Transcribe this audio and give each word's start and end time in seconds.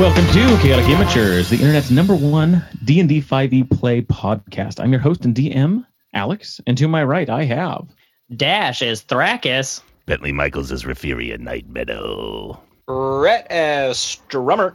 Welcome 0.00 0.24
to 0.28 0.62
Chaotic 0.62 0.86
Amateurs, 0.86 1.50
the 1.50 1.56
internet's 1.56 1.90
number 1.90 2.16
one 2.16 2.64
D&D 2.84 3.20
5e 3.20 3.70
play 3.70 4.00
podcast. 4.00 4.82
I'm 4.82 4.92
your 4.92 5.00
host 5.02 5.26
and 5.26 5.34
DM, 5.34 5.84
Alex, 6.14 6.58
and 6.66 6.78
to 6.78 6.88
my 6.88 7.04
right 7.04 7.28
I 7.28 7.44
have 7.44 7.86
Dash 8.34 8.80
as 8.80 9.04
Thrakus. 9.04 9.82
Bentley 10.06 10.32
Michaels 10.32 10.72
as 10.72 10.84
Referia 10.84 11.36
Night 11.36 11.68
Meadow. 11.68 12.58
Rhett 12.88 13.46
as 13.50 13.98
Strummer. 13.98 14.74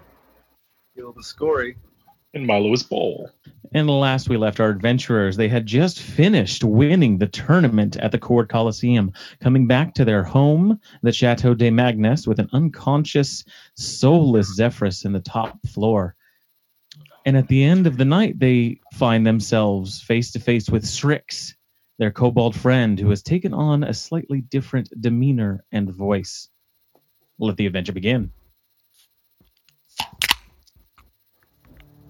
Gilda 0.95 1.23
Scory. 1.23 1.75
And 2.35 2.45
Milo's 2.45 2.83
bowl. 2.83 3.31
And 3.73 3.89
last 3.89 4.29
we 4.29 4.35
left 4.37 4.59
our 4.59 4.69
adventurers, 4.69 5.37
they 5.37 5.47
had 5.47 5.65
just 5.65 6.01
finished 6.01 6.63
winning 6.63 7.17
the 7.17 7.27
tournament 7.27 7.95
at 7.95 8.11
the 8.11 8.19
Court 8.19 8.49
Coliseum, 8.49 9.13
coming 9.39 9.67
back 9.67 9.93
to 9.95 10.05
their 10.05 10.23
home, 10.23 10.79
the 11.01 11.13
Chateau 11.13 11.53
de 11.53 11.69
Magnus, 11.69 12.27
with 12.27 12.39
an 12.39 12.49
unconscious, 12.51 13.45
soulless 13.75 14.53
Zephyrus 14.53 15.05
in 15.05 15.13
the 15.13 15.21
top 15.21 15.57
floor. 15.67 16.15
And 17.25 17.37
at 17.37 17.47
the 17.47 17.63
end 17.63 17.87
of 17.87 17.97
the 17.97 18.05
night, 18.05 18.37
they 18.37 18.81
find 18.93 19.25
themselves 19.25 20.01
face 20.01 20.31
to 20.33 20.39
face 20.39 20.69
with 20.69 20.85
Strix, 20.85 21.55
their 21.99 22.11
kobold 22.11 22.55
friend, 22.55 22.99
who 22.99 23.09
has 23.09 23.23
taken 23.23 23.53
on 23.53 23.83
a 23.83 23.93
slightly 23.93 24.41
different 24.41 24.89
demeanor 25.01 25.63
and 25.71 25.89
voice. 25.89 26.49
Let 27.39 27.57
the 27.57 27.65
adventure 27.65 27.93
begin. 27.93 28.31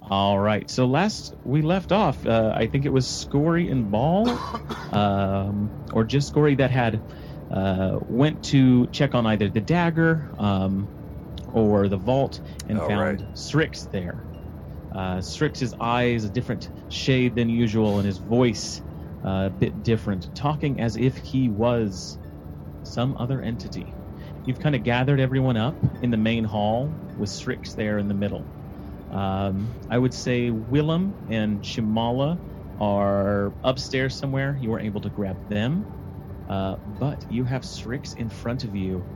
All 0.09 0.37
right. 0.37 0.69
So 0.69 0.85
last 0.85 1.33
we 1.43 1.61
left 1.63 1.91
off, 1.91 2.25
uh, 2.25 2.53
I 2.55 2.67
think 2.67 2.85
it 2.85 2.93
was 2.93 3.07
Scory 3.07 3.69
and 3.69 3.89
Ball, 3.89 4.27
um, 4.91 5.71
or 5.93 6.03
just 6.03 6.31
Scory 6.31 6.55
that 6.57 6.69
had 6.69 7.01
uh, 7.49 7.97
went 8.01 8.43
to 8.43 8.87
check 8.87 9.15
on 9.15 9.25
either 9.25 9.49
the 9.49 9.61
dagger 9.61 10.29
um, 10.37 10.89
or 11.47 11.87
the 11.87 11.97
vault 11.97 12.39
and 12.67 12.79
All 12.79 12.87
found 12.87 13.19
right. 13.19 13.21
Strix 13.35 13.87
there. 13.91 14.27
Uh, 14.93 15.21
Strix's 15.21 15.73
eyes 15.79 16.23
a 16.23 16.29
different 16.29 16.69
shade 16.87 17.35
than 17.35 17.49
usual, 17.49 17.97
and 17.97 18.05
his 18.05 18.19
voice 18.19 18.81
uh, 19.25 19.47
a 19.47 19.49
bit 19.49 19.81
different, 19.83 20.29
talking 20.35 20.79
as 20.79 20.97
if 20.97 21.17
he 21.17 21.49
was 21.49 22.19
some 22.83 23.17
other 23.17 23.41
entity. 23.41 23.95
You've 24.45 24.59
kind 24.59 24.75
of 24.75 24.83
gathered 24.83 25.19
everyone 25.19 25.57
up 25.57 25.75
in 26.03 26.11
the 26.11 26.17
main 26.17 26.43
hall 26.43 26.93
with 27.17 27.29
Strix 27.29 27.73
there 27.73 27.97
in 27.97 28.07
the 28.07 28.13
middle. 28.13 28.54
Um, 29.15 29.71
I 29.89 29.97
would 29.97 30.13
say 30.13 30.49
Willem 30.51 31.15
and 31.29 31.61
Shimala 31.63 32.41
are 32.77 33.55
upstairs 33.63 34.19
somewhere. 34.19 34.57
You 34.59 34.71
weren't 34.71 34.85
able 34.85 34.99
to 35.01 35.09
grab 35.09 35.39
them, 35.47 35.87
uh, 36.49 36.75
but 36.85 37.23
you 37.29 37.45
have 37.45 37.63
Strix 37.63 38.13
in 38.15 38.29
front 38.29 38.65
of 38.65 38.75
you, 38.75 39.07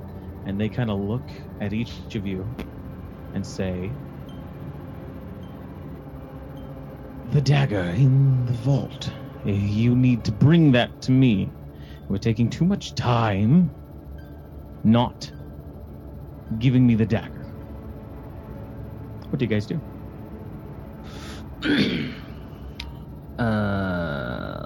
and 0.45 0.59
they 0.59 0.69
kind 0.69 0.89
of 0.89 0.99
look 0.99 1.29
at 1.59 1.73
each 1.73 2.15
of 2.15 2.25
you 2.25 2.55
and 3.33 3.45
say, 3.45 3.97
"The 7.25 7.41
dagger 7.41 7.83
in 7.83 8.45
the 8.45 8.53
vault. 8.53 9.11
You 9.43 9.95
need 9.97 10.23
to 10.25 10.31
bring 10.31 10.71
that 10.73 11.01
to 11.01 11.11
me. 11.11 11.53
We're 12.07 12.19
taking 12.19 12.49
too 12.49 12.65
much 12.65 12.95
time 12.95 13.75
not 14.85 15.29
giving 16.57 16.87
me 16.87 16.95
the 16.95 17.05
dagger." 17.05 17.45
What 19.29 19.39
do 19.39 19.45
you 19.45 19.49
guys 19.49 19.67
do? 19.67 19.88
Uh, 23.39 24.59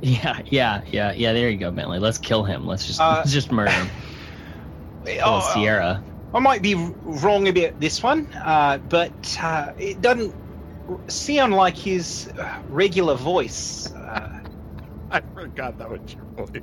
yeah, 0.00 0.40
yeah, 0.46 0.82
yeah, 0.90 1.12
yeah. 1.12 1.32
There 1.32 1.48
you 1.48 1.58
go, 1.58 1.70
Bentley. 1.70 2.00
Let's 2.00 2.18
kill 2.18 2.42
him. 2.42 2.66
Let's 2.66 2.86
just 2.86 3.00
Uh, 3.00 3.18
let's 3.18 3.32
just 3.32 3.52
murder 3.52 3.70
him. 3.70 3.88
Kill 5.06 5.20
Oh, 5.24 5.50
Sierra. 5.54 6.02
I 6.34 6.40
might 6.40 6.62
be 6.62 6.74
wrong 7.04 7.46
about 7.46 7.78
this 7.78 8.02
one, 8.02 8.26
uh, 8.44 8.78
but 8.78 9.38
uh, 9.40 9.68
it 9.78 10.00
doesn't 10.00 10.34
sound 11.08 11.54
like 11.54 11.76
his 11.76 12.28
uh, 12.36 12.48
regular 12.68 13.14
voice. 13.14 13.88
Uh, 13.94 14.28
I 15.12 15.20
forgot 15.34 15.78
that 15.78 15.88
was 15.88 16.00
your 16.16 16.46
voice. 16.46 16.62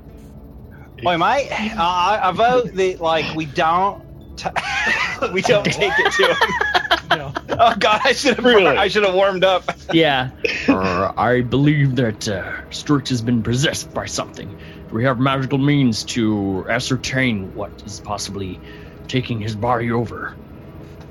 Oi, 1.06 1.18
mate, 1.18 1.48
I, 1.52 2.20
I 2.22 2.32
vote 2.32 2.74
that 2.74 3.00
like 3.00 3.34
we 3.36 3.46
don't 3.46 4.02
t- 4.36 4.50
we 5.34 5.42
don't 5.42 5.64
take 5.66 5.94
it 5.98 6.12
to 6.14 6.34
him. 6.34 7.34
Oh 7.60 7.76
God, 7.78 8.02
I 8.04 8.14
should 8.14 8.36
have 8.36 8.46
Really? 8.46 8.66
I 8.66 8.88
should 8.88 9.04
have 9.04 9.14
warmed 9.14 9.44
up. 9.44 9.64
Yeah. 9.94 10.32
Uh, 10.68 11.12
I 11.16 11.42
believe 11.42 11.96
that 11.98 12.28
uh, 12.28 12.70
Strix 12.72 13.10
has 13.10 13.22
been 13.22 13.44
possessed 13.44 13.94
by 13.94 14.06
something. 14.06 14.50
Do 14.90 14.96
we 14.96 15.04
have 15.04 15.20
magical 15.20 15.58
means 15.58 16.04
to 16.06 16.66
ascertain 16.70 17.54
what 17.54 17.72
is 17.86 18.00
possibly 18.00 18.60
taking 19.08 19.40
his 19.40 19.56
body 19.56 19.92
over? 19.92 20.36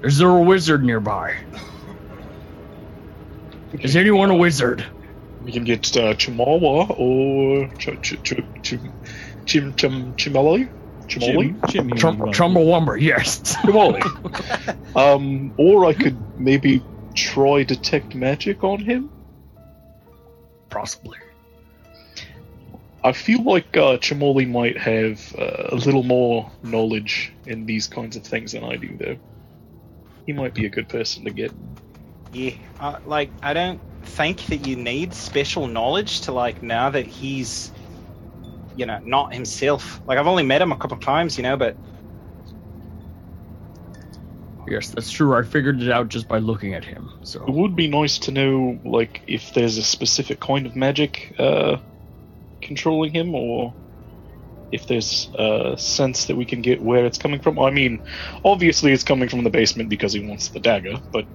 Is 0.02 0.19
there 0.19 0.28
a 0.31 0.42
wizard 0.42 0.82
nearby? 0.84 1.36
Is 3.72 3.97
anyone 3.97 4.31
a 4.31 4.34
wizard? 4.36 4.84
We 5.44 5.52
can 5.52 5.64
get 5.64 5.97
uh, 5.97 6.14
Chimawa 6.14 6.94
or 6.98 7.69
Ch- 7.78 8.00
Ch- 8.02 8.22
Ch- 8.22 8.62
Ch- 8.62 8.81
Chim 9.47 9.75
Chim 9.75 10.14
Chimali? 10.14 10.69
Chimali? 11.20 11.70
Chim, 11.70 11.88
you- 11.88 11.96
Trum- 11.96 12.18
you 12.18 12.96
yes. 12.96 13.40
Chimali. 13.62 14.02
um, 14.96 15.52
or 15.58 15.84
I 15.86 15.92
could 15.92 16.16
maybe 16.38 16.82
try 17.14 17.62
detect 17.62 18.14
magic 18.14 18.64
on 18.64 18.80
him. 18.80 19.10
Possibly. 20.70 21.18
I 23.04 23.12
feel 23.12 23.42
like 23.42 23.76
uh, 23.76 23.98
Chimoli 23.98 24.48
might 24.48 24.78
have 24.78 25.34
uh, 25.36 25.68
a 25.70 25.76
little 25.76 26.04
more 26.04 26.50
knowledge 26.62 27.32
in 27.46 27.66
these 27.66 27.88
kinds 27.88 28.16
of 28.16 28.22
things 28.24 28.52
than 28.52 28.62
I 28.64 28.76
do, 28.76 28.96
though. 28.96 29.16
He 30.24 30.32
might 30.32 30.54
be 30.54 30.66
a 30.66 30.68
good 30.68 30.88
person 30.88 31.24
to 31.24 31.30
get. 31.30 31.52
Yeah, 32.32 32.52
uh, 32.80 32.98
like 33.04 33.30
I 33.42 33.52
don't 33.52 33.80
think 34.04 34.44
that 34.46 34.66
you 34.66 34.76
need 34.76 35.12
special 35.14 35.66
knowledge 35.66 36.22
to 36.22 36.32
like 36.32 36.62
now 36.62 36.90
that 36.90 37.06
he's, 37.06 37.72
you 38.74 38.86
know, 38.86 38.98
not 39.02 39.34
himself. 39.34 40.00
Like 40.06 40.18
I've 40.18 40.26
only 40.26 40.44
met 40.44 40.62
him 40.62 40.72
a 40.72 40.76
couple 40.76 40.96
of 40.96 41.02
times, 41.02 41.36
you 41.36 41.42
know, 41.42 41.56
but 41.56 41.78
Yes, 44.68 44.90
that's 44.90 45.10
true. 45.10 45.34
I 45.36 45.42
figured 45.42 45.82
it 45.82 45.90
out 45.90 46.08
just 46.08 46.28
by 46.28 46.38
looking 46.38 46.74
at 46.74 46.84
him. 46.84 47.10
So 47.24 47.44
it 47.46 47.52
would 47.52 47.74
be 47.74 47.88
nice 47.88 48.18
to 48.20 48.30
know, 48.30 48.78
like, 48.84 49.22
if 49.26 49.52
there's 49.54 49.76
a 49.76 49.82
specific 49.82 50.40
kind 50.40 50.66
of 50.66 50.76
magic 50.76 51.34
uh, 51.38 51.78
controlling 52.62 53.12
him, 53.12 53.34
or 53.34 53.74
if 54.70 54.86
there's 54.86 55.28
a 55.38 55.76
sense 55.78 56.26
that 56.26 56.36
we 56.36 56.46
can 56.46 56.62
get 56.62 56.82
where 56.82 57.04
it's 57.06 57.18
coming 57.18 57.40
from. 57.40 57.58
I 57.58 57.70
mean, 57.70 58.00
obviously 58.44 58.92
it's 58.92 59.04
coming 59.04 59.28
from 59.28 59.44
the 59.44 59.50
basement 59.50 59.90
because 59.90 60.12
he 60.12 60.26
wants 60.26 60.50
the 60.50 60.60
dagger, 60.60 60.94
but 61.12 61.26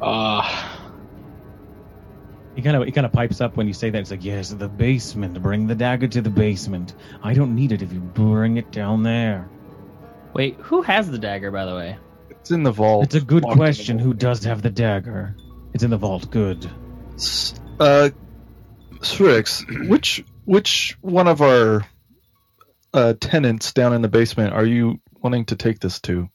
uh, 0.00 0.48
He 2.56 2.62
kind 2.62 2.76
of 2.76 2.84
he 2.84 2.92
kind 2.92 3.04
of 3.04 3.12
pipes 3.12 3.40
up 3.40 3.56
when 3.56 3.66
you 3.66 3.72
say 3.74 3.90
that. 3.90 3.98
It's 3.98 4.10
like, 4.10 4.24
yes, 4.24 4.50
the 4.50 4.68
basement. 4.68 5.40
Bring 5.42 5.66
the 5.66 5.74
dagger 5.74 6.06
to 6.08 6.20
the 6.22 6.30
basement. 6.30 6.94
I 7.22 7.34
don't 7.34 7.54
need 7.54 7.72
it 7.72 7.82
if 7.82 7.92
you 7.92 8.00
bring 8.00 8.56
it 8.58 8.70
down 8.70 9.02
there. 9.02 9.48
wait, 10.34 10.56
who 10.56 10.82
has 10.82 11.10
the 11.10 11.18
dagger, 11.18 11.50
by 11.50 11.64
the 11.64 11.74
way? 11.74 11.96
It's 12.30 12.50
in 12.50 12.62
the 12.62 12.72
vault. 12.72 13.04
It's 13.04 13.14
a 13.14 13.20
good 13.20 13.42
locked 13.42 13.56
question. 13.56 13.98
Who 13.98 14.14
does 14.14 14.44
have 14.44 14.62
the 14.62 14.70
dagger? 14.70 15.34
It's 15.72 15.82
in 15.82 15.90
the 15.90 15.96
vault. 15.96 16.30
Good. 16.30 16.70
S- 17.14 17.54
Uh, 17.80 18.10
Strix, 19.02 19.64
which 19.88 20.24
which 20.44 20.96
one 21.00 21.26
of 21.26 21.42
our 21.42 21.84
uh, 22.92 23.14
tenants 23.20 23.72
down 23.72 23.92
in 23.92 24.02
the 24.02 24.08
basement 24.08 24.52
are 24.54 24.64
you 24.64 25.00
wanting 25.20 25.46
to 25.46 25.56
take 25.56 25.80
this 25.80 26.00
to? 26.02 26.28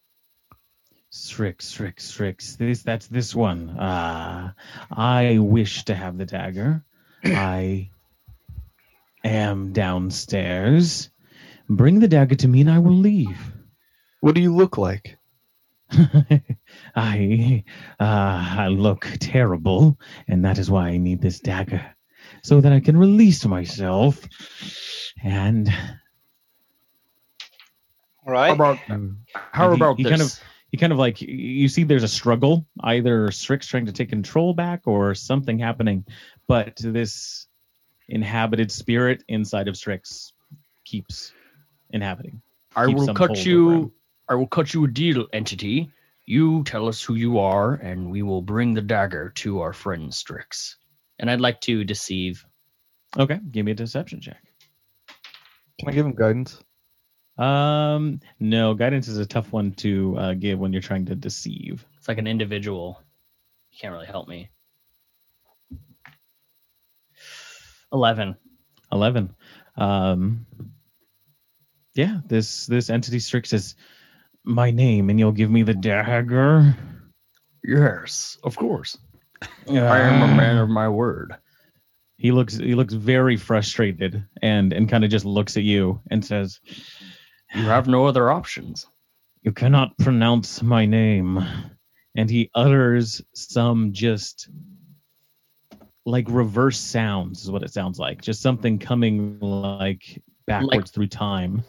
Strix, 1.12 1.66
Strix, 1.68 2.06
Strix. 2.06 2.56
This 2.56 2.84
that's 2.84 3.08
this 3.08 3.34
one. 3.34 3.76
Ah, 3.80 4.54
I 4.92 5.40
wish 5.40 5.86
to 5.86 5.96
have 5.96 6.18
the 6.18 6.26
dagger. 6.26 6.84
I 7.26 7.90
am 9.24 9.74
downstairs. 9.74 11.10
Bring 11.68 12.00
the 12.00 12.08
dagger 12.08 12.36
to 12.36 12.48
me, 12.48 12.62
and 12.62 12.70
I 12.72 12.80
will 12.80 12.96
leave. 12.96 13.40
What 14.22 14.36
do 14.36 14.42
you 14.42 14.56
look 14.56 14.78
like? 14.78 15.18
I 16.96 17.64
uh, 18.00 18.04
I 18.60 18.68
look 18.68 19.08
terrible, 19.20 19.98
and 20.28 20.46
that 20.46 20.60
is 20.60 20.70
why 20.70 20.90
I 20.90 20.98
need 20.98 21.22
this 21.22 21.40
dagger, 21.40 21.84
so 22.44 22.62
that 22.62 22.72
I 22.72 22.80
can 22.82 22.96
release 22.98 23.44
myself 23.46 24.28
and 25.24 25.68
All 28.28 28.34
right. 28.34 28.50
How 28.50 28.54
about 28.54 28.78
how 29.34 29.66
And 29.66 29.74
he- 29.76 29.80
about 29.80 29.98
he 29.98 30.04
this? 30.04 30.10
kind 30.12 30.22
of- 30.22 30.40
You 30.71 30.77
kind 30.77 30.94
of 30.94 31.00
like 31.00 31.21
you 31.21 31.68
see 31.68 31.83
there's 31.83 32.04
a 32.04 32.07
struggle, 32.07 32.66
either 32.81 33.31
Strix 33.31 33.68
trying 33.68 33.88
to 33.88 33.92
take 33.92 34.10
control 34.10 34.54
back 34.54 34.81
or 34.86 35.16
something 35.16 35.57
happening, 35.57 36.06
but 36.48 36.75
this 36.77 37.48
inhabited 38.07 38.71
spirit 38.71 39.24
inside 39.27 39.68
of 39.68 39.77
Strix 39.77 40.33
keeps 40.86 41.33
inhabiting. 41.89 42.42
I 42.75 42.86
keep 42.86 42.98
will 42.98 43.13
cut 43.13 43.45
you. 43.45 43.92
I 44.27 44.36
will 44.36 44.48
cut 44.48 44.74
you 44.74 44.86
a 44.86 44.88
deal, 44.88 45.27
entity. 45.33 45.92
You 46.25 46.63
tell 46.63 46.88
us 46.88 47.01
who 47.01 47.15
you 47.15 47.39
are, 47.39 47.74
and 47.74 48.12
we 48.12 48.22
will 48.22 48.44
bring 48.44 48.75
the 48.75 48.81
dagger 48.81 49.31
to 49.38 49.62
our 49.62 49.74
friend 49.74 50.13
Strix. 50.13 50.77
And 51.18 51.31
I'd 51.31 51.42
like 51.42 51.62
to 51.62 51.83
deceive. 51.83 52.45
Okay, 53.18 53.39
give 53.51 53.65
me 53.65 53.72
a 53.72 53.75
deception 53.75 54.22
check. 54.22 54.44
Can 55.80 55.89
I 55.89 55.94
give 55.94 56.06
him 56.06 56.13
guidance? 56.13 56.62
Um, 57.39 58.19
no, 58.39 58.74
guidance 58.74 59.07
is 59.07 59.18
a 59.18 59.25
tough 59.25 59.51
one 59.53 59.71
to 59.75 60.18
uh, 60.18 60.33
give 60.33 60.59
when 60.59 60.74
you're 60.74 60.81
trying 60.81 61.06
to 61.06 61.15
deceive. 61.15 61.86
It's 61.97 62.07
like 62.07 62.18
an 62.18 62.27
individual. 62.27 63.01
You 63.71 63.77
can't 63.80 63.94
really 63.94 64.07
help 64.07 64.27
me. 64.27 64.50
Eleven. 67.91 68.36
11 68.91 69.36
um 69.77 70.47
yeah 71.94 72.21
this 72.25 72.65
this 72.65 72.89
entity 72.89 73.19
strix 73.19 73.51
says 73.51 73.75
my 74.44 74.71
name 74.71 75.12
and 75.12 75.19
you'll 75.19 75.31
give 75.31 75.51
me 75.51 75.62
the 75.62 75.75
dagger 75.75 76.75
Yes, 77.63 78.38
of 78.44 78.56
course. 78.56 78.97
Yeah. 79.68 79.91
I 79.91 80.00
am 80.00 80.21
a 80.21 80.36
man 80.36 80.57
of 80.57 80.69
my 80.69 80.89
word. 80.89 81.36
he 82.18 82.31
looks 82.31 82.57
he 82.57 82.74
looks 82.74 82.94
very 82.94 83.38
frustrated 83.38 84.25
and 84.41 84.74
and 84.74 84.89
kind 84.89 85.03
of 85.03 85.12
just 85.12 85.25
looks 85.25 85.56
at 85.56 85.63
you 85.63 86.01
and 86.09 86.25
says 86.25 86.59
You 87.54 87.63
have 87.63 87.88
no 87.88 88.06
other 88.06 88.31
options. 88.31 88.88
you 89.42 89.51
cannot 89.51 89.98
pronounce 89.98 90.62
my 90.62 90.86
name 90.86 91.44
and 92.16 92.30
he 92.30 92.50
utters 92.54 93.22
some 93.34 93.94
just 93.94 94.50
like 96.06 96.25
reverse 96.30 96.80
sounds 96.80 97.44
is 97.44 97.51
what 97.51 97.63
it 97.63 97.72
sounds 97.72 98.00
like 98.00 98.22
just 98.22 98.42
something 98.42 98.80
coming 98.80 99.40
like 99.40 100.22
backwards 100.46 100.92
through 100.92 101.07
time 101.07 101.63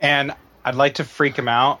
And 0.00 0.32
I'd 0.64 0.74
like 0.74 0.94
to 0.94 1.04
freak 1.04 1.36
him 1.36 1.48
out 1.48 1.80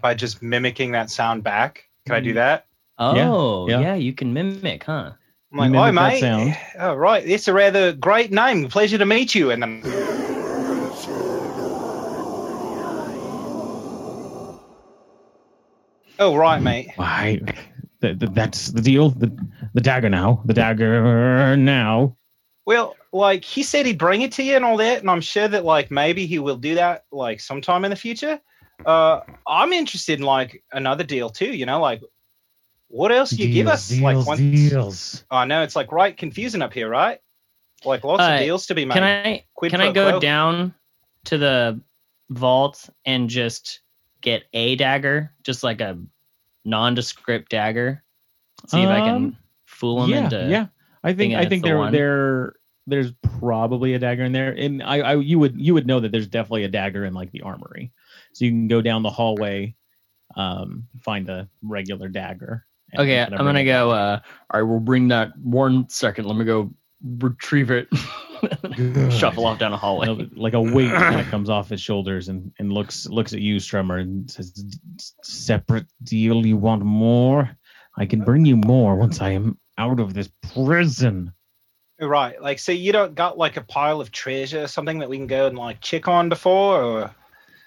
by 0.00 0.14
just 0.14 0.42
mimicking 0.42 0.92
that 0.92 1.10
sound 1.10 1.44
back. 1.44 1.88
Can 2.06 2.16
I 2.16 2.20
do 2.20 2.32
mm. 2.32 2.34
that? 2.34 2.66
Oh, 2.98 3.68
yeah. 3.68 3.80
yeah, 3.80 3.94
you 3.94 4.12
can 4.12 4.32
mimic, 4.32 4.84
huh? 4.84 5.12
I'm 5.52 5.72
like, 5.72 5.88
oh, 5.88 5.92
mate. 5.92 6.20
sound. 6.20 6.56
Oh, 6.78 6.94
right. 6.94 7.26
It's 7.26 7.46
a 7.46 7.52
rather 7.52 7.92
great 7.92 8.32
name. 8.32 8.68
Pleasure 8.68 8.98
to 8.98 9.04
meet 9.04 9.34
you. 9.34 9.50
And 9.50 9.62
then. 9.62 9.82
Oh, 16.18 16.36
right, 16.36 16.62
mate. 16.62 16.92
Why? 16.96 17.40
Th- 18.00 18.18
th- 18.18 18.32
that's 18.32 18.68
the 18.68 18.80
deal. 18.80 19.10
The, 19.10 19.30
the 19.74 19.80
dagger 19.80 20.08
now. 20.08 20.42
The 20.44 20.54
dagger 20.54 21.56
now. 21.56 22.16
Well, 22.64 22.96
like 23.12 23.44
he 23.44 23.62
said 23.62 23.86
he'd 23.86 23.98
bring 23.98 24.22
it 24.22 24.32
to 24.32 24.42
you 24.42 24.56
and 24.56 24.64
all 24.64 24.76
that, 24.78 25.00
and 25.00 25.10
I'm 25.10 25.20
sure 25.20 25.48
that 25.48 25.64
like 25.64 25.90
maybe 25.90 26.26
he 26.26 26.38
will 26.38 26.56
do 26.56 26.76
that 26.76 27.04
like 27.10 27.40
sometime 27.40 27.84
in 27.84 27.90
the 27.90 27.96
future. 27.96 28.40
Uh, 28.86 29.20
I'm 29.46 29.72
interested 29.72 30.18
in 30.18 30.24
like 30.24 30.62
another 30.72 31.04
deal 31.04 31.28
too. 31.28 31.52
You 31.52 31.66
know, 31.66 31.80
like 31.80 32.02
what 32.92 33.10
else 33.10 33.30
do 33.30 33.42
you 33.42 33.52
give 33.52 33.68
us? 33.68 33.88
Deals, 33.88 34.02
like 34.02 34.26
once, 34.26 34.38
deals. 34.40 35.24
I 35.30 35.46
know 35.46 35.62
it's 35.62 35.74
like 35.74 35.90
right 35.92 36.14
confusing 36.14 36.60
up 36.60 36.74
here, 36.74 36.88
right? 36.90 37.20
Like 37.86 38.04
lots 38.04 38.22
Uh, 38.22 38.34
of 38.34 38.40
deals 38.40 38.66
to 38.66 38.74
be 38.74 38.84
made. 38.84 38.94
Can 38.94 39.02
I 39.02 39.44
Quid 39.54 39.70
can 39.70 39.80
I 39.80 39.90
go 39.92 40.10
quo. 40.10 40.20
down 40.20 40.74
to 41.24 41.38
the 41.38 41.80
vault 42.28 42.88
and 43.06 43.30
just 43.30 43.80
get 44.20 44.42
a 44.52 44.76
dagger, 44.76 45.32
just 45.42 45.64
like 45.64 45.80
a 45.80 45.98
nondescript 46.66 47.50
dagger? 47.50 48.02
See 48.68 48.82
if 48.82 48.88
I 48.88 49.00
can 49.00 49.14
Um, 49.14 49.36
fool 49.64 50.04
him 50.04 50.10
yeah, 50.10 50.24
into. 50.24 50.46
yeah. 50.50 50.66
I 51.02 51.14
think 51.14 51.34
I 51.34 51.46
think 51.46 51.62
the 51.62 51.70
there 51.70 51.78
one. 51.78 51.92
there 51.92 52.54
there's 52.86 53.12
probably 53.38 53.94
a 53.94 53.98
dagger 53.98 54.24
in 54.24 54.32
there, 54.32 54.52
and 54.52 54.82
I, 54.82 54.98
I 55.00 55.14
you 55.16 55.38
would 55.38 55.58
you 55.58 55.72
would 55.74 55.86
know 55.86 55.98
that 55.98 56.12
there's 56.12 56.28
definitely 56.28 56.64
a 56.64 56.68
dagger 56.68 57.04
in 57.06 57.14
like 57.14 57.32
the 57.32 57.40
armory, 57.40 57.90
so 58.34 58.44
you 58.44 58.50
can 58.50 58.68
go 58.68 58.82
down 58.82 59.02
the 59.02 59.10
hallway, 59.10 59.74
um, 60.36 60.86
find 61.00 61.28
a 61.30 61.48
regular 61.62 62.08
dagger. 62.08 62.66
And 62.92 63.02
Okay, 63.02 63.20
I'm 63.20 63.44
gonna 63.44 63.64
go. 63.64 63.90
down. 63.90 63.98
Uh, 63.98 64.20
I 64.50 64.62
will 64.62 64.80
bring 64.80 65.08
that 65.08 65.36
one 65.38 65.88
second. 65.88 66.26
Let 66.26 66.36
me 66.36 66.44
go 66.44 66.72
retrieve 67.02 67.70
it. 67.70 67.88
Shuffle 69.12 69.46
off 69.46 69.58
down 69.58 69.72
a 69.72 69.76
hallway. 69.76 70.08
You 70.08 70.16
know, 70.16 70.28
like 70.34 70.54
a 70.54 70.60
weight 70.60 70.90
kind 70.92 71.20
of 71.20 71.26
comes 71.28 71.48
off 71.48 71.68
his 71.68 71.80
shoulders 71.80 72.28
and, 72.28 72.52
and 72.58 72.72
looks 72.72 73.06
looks 73.06 73.32
at 73.32 73.40
you, 73.40 73.56
Strummer, 73.56 74.00
and 74.00 74.30
says, 74.30 74.52
"Separate 75.22 75.86
deal. 76.02 76.44
You 76.44 76.56
want 76.56 76.82
more? 76.84 77.56
I 77.96 78.06
can 78.06 78.20
bring 78.20 78.44
you 78.44 78.56
more 78.56 78.96
once 78.96 79.20
I 79.20 79.30
am 79.30 79.58
out 79.78 80.00
of 80.00 80.14
this 80.14 80.28
prison." 80.52 81.32
Right, 82.00 82.40
like 82.42 82.58
so 82.58 82.72
you 82.72 82.90
don't 82.92 83.14
got 83.14 83.38
like 83.38 83.56
a 83.56 83.62
pile 83.62 84.00
of 84.00 84.10
treasure, 84.10 84.66
something 84.66 84.98
that 84.98 85.08
we 85.08 85.18
can 85.18 85.28
go 85.28 85.46
and 85.46 85.56
like 85.56 85.80
check 85.80 86.08
on 86.08 86.28
before, 86.28 86.82
or 86.82 87.14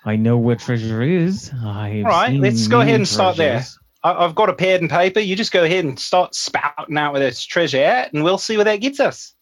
I 0.03 0.17
know 0.17 0.37
where 0.37 0.57
treasure 0.57 1.01
is. 1.01 1.51
I 1.53 2.03
All 2.05 2.11
right, 2.11 2.37
let's 2.37 2.67
go 2.67 2.81
ahead 2.81 2.95
and 2.95 3.07
start 3.07 3.37
there. 3.37 3.63
I- 4.05 4.23
I've 4.23 4.35
got 4.35 4.49
a 4.49 4.53
pad 4.53 4.81
and 4.81 4.89
paper. 4.89 5.19
You 5.19 5.35
just 5.35 5.51
go 5.51 5.63
ahead 5.63 5.83
and 5.83 5.99
start 5.99 6.35
spouting 6.35 6.97
out 6.97 7.13
where 7.13 7.21
this 7.21 7.43
treasure 7.43 8.07
and 8.13 8.23
we'll 8.23 8.37
see 8.37 8.55
where 8.55 8.65
that 8.65 8.77
gets 8.77 8.99
us. 8.99 9.33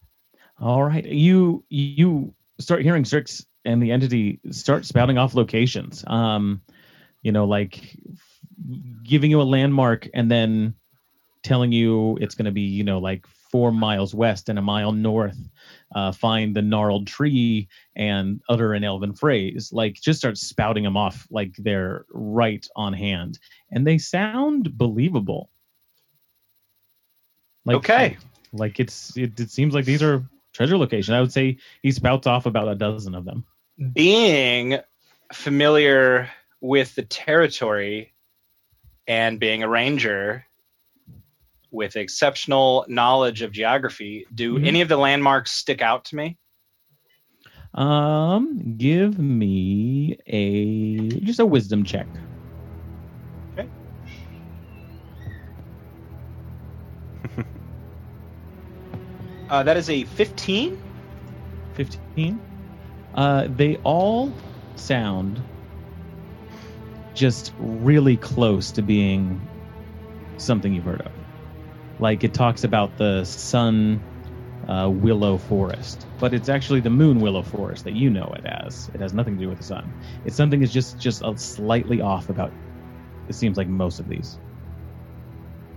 All 0.60 0.83
right, 0.83 1.06
you 1.06 1.65
you 1.69 2.33
start 2.60 2.81
hearing 2.81 3.04
Strix 3.04 3.45
and 3.65 3.83
the 3.83 3.92
entity 3.92 4.39
start 4.51 4.86
spouting 4.86 5.18
off 5.18 5.36
locations. 5.36 6.04
Um, 6.07 6.62
you 7.24 7.31
know, 7.33 7.45
like 7.45 7.98
giving 9.04 9.31
you 9.31 9.42
a 9.42 9.44
landmark 9.44 10.07
and 10.13 10.31
then 10.31 10.75
telling 11.42 11.74
you 11.74 12.18
it's 12.21 12.36
going 12.36 12.45
to 12.45 12.51
be 12.51 12.62
you 12.62 12.86
know 12.86 13.00
like 13.00 13.25
four 13.54 13.72
miles 13.72 14.16
west 14.16 14.50
and 14.50 14.58
a 14.58 14.64
mile 14.64 14.92
north. 14.92 15.38
Uh, 15.94 16.12
find 16.12 16.56
the 16.56 16.62
gnarled 16.64 17.06
tree 17.06 17.68
and 17.96 18.42
utter 18.50 18.74
an 18.74 18.84
elven 18.84 19.14
phrase. 19.14 19.70
Like 19.72 19.94
just 19.94 20.18
start 20.18 20.40
spouting 20.40 20.84
them 20.84 20.98
off 20.98 21.28
like 21.30 21.54
they're 21.60 22.06
right 22.10 22.66
on 22.76 22.94
hand, 22.94 23.38
and 23.70 23.86
they 23.86 24.00
sound 24.00 24.76
believable. 24.76 25.52
Like, 27.64 27.78
Okay. 27.78 28.18
like 28.54 28.80
it's 28.80 29.16
it, 29.16 29.40
it 29.40 29.52
seems 29.52 29.76
like 29.76 29.86
these 29.86 30.02
are 30.02 30.24
treasure 30.52 30.78
locations. 30.80 31.14
I 31.14 31.22
would 31.22 31.32
say 31.32 31.58
he 31.84 31.92
spouts 31.92 32.26
off 32.26 32.48
about 32.48 32.68
a 32.68 32.76
dozen 32.76 33.14
of 33.14 33.24
them. 33.24 33.45
Being 33.94 34.80
familiar 35.31 36.28
with 36.60 36.95
the 36.95 37.04
territory 37.04 38.14
and 39.07 39.40
being 39.40 39.62
a 39.62 39.69
ranger 39.69 40.48
with 41.73 41.95
exceptional 41.97 42.85
knowledge 42.87 43.42
of 43.42 43.51
geography, 43.51 44.25
do 44.33 44.59
Mhm. 44.59 44.65
any 44.68 44.81
of 44.81 44.87
the 44.87 44.97
landmarks 44.97 45.51
stick 45.51 45.81
out 45.81 46.06
to 46.06 46.15
me? 46.15 46.37
Um, 47.73 48.75
give 48.77 49.18
me 49.18 50.18
a 50.27 51.19
just 51.21 51.39
a 51.39 51.45
wisdom 51.45 51.83
check. 51.83 52.07
Uh, 59.49 59.61
that 59.63 59.77
is 59.77 59.89
a 59.89 60.03
15. 60.06 60.77
15 61.75 62.39
uh 63.15 63.47
they 63.56 63.77
all 63.77 64.31
sound 64.75 65.42
just 67.13 67.53
really 67.59 68.18
close 68.18 68.71
to 68.71 68.81
being 68.81 69.39
something 70.37 70.73
you've 70.73 70.83
heard 70.85 71.01
of 71.01 71.11
like 72.04 72.24
it 72.24 72.33
talks 72.33 72.64
about 72.64 72.98
the 72.98 73.24
sun 73.24 74.00
uh, 74.68 74.90
willow 74.90 75.38
forest 75.38 76.06
but 76.19 76.33
it's 76.33 76.50
actually 76.50 76.80
the 76.81 76.90
moon 76.90 77.19
willow 77.19 77.42
forest 77.42 77.83
that 77.86 77.94
you 77.94 78.10
know 78.10 78.31
it 78.38 78.45
as 78.45 78.90
it 78.94 79.00
has 79.02 79.14
nothing 79.14 79.36
to 79.38 79.44
do 79.44 79.50
with 79.50 79.57
the 79.57 79.64
sun 79.64 79.92
it's 80.26 80.36
something 80.36 80.60
that's 80.60 80.72
just 80.72 81.00
just 81.00 81.22
a 81.24 81.38
slightly 81.38 82.00
off 82.02 82.30
about 82.30 82.52
it 83.30 83.36
seems 83.36 83.57
like 83.57 83.68
most 83.68 84.00
of 84.00 84.07
these 84.07 84.38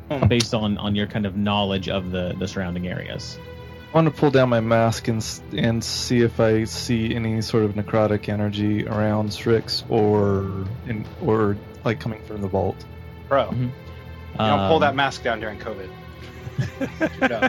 Hmm. 0.08 0.28
based 0.28 0.54
on 0.54 0.78
on 0.78 0.94
your 0.94 1.08
kind 1.08 1.26
of 1.26 1.36
knowledge 1.36 1.88
of 1.88 2.12
the 2.12 2.34
the 2.38 2.46
surrounding 2.46 2.86
areas 2.86 3.38
I 3.92 3.96
want 3.96 4.14
to 4.14 4.20
pull 4.20 4.30
down 4.30 4.48
my 4.48 4.60
mask 4.60 5.08
and 5.08 5.24
and 5.56 5.82
see 5.82 6.20
if 6.20 6.38
I 6.38 6.64
see 6.64 7.14
any 7.14 7.40
sort 7.42 7.64
of 7.64 7.72
necrotic 7.72 8.28
energy 8.28 8.86
around 8.86 9.32
Strix 9.32 9.84
or 9.88 10.64
in 10.86 11.04
or 11.22 11.56
like 11.84 11.98
coming 11.98 12.22
from 12.22 12.40
the 12.42 12.48
vault. 12.48 12.76
Bro, 13.28 13.46
Mhm. 13.48 13.60
you 13.62 13.70
don't 14.38 14.68
pull 14.68 14.76
Um, 14.76 14.80
that 14.82 14.94
mask 14.94 15.24
down 15.24 15.40
during 15.40 15.58
COVID. 15.58 15.88
No. 17.20 17.48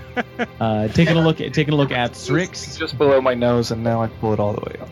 uh, 0.59 0.88
taking 0.89 1.15
a 1.15 1.21
look 1.21 1.39
at 1.39 1.53
taking 1.53 1.74
a 1.74 1.77
look 1.77 1.91
at 1.91 2.15
Strix. 2.15 2.75
just 2.77 2.97
below 2.97 3.21
my 3.21 3.33
nose, 3.33 3.71
and 3.71 3.83
now 3.83 4.01
I 4.01 4.07
pull 4.07 4.33
it 4.33 4.39
all 4.39 4.53
the 4.53 4.62
way 4.62 4.75
up. 4.81 4.89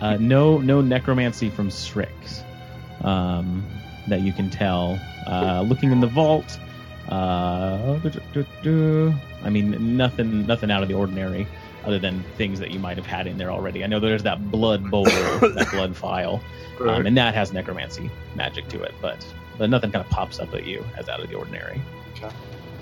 Uh, 0.00 0.16
no 0.18 0.56
no 0.58 0.80
necromancy 0.80 1.50
from 1.50 1.70
Strix 1.70 2.42
um, 3.02 3.62
that 4.08 4.22
you 4.22 4.32
can 4.32 4.48
tell. 4.48 4.98
Uh, 5.26 5.60
looking 5.62 5.92
in 5.92 6.00
the 6.00 6.06
vault, 6.06 6.58
uh, 7.10 7.98
I 9.44 9.50
mean 9.50 9.96
nothing 9.96 10.46
nothing 10.46 10.70
out 10.70 10.82
of 10.82 10.88
the 10.88 10.94
ordinary. 10.94 11.46
other 11.84 11.98
than 11.98 12.22
things 12.36 12.58
that 12.60 12.70
you 12.70 12.78
might 12.78 12.96
have 12.98 13.06
had 13.06 13.26
in 13.26 13.36
there 13.38 13.50
already. 13.50 13.82
I 13.84 13.86
know 13.86 14.00
there's 14.00 14.22
that 14.22 14.50
blood 14.50 14.90
bowl, 14.90 15.04
that 15.04 15.68
blood 15.72 15.96
file, 15.96 16.42
um, 16.80 17.06
and 17.06 17.16
that 17.16 17.34
has 17.34 17.52
necromancy 17.52 18.10
magic 18.34 18.68
to 18.68 18.82
it, 18.82 18.94
but 19.02 19.26
but 19.58 19.68
nothing 19.70 19.90
kind 19.92 20.04
of 20.04 20.10
pops 20.10 20.38
up 20.38 20.54
at 20.54 20.64
you 20.66 20.84
as 20.96 21.08
out 21.08 21.20
of 21.20 21.28
the 21.28 21.34
ordinary. 21.36 21.80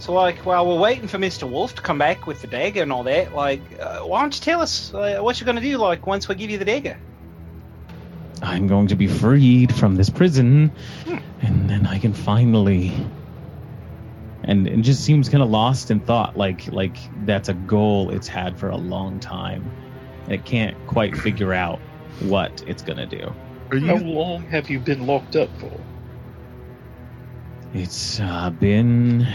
So, 0.01 0.13
like, 0.13 0.47
while 0.47 0.67
we're 0.67 0.79
waiting 0.79 1.09
for 1.09 1.19
Mr. 1.19 1.51
Wolf 1.51 1.75
to 1.75 1.83
come 1.83 1.99
back 1.99 2.27
with 2.27 2.41
the 2.41 2.47
dagger 2.47 2.83
and 2.83 2.93
all 2.93 3.03
that, 3.05 3.35
like, 3.35 3.61
uh, 3.81 4.01
why 4.01 4.21
don't 4.21 4.35
you 4.35 4.41
tell 4.41 4.63
us 4.63 4.95
uh, 4.95 5.19
what 5.21 5.41
you're 5.41 5.47
going 5.47 5.57
to 5.57 5.63
do, 5.63 5.77
like, 5.79 6.07
once 6.07 6.29
we 6.29 6.35
give 6.37 6.51
you 6.51 6.59
the 6.59 6.65
dagger? 6.65 6.97
I'm 8.43 8.67
going 8.67 8.89
to 8.89 8.97
be 8.97 9.07
freed 9.07 9.75
from 9.75 9.97
this 9.97 10.11
prison, 10.11 10.71
and 11.41 11.69
then 11.69 11.87
I 11.87 11.99
can 11.99 12.13
finally. 12.13 12.95
And 14.45 14.67
it 14.67 14.81
just 14.83 15.05
seems 15.05 15.29
kind 15.29 15.43
of 15.43 15.51
lost 15.51 15.91
in 15.91 16.01
thought, 16.01 16.37
like 16.37 16.73
like 16.73 16.97
that's 17.27 17.49
a 17.49 17.55
goal 17.55 18.11
it's 18.11 18.29
had 18.29 18.59
for 18.59 18.71
a 18.71 18.77
long 18.77 19.21
time, 19.21 19.71
and 20.25 20.33
it 20.33 20.45
can't 20.45 20.77
quite 20.87 21.17
figure 21.17 21.53
out 21.53 21.81
what 22.21 22.63
it's 22.67 22.83
gonna 22.83 23.07
do. 23.07 23.33
Are 23.71 23.79
How 23.79 23.97
long 23.97 24.43
have 24.45 24.71
you 24.71 24.79
been 24.79 25.07
locked 25.07 25.37
up 25.37 25.51
for? 25.59 25.71
It's 27.75 28.19
uh, 28.21 28.49
been 28.49 29.27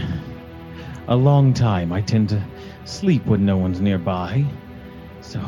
a 1.08 1.16
long 1.16 1.54
time. 1.54 1.92
I 1.92 2.02
tend 2.02 2.30
to 2.30 2.44
sleep 2.86 3.26
when 3.26 3.46
no 3.46 3.58
one's 3.58 3.82
nearby, 3.82 4.46
so 5.22 5.40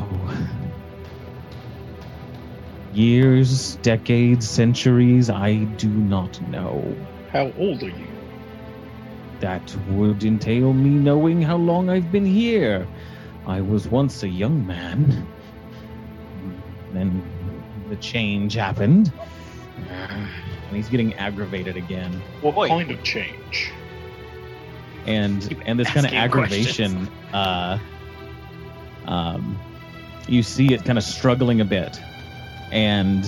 years, 2.92 3.76
decades, 3.76 4.48
centuries, 4.48 5.28
I 5.30 5.64
do 5.76 5.88
not 5.88 6.40
know. 6.48 6.96
How 7.32 7.52
old 7.58 7.82
are 7.82 7.88
you? 7.88 8.06
That 9.40 9.76
would 9.90 10.24
entail 10.24 10.72
me 10.72 10.90
knowing 10.90 11.42
how 11.42 11.56
long 11.56 11.90
I've 11.90 12.10
been 12.10 12.24
here. 12.24 12.86
I 13.46 13.60
was 13.60 13.86
once 13.86 14.22
a 14.22 14.28
young 14.28 14.66
man. 14.66 15.28
Then 16.92 17.22
the 17.90 17.96
change 17.96 18.54
happened. 18.54 19.12
And 19.90 20.74
he's 20.74 20.88
getting 20.88 21.14
aggravated 21.14 21.76
again. 21.76 22.22
What 22.40 22.56
Oi. 22.56 22.68
kind 22.68 22.90
of 22.90 23.02
change? 23.02 23.72
And 25.06 25.48
Keep 25.48 25.60
and 25.64 25.78
this 25.78 25.88
kind 25.88 26.04
of 26.06 26.12
aggravation 26.12 27.08
uh 27.32 27.78
um 29.06 29.58
you 30.28 30.42
see 30.42 30.74
it 30.74 30.84
kind 30.84 30.98
of 30.98 31.04
struggling 31.04 31.60
a 31.60 31.64
bit. 31.64 32.00
And 32.72 33.24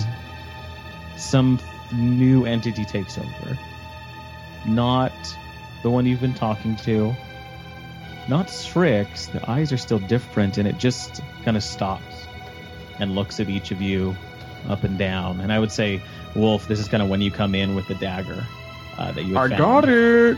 some 1.17 1.59
new 1.93 2.45
entity 2.45 2.85
takes 2.85 3.17
over. 3.17 3.57
Not 4.67 5.13
the 5.83 5.89
one 5.89 6.05
you've 6.05 6.21
been 6.21 6.33
talking 6.33 6.75
to. 6.77 7.15
Not 8.27 8.49
Strix. 8.49 9.27
The 9.27 9.49
eyes 9.49 9.71
are 9.71 9.77
still 9.77 9.99
different, 9.99 10.57
and 10.57 10.67
it 10.67 10.77
just 10.77 11.21
kind 11.43 11.57
of 11.57 11.63
stops 11.63 12.27
and 12.99 13.15
looks 13.15 13.39
at 13.39 13.49
each 13.49 13.71
of 13.71 13.81
you 13.81 14.15
up 14.67 14.83
and 14.83 14.97
down. 14.99 15.39
And 15.39 15.51
I 15.51 15.59
would 15.59 15.71
say, 15.71 16.01
Wolf, 16.35 16.67
this 16.67 16.79
is 16.79 16.87
kind 16.87 17.01
of 17.01 17.09
when 17.09 17.21
you 17.21 17.31
come 17.31 17.55
in 17.55 17.75
with 17.75 17.87
the 17.87 17.95
dagger 17.95 18.45
uh, 18.97 19.11
that 19.13 19.23
you. 19.23 19.37
I 19.37 19.47
Had 19.47 19.57
got 19.57 19.89
it. 19.89 20.37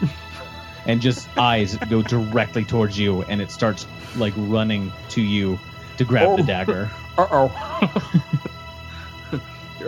And 0.85 0.99
just 1.01 1.27
eyes 1.37 1.77
go 1.89 2.01
directly 2.01 2.63
towards 2.65 2.97
you, 2.97 3.21
and 3.23 3.39
it 3.41 3.51
starts 3.51 3.85
like 4.17 4.33
running 4.35 4.91
to 5.09 5.21
you 5.21 5.59
to 5.97 6.03
grab 6.05 6.37
the 6.37 6.43
Oh. 6.43 6.45
dagger. 6.45 6.89
Uh 7.17 7.27
oh. 7.31 8.51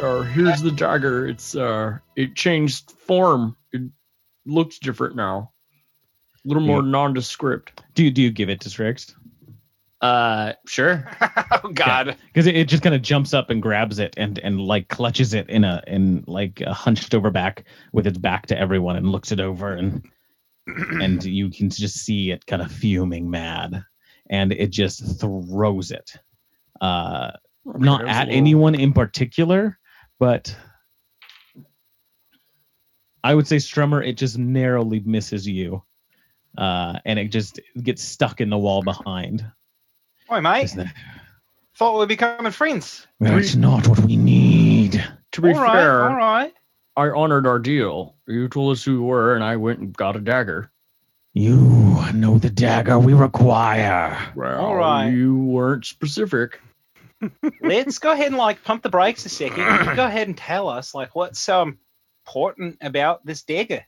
uh, 0.02 0.22
here's 0.24 0.62
the 0.62 0.72
dagger. 0.72 1.28
It's 1.28 1.56
uh, 1.56 1.98
it 2.16 2.36
changed 2.36 2.92
form. 2.92 3.56
It 3.72 3.82
looks 4.46 4.80
different 4.80 5.16
now. 5.16 5.52
A 6.46 6.48
little 6.48 6.64
more 6.64 6.82
nondescript. 6.82 7.82
Do 7.96 8.10
do 8.12 8.22
you 8.22 8.32
give 8.32 8.50
it 8.50 8.62
to 8.62 8.70
Strix? 8.70 9.16
Uh, 10.02 10.54
sure. 10.68 11.10
oh, 11.64 11.70
God. 11.74 12.18
because 12.28 12.46
it, 12.46 12.58
it 12.58 12.68
just 12.68 12.84
kind 12.84 12.94
of 12.94 13.02
jumps 13.02 13.34
up 13.34 13.50
and 13.50 13.62
grabs 13.62 14.00
it 14.00 14.14
and 14.18 14.38
and 14.40 14.60
like 14.60 14.90
clutches 14.90 15.34
it 15.34 15.50
in 15.50 15.64
a 15.64 15.82
in 15.88 16.26
like 16.28 16.60
a 16.62 16.74
hunched 16.74 17.16
over 17.16 17.32
back 17.32 17.64
with 17.94 18.06
its 18.06 18.18
back 18.18 18.48
to 18.48 18.60
everyone 18.60 18.98
and 18.98 19.10
looks 19.12 19.32
it 19.32 19.40
over 19.40 19.72
and 19.74 20.04
and 20.68 21.24
you 21.40 21.50
can 21.50 21.70
just 21.70 21.98
see 21.98 22.32
it 22.32 22.46
kind 22.46 22.62
of 22.62 22.72
fuming 22.72 23.30
mad 23.30 23.84
and 24.30 24.54
it 24.54 24.72
just 24.72 25.20
throws 25.20 25.92
it 25.92 26.16
uh 26.82 27.32
not 27.66 28.02
Okay, 28.02 28.06
that's 28.06 28.18
a 28.18 28.22
at 28.22 28.28
little- 28.28 28.38
anyone 28.38 28.76
in 28.76 28.94
particular 28.94 29.78
but 30.20 30.56
i 33.24 33.34
would 33.34 33.48
say 33.48 33.58
strummer 33.58 34.06
it 34.06 34.14
just 34.18 34.38
narrowly 34.38 35.00
misses 35.02 35.48
you 35.48 35.84
uh 36.58 37.00
and 37.06 37.20
it 37.20 37.30
just 37.30 37.60
gets 37.82 38.02
stuck 38.04 38.42
in 38.42 38.50
the 38.50 38.58
wall 38.58 38.82
behind 38.84 39.46
Oi, 40.32 40.40
mate. 40.40 40.64
Isn't? 40.64 40.90
Thought 41.76 42.00
we'd 42.00 42.08
becoming 42.08 42.52
friends. 42.54 43.06
that's 43.20 43.56
not 43.56 43.86
what 43.88 44.00
we 44.00 44.16
need 44.16 45.04
To 45.34 45.42
be 45.42 45.50
all 45.50 45.60
right, 45.62 45.74
fair, 45.74 46.04
all 46.10 46.16
right. 46.16 46.54
I 46.96 47.10
honored 47.10 47.48
our 47.48 47.60
deal. 47.60 48.16
You 48.28 48.48
told 48.48 48.74
us 48.74 48.84
who 48.84 48.94
you 48.94 49.04
were, 49.04 49.36
and 49.36 49.44
I 49.44 49.56
went 49.56 49.80
and 49.80 49.96
got 49.96 50.16
a 50.16 50.20
dagger. 50.20 50.72
You 51.34 51.58
know 52.14 52.38
the 52.38 52.52
dagger 52.52 53.00
we 53.00 53.14
require. 53.14 54.16
Well, 54.36 54.60
All 54.62 54.76
right. 54.76 55.08
you 55.10 55.36
weren't 55.36 55.86
specific. 55.86 56.62
Let's 57.62 57.98
go 57.98 58.12
ahead 58.12 58.28
and 58.28 58.38
like 58.38 58.64
pump 58.64 58.84
the 58.84 58.90
brakes 58.90 59.26
a 59.26 59.30
second. 59.30 59.96
Go 59.96 60.06
ahead 60.06 60.28
and 60.28 60.38
tell 60.38 60.68
us 60.70 60.94
like 60.94 61.16
what's 61.16 61.40
so 61.40 61.72
important 62.26 62.78
about 62.82 63.26
this 63.26 63.42
dagger. 63.42 63.84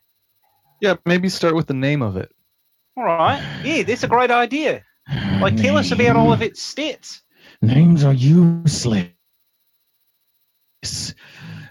Yeah, 0.82 0.96
maybe 1.06 1.30
start 1.30 1.56
with 1.56 1.68
the 1.68 1.74
name 1.76 2.02
of 2.02 2.18
it. 2.18 2.32
All 2.98 3.04
right. 3.04 3.62
Yeah, 3.64 3.84
that's 3.84 4.04
a 4.04 4.08
great 4.08 4.32
idea. 4.32 4.84
Like, 5.40 5.58
tell 5.58 5.78
us 5.78 5.92
about 5.92 6.16
all 6.16 6.34
of 6.34 6.42
its 6.42 6.74
stats. 6.74 7.22
Names 7.62 8.04
are 8.04 8.14
useless. 8.14 9.10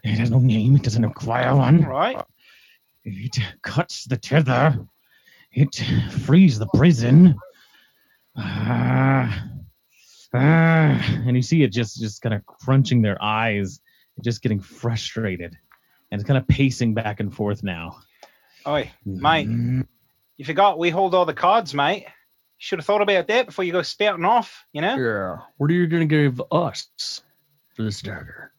It 0.04 0.18
has 0.18 0.30
no 0.30 0.38
name. 0.38 0.76
It 0.76 0.82
doesn't 0.82 1.02
require 1.02 1.49
All 1.49 1.58
one. 1.58 1.82
right. 1.82 2.23
It 3.04 3.38
cuts 3.62 4.04
the 4.04 4.18
tether. 4.18 4.78
It 5.50 5.75
frees 6.25 6.58
the 6.58 6.68
prison. 6.75 7.37
Ah, 8.37 9.46
ah. 10.34 11.23
and 11.26 11.37
you 11.37 11.42
see 11.42 11.62
it 11.62 11.68
just 11.68 12.00
just 12.00 12.20
kind 12.23 12.34
of 12.34 12.44
crunching 12.44 13.02
their 13.02 13.23
eyes, 13.23 13.80
just 14.23 14.42
getting 14.42 14.61
frustrated, 14.61 15.56
and 16.11 16.20
it's 16.20 16.26
kind 16.26 16.38
of 16.38 16.46
pacing 16.49 16.94
back 16.94 17.20
and 17.20 17.34
forth 17.34 17.62
now. 17.62 17.96
Oi, 18.66 18.90
Mate. 19.04 19.49
Mm, 19.49 19.87
you 20.37 20.44
forgot 20.44 20.78
we 20.78 20.90
hold 20.90 21.14
all 21.14 21.25
the 21.25 21.34
cards, 21.34 21.75
mate. 21.75 22.06
Should 22.58 22.78
have 22.78 22.87
thought 22.87 23.02
about 23.02 23.28
that 23.28 23.46
before 23.46 23.64
you 23.64 23.73
go 23.73 23.82
spouting 23.82 24.25
off, 24.25 24.64
you 24.73 24.80
know? 24.80 24.96
Yeah. 24.96 25.37
What 25.58 25.70
are 25.70 25.75
you 25.75 25.87
gonna 25.87 26.06
give 26.06 26.42
us 26.50 27.23
for 27.76 27.82
this 27.82 28.00
dagger? 28.02 28.53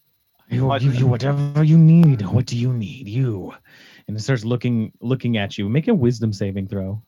I 0.51 0.59
will 0.59 0.79
give 0.79 0.95
you 0.95 1.07
whatever 1.07 1.63
you 1.63 1.77
need. 1.77 2.21
What 2.21 2.45
do 2.45 2.57
you 2.57 2.71
need? 2.71 3.07
You. 3.07 3.53
And 4.07 4.15
it 4.15 4.19
starts 4.19 4.45
looking 4.45 4.91
looking 5.01 5.37
at 5.37 5.57
you. 5.57 5.67
Make 5.67 5.87
a 5.87 5.93
wisdom 5.93 6.33
saving 6.33 6.67
throw. 6.67 7.01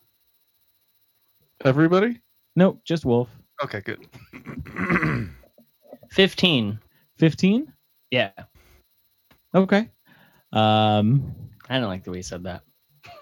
Everybody? 1.64 2.22
No, 2.56 2.80
just 2.84 3.06
Wolf. 3.06 3.30
Okay, 3.64 3.82
good. 3.82 4.08
15. 6.12 6.80
15? 7.18 7.74
Yeah. 8.12 8.32
Okay. 9.54 9.90
Um 10.52 11.34
I 11.70 11.80
don't 11.80 11.90
like 11.90 12.04
the 12.04 12.12
way 12.12 12.18
you 12.18 12.24
said 12.24 12.44
that. 12.44 12.62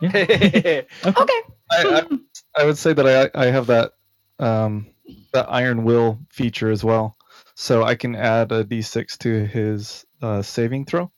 Yeah. 0.02 0.10
okay. 1.06 1.42
I, 1.72 2.02
I, 2.02 2.04
I 2.58 2.66
would 2.66 2.78
say 2.78 2.94
that 2.94 3.32
I 3.36 3.48
I 3.48 3.48
have 3.48 3.68
that 3.68 3.94
um 4.40 4.88
that 5.34 5.48
iron 5.50 5.84
will 5.84 6.20
feature 6.30 6.72
as 6.72 6.84
well, 6.84 7.15
so 7.56 7.84
I 7.84 7.96
can 7.96 8.16
add 8.16 8.52
a 8.52 8.64
d6 8.64 9.18
to 9.20 9.46
his 9.46 10.06
uh, 10.22 10.42
saving 10.44 10.86
throw 10.86 11.12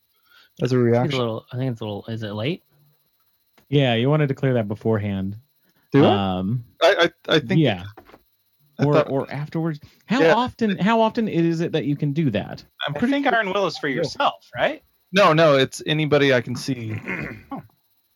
as 0.61 0.71
a 0.71 0.75
I 0.75 0.79
think 0.79 0.87
it's 0.87 0.97
a 0.97 0.99
reaction. 1.01 1.19
little. 1.19 1.45
I 1.51 1.57
think 1.57 1.71
it's 1.73 1.81
a 1.81 1.83
little. 1.83 2.05
Is 2.07 2.23
it 2.23 2.31
late? 2.31 2.63
Yeah, 3.69 3.95
you 3.95 4.09
wanted 4.09 4.27
to 4.29 4.35
clear 4.35 4.53
that 4.53 4.67
beforehand. 4.67 5.35
Do 5.91 6.05
I? 6.05 6.37
Um 6.39 6.63
I, 6.81 7.09
I 7.27 7.35
I 7.35 7.39
think 7.39 7.59
yeah. 7.61 7.83
I 8.79 8.83
Or 8.85 8.93
thought- 8.93 9.09
or 9.09 9.31
afterwards. 9.31 9.79
How 10.05 10.21
Yeah. 10.21 10.35
often 10.35 10.77
how 10.77 11.01
often 11.01 11.27
is 11.27 11.59
it 11.61 11.71
that 11.73 11.85
you 11.85 11.95
can 11.95 12.13
do 12.13 12.29
that? 12.31 12.63
I'm 12.87 12.95
I 12.95 12.99
pretty 12.99 13.13
think 13.13 13.27
Iron 13.27 13.51
Will 13.51 13.65
is 13.67 13.77
for 13.77 13.87
yourself, 13.87 14.49
right? 14.55 14.83
No, 15.11 15.33
no, 15.33 15.57
it's 15.57 15.81
anybody 15.85 16.33
I 16.33 16.41
can 16.41 16.55
see. 16.55 16.95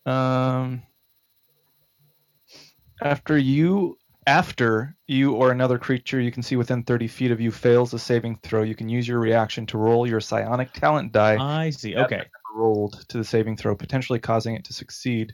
Um, 0.03 0.81
after 3.03 3.37
you, 3.37 3.97
after 4.27 4.95
you 5.07 5.33
or 5.33 5.51
another 5.51 5.77
creature 5.79 6.19
you 6.19 6.31
can 6.31 6.43
see 6.43 6.55
within 6.55 6.83
30 6.83 7.07
feet 7.07 7.31
of 7.31 7.41
you 7.41 7.51
fails 7.51 7.93
a 7.93 7.99
saving 7.99 8.37
throw, 8.43 8.61
you 8.63 8.75
can 8.75 8.87
use 8.89 9.07
your 9.07 9.19
reaction 9.19 9.65
to 9.67 9.77
roll 9.77 10.07
your 10.07 10.19
psionic 10.21 10.71
talent 10.73 11.11
die 11.11 11.37
I 11.39 11.69
see. 11.71 11.95
Okay. 11.95 12.23
rolled 12.55 13.05
to 13.09 13.17
the 13.17 13.23
saving 13.23 13.57
throw, 13.57 13.75
potentially 13.75 14.19
causing 14.19 14.55
it 14.55 14.65
to 14.65 14.73
succeed. 14.73 15.33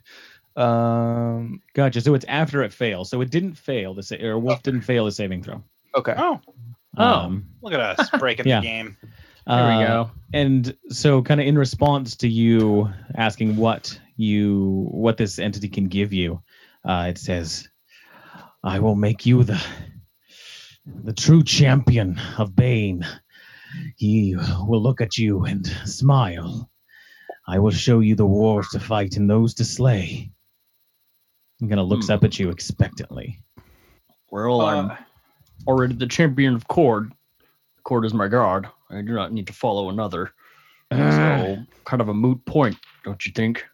Um, 0.56 1.60
Gotcha. 1.74 2.00
So 2.00 2.14
it's 2.14 2.24
after 2.28 2.62
it 2.62 2.72
fails. 2.72 3.10
So 3.10 3.20
it 3.20 3.30
didn't 3.30 3.54
fail 3.54 3.94
the 3.94 4.02
sa- 4.02 4.16
or 4.16 4.38
Wolf 4.38 4.62
didn't 4.62 4.82
fail 4.82 5.04
the 5.04 5.12
saving 5.12 5.42
throw. 5.42 5.62
okay. 5.96 6.14
Oh, 6.16 6.40
Oh. 6.96 7.04
Um, 7.04 7.48
look 7.62 7.72
at 7.74 7.80
us 7.80 8.10
breaking 8.18 8.46
Yeah. 8.48 8.60
the 8.60 8.66
game. 8.66 8.96
There 9.46 9.66
we 9.78 9.84
uh, 9.84 9.86
go. 10.04 10.10
and 10.32 10.76
so 10.90 11.22
kind 11.22 11.40
of 11.40 11.46
in 11.46 11.56
response 11.56 12.16
to 12.16 12.28
you 12.28 12.90
asking 13.14 13.56
what 13.56 13.98
you 14.16 14.88
what 14.90 15.16
this 15.16 15.38
entity 15.38 15.68
can 15.68 15.86
give 15.88 16.12
you 16.12 16.42
uh, 16.84 17.06
it 17.08 17.16
says 17.18 17.68
i 18.64 18.78
will 18.78 18.94
make 18.96 19.24
you 19.26 19.42
the 19.44 19.62
the 21.04 21.12
true 21.12 21.44
champion 21.44 22.18
of 22.38 22.56
Bane. 22.56 23.06
He 23.96 24.34
will 24.66 24.82
look 24.82 25.02
at 25.02 25.18
you 25.18 25.44
and 25.44 25.66
smile. 25.84 26.70
I 27.46 27.58
will 27.58 27.70
show 27.72 28.00
you 28.00 28.14
the 28.14 28.24
wars 28.26 28.68
to 28.70 28.80
fight 28.80 29.16
and 29.18 29.28
those 29.28 29.52
to 29.54 29.64
slay. 29.66 30.30
He 31.58 31.68
kind 31.68 31.78
of 31.78 31.88
looks 31.88 32.06
Hmm. 32.06 32.12
up 32.12 32.24
at 32.24 32.38
you 32.38 32.48
expectantly. 32.48 33.42
Well, 34.30 34.62
I'm 34.62 34.90
Uh, 34.92 34.96
already 35.66 35.94
the 35.94 36.06
champion 36.06 36.54
of 36.54 36.66
Kord. 36.68 37.12
Kord 37.84 38.06
is 38.06 38.14
my 38.14 38.28
god. 38.28 38.66
I 38.88 39.02
do 39.02 39.12
not 39.12 39.32
need 39.34 39.46
to 39.48 39.52
follow 39.52 39.90
another. 39.90 40.32
So, 40.90 41.66
kind 41.84 42.00
of 42.00 42.08
a 42.08 42.14
moot 42.14 42.42
point, 42.46 42.78
don't 43.04 43.26
you 43.26 43.32
think? 43.32 43.66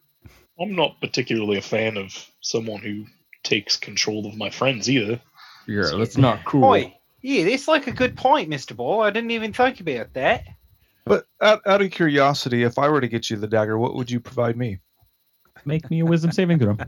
I'm 0.58 0.74
not 0.74 1.00
particularly 1.00 1.58
a 1.58 1.62
fan 1.62 1.96
of 1.96 2.12
someone 2.40 2.80
who 2.80 3.06
takes 3.44 3.76
control 3.76 4.26
of 4.26 4.36
my 4.36 4.50
friends 4.50 4.90
either. 4.90 5.20
Yeah, 5.66 5.92
that's 5.96 6.18
not 6.18 6.44
cool. 6.44 6.62
Boy, 6.62 6.96
yeah, 7.22 7.44
that's 7.44 7.68
like 7.68 7.86
a 7.86 7.92
good 7.92 8.16
point, 8.16 8.48
Mister 8.48 8.74
Ball. 8.74 9.02
I 9.02 9.10
didn't 9.10 9.30
even 9.30 9.52
think 9.52 9.80
about 9.80 10.12
that. 10.14 10.44
But 11.06 11.26
out, 11.40 11.60
out 11.66 11.82
of 11.82 11.90
curiosity, 11.90 12.62
if 12.62 12.78
I 12.78 12.88
were 12.88 13.00
to 13.00 13.08
get 13.08 13.28
you 13.30 13.36
the 13.36 13.46
dagger, 13.46 13.78
what 13.78 13.94
would 13.94 14.10
you 14.10 14.20
provide 14.20 14.56
me? 14.56 14.78
Make 15.64 15.90
me 15.90 16.00
a 16.00 16.06
wisdom 16.06 16.32
saving 16.32 16.58
throw. 16.58 16.76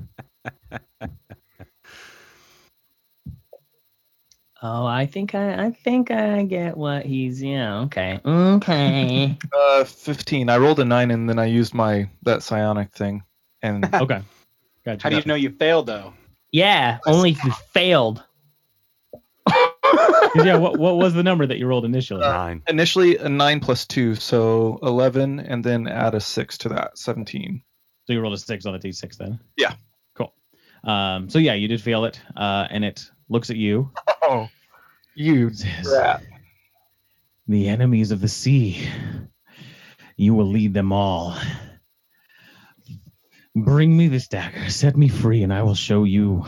Oh, 4.63 4.87
I 4.87 5.05
think 5.05 5.35
I, 5.35 5.67
I 5.67 5.71
think 5.71 6.11
I 6.11 6.43
get 6.45 6.79
what 6.79 7.05
he's. 7.05 7.43
Yeah, 7.43 7.81
okay, 7.83 8.21
okay. 8.25 9.39
Uh, 9.53 9.85
fifteen. 9.85 10.49
I 10.49 10.57
rolled 10.57 10.81
a 10.81 10.85
nine, 10.85 11.11
and 11.11 11.29
then 11.29 11.39
I 11.39 11.45
used 11.45 11.75
my 11.75 12.09
that 12.23 12.43
psionic 12.43 12.91
thing, 12.93 13.23
and 13.63 13.85
Okay. 13.95 14.23
Gotcha. 14.85 15.03
How 15.03 15.11
do 15.11 15.17
you 15.17 15.23
know 15.27 15.35
you 15.35 15.51
failed 15.51 15.87
though? 15.87 16.15
Yeah, 16.53 16.99
only 17.07 17.31
if 17.31 17.45
you 17.45 17.53
failed. 17.73 18.23
'Cause, 19.47 20.45
yeah, 20.45 20.57
what, 20.57 20.79
what 20.79 20.97
was 20.97 21.15
the 21.15 21.23
number 21.23 21.47
that 21.47 21.59
you 21.59 21.67
rolled 21.67 21.85
initially? 21.85 22.21
Nine. 22.21 22.63
initially 22.69 23.17
a 23.19 23.29
nine 23.29 23.61
plus 23.61 23.87
two, 23.87 24.15
so 24.17 24.79
eleven, 24.83 25.39
and 25.41 25.63
then 25.65 25.87
add 25.87 26.15
a 26.15 26.21
six 26.21 26.59
to 26.59 26.69
that, 26.71 26.99
seventeen. 26.99 27.63
So 28.07 28.13
you 28.13 28.21
rolled 28.21 28.35
a 28.35 28.39
six 28.39 28.67
on 28.67 28.73
the 28.73 28.79
d6 28.79 29.17
then? 29.17 29.39
Yeah. 29.57 29.75
Cool. 30.15 30.33
Um, 30.85 31.29
so 31.31 31.39
yeah, 31.39 31.55
you 31.55 31.69
did 31.69 31.81
fail 31.81 32.05
it, 32.05 32.21
uh, 32.37 32.67
and 32.71 32.85
it 32.85 33.09
looks 33.29 33.51
at 33.51 33.57
you. 33.57 33.91
Oh, 34.23 34.49
you 35.15 35.49
and 35.49 35.59
says, 35.59 36.21
The 37.49 37.69
enemies 37.69 38.11
of 38.11 38.21
the 38.21 38.29
sea. 38.29 38.89
You 40.17 40.35
will 40.35 40.47
lead 40.47 40.73
them 40.75 40.93
all. 40.93 41.37
Bring 43.57 43.97
me 43.97 44.09
this 44.09 44.29
dagger, 44.29 44.69
set 44.69 44.99
me 44.99 45.09
free, 45.09 45.43
and 45.43 45.51
I 45.51 45.63
will 45.63 45.75
show 45.75 46.05
you. 46.05 46.45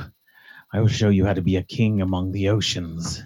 I 0.71 0.81
will 0.81 0.89
show 0.89 1.09
you 1.09 1.25
how 1.25 1.33
to 1.33 1.41
be 1.41 1.57
a 1.57 1.63
king 1.63 2.03
among 2.03 2.33
the 2.33 2.51
oceans. 2.51 3.23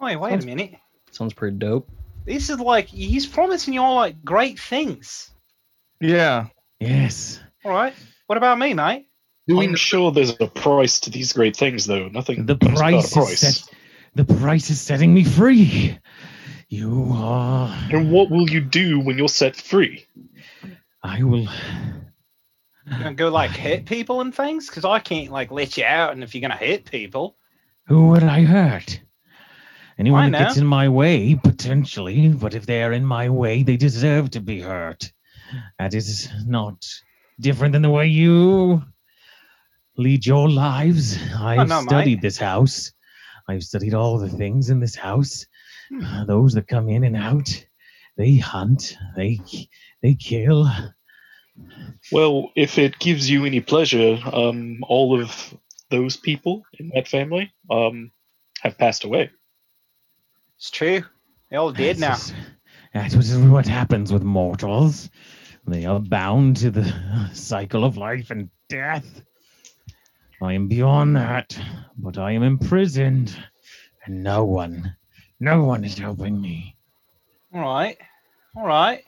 Wait, 0.00 0.14
wait 0.14 0.44
a 0.44 0.46
minute. 0.46 0.76
Sounds 1.10 1.34
pretty 1.34 1.56
dope. 1.56 1.90
This 2.24 2.48
is 2.48 2.60
like 2.60 2.86
he's 2.86 3.26
promising 3.26 3.74
you 3.74 3.82
all 3.82 3.96
like 3.96 4.22
great 4.24 4.60
things. 4.60 5.28
Yeah. 6.00 6.46
Yes. 6.78 7.40
All 7.64 7.72
right. 7.72 7.94
What 8.28 8.38
about 8.38 8.60
me, 8.60 8.74
mate? 8.74 9.08
I'm 9.50 9.74
sure 9.74 10.12
there's 10.12 10.34
a 10.38 10.46
price 10.46 11.00
to 11.00 11.10
these 11.10 11.32
great 11.32 11.56
things, 11.56 11.86
though. 11.86 12.06
Nothing. 12.08 12.46
The 12.46 12.56
comes 12.56 12.74
without 12.74 13.04
a 13.04 13.08
price 13.08 13.42
is 13.42 13.58
set. 13.58 13.74
The 14.14 14.24
price 14.24 14.70
is 14.70 14.80
setting 14.80 15.12
me 15.12 15.24
free. 15.24 15.98
You 16.68 17.10
are. 17.12 17.76
And 17.90 18.12
what 18.12 18.30
will 18.30 18.48
you 18.48 18.60
do 18.60 19.00
when 19.00 19.18
you're 19.18 19.28
set 19.28 19.56
free? 19.56 20.06
I 21.02 21.24
will. 21.24 21.48
Gonna 22.88 23.14
go 23.14 23.28
like 23.28 23.50
hit 23.50 23.84
people 23.84 24.20
and 24.20 24.34
things? 24.34 24.68
Because 24.68 24.84
I 24.84 25.00
can't 25.00 25.32
like 25.32 25.50
let 25.50 25.76
you 25.76 25.84
out, 25.84 26.12
and 26.12 26.22
if 26.22 26.34
you're 26.34 26.42
gonna 26.42 26.56
hit 26.56 26.90
people, 26.90 27.36
Who 27.86 28.08
would 28.08 28.22
I 28.22 28.42
hurt? 28.42 29.00
Anyone 29.98 30.30
that 30.32 30.38
gets 30.38 30.56
in 30.58 30.66
my 30.66 30.88
way, 30.88 31.34
potentially, 31.42 32.28
but 32.28 32.54
if 32.54 32.66
they're 32.66 32.92
in 32.92 33.04
my 33.04 33.30
way, 33.30 33.62
they 33.62 33.76
deserve 33.76 34.30
to 34.32 34.40
be 34.40 34.60
hurt. 34.60 35.10
That 35.78 35.94
is 35.94 36.28
not 36.46 36.86
different 37.40 37.72
than 37.72 37.82
the 37.82 37.90
way 37.90 38.06
you 38.06 38.82
lead 39.96 40.26
your 40.26 40.50
lives. 40.50 41.18
I've 41.38 41.68
no, 41.68 41.80
mate. 41.80 41.88
studied 41.88 42.20
this 42.20 42.36
house. 42.36 42.92
I've 43.48 43.62
studied 43.62 43.94
all 43.94 44.18
the 44.18 44.28
things 44.28 44.70
in 44.70 44.80
this 44.80 44.96
house. 44.96 45.46
Uh, 46.04 46.24
those 46.24 46.52
that 46.54 46.68
come 46.68 46.88
in 46.88 47.04
and 47.04 47.16
out, 47.16 47.64
they 48.16 48.36
hunt, 48.36 48.96
they 49.16 49.40
they 50.02 50.14
kill. 50.14 50.68
Well, 52.12 52.50
if 52.54 52.78
it 52.78 52.98
gives 52.98 53.28
you 53.28 53.44
any 53.44 53.60
pleasure, 53.60 54.18
um, 54.32 54.84
all 54.88 55.20
of 55.20 55.54
those 55.90 56.16
people 56.16 56.62
in 56.78 56.90
that 56.94 57.08
family 57.08 57.52
um, 57.70 58.10
have 58.62 58.78
passed 58.78 59.04
away. 59.04 59.30
it's 60.56 60.70
true. 60.70 61.02
They're 61.50 61.60
all 61.60 61.72
dead 61.72 61.98
now. 61.98 62.10
That's 62.10 63.14
just- 63.14 63.14
That's 63.14 63.34
what 63.36 63.66
happens 63.66 64.12
with 64.12 64.22
mortals. 64.22 65.10
They 65.66 65.84
are 65.84 65.98
bound 66.00 66.56
to 66.58 66.70
the 66.70 67.30
cycle 67.34 67.84
of 67.84 67.96
life 67.96 68.30
and 68.30 68.50
death. 68.68 69.22
I 70.40 70.52
am 70.52 70.68
beyond 70.68 71.16
that, 71.16 71.58
but 71.98 72.18
I 72.18 72.32
am 72.32 72.42
imprisoned, 72.42 73.36
and 74.04 74.22
no 74.22 74.44
one, 74.44 74.94
no 75.40 75.64
one 75.64 75.84
is 75.84 75.98
helping 75.98 76.40
me. 76.40 76.76
All 77.54 77.60
right. 77.60 77.98
All 78.56 78.66
right. 78.66 79.02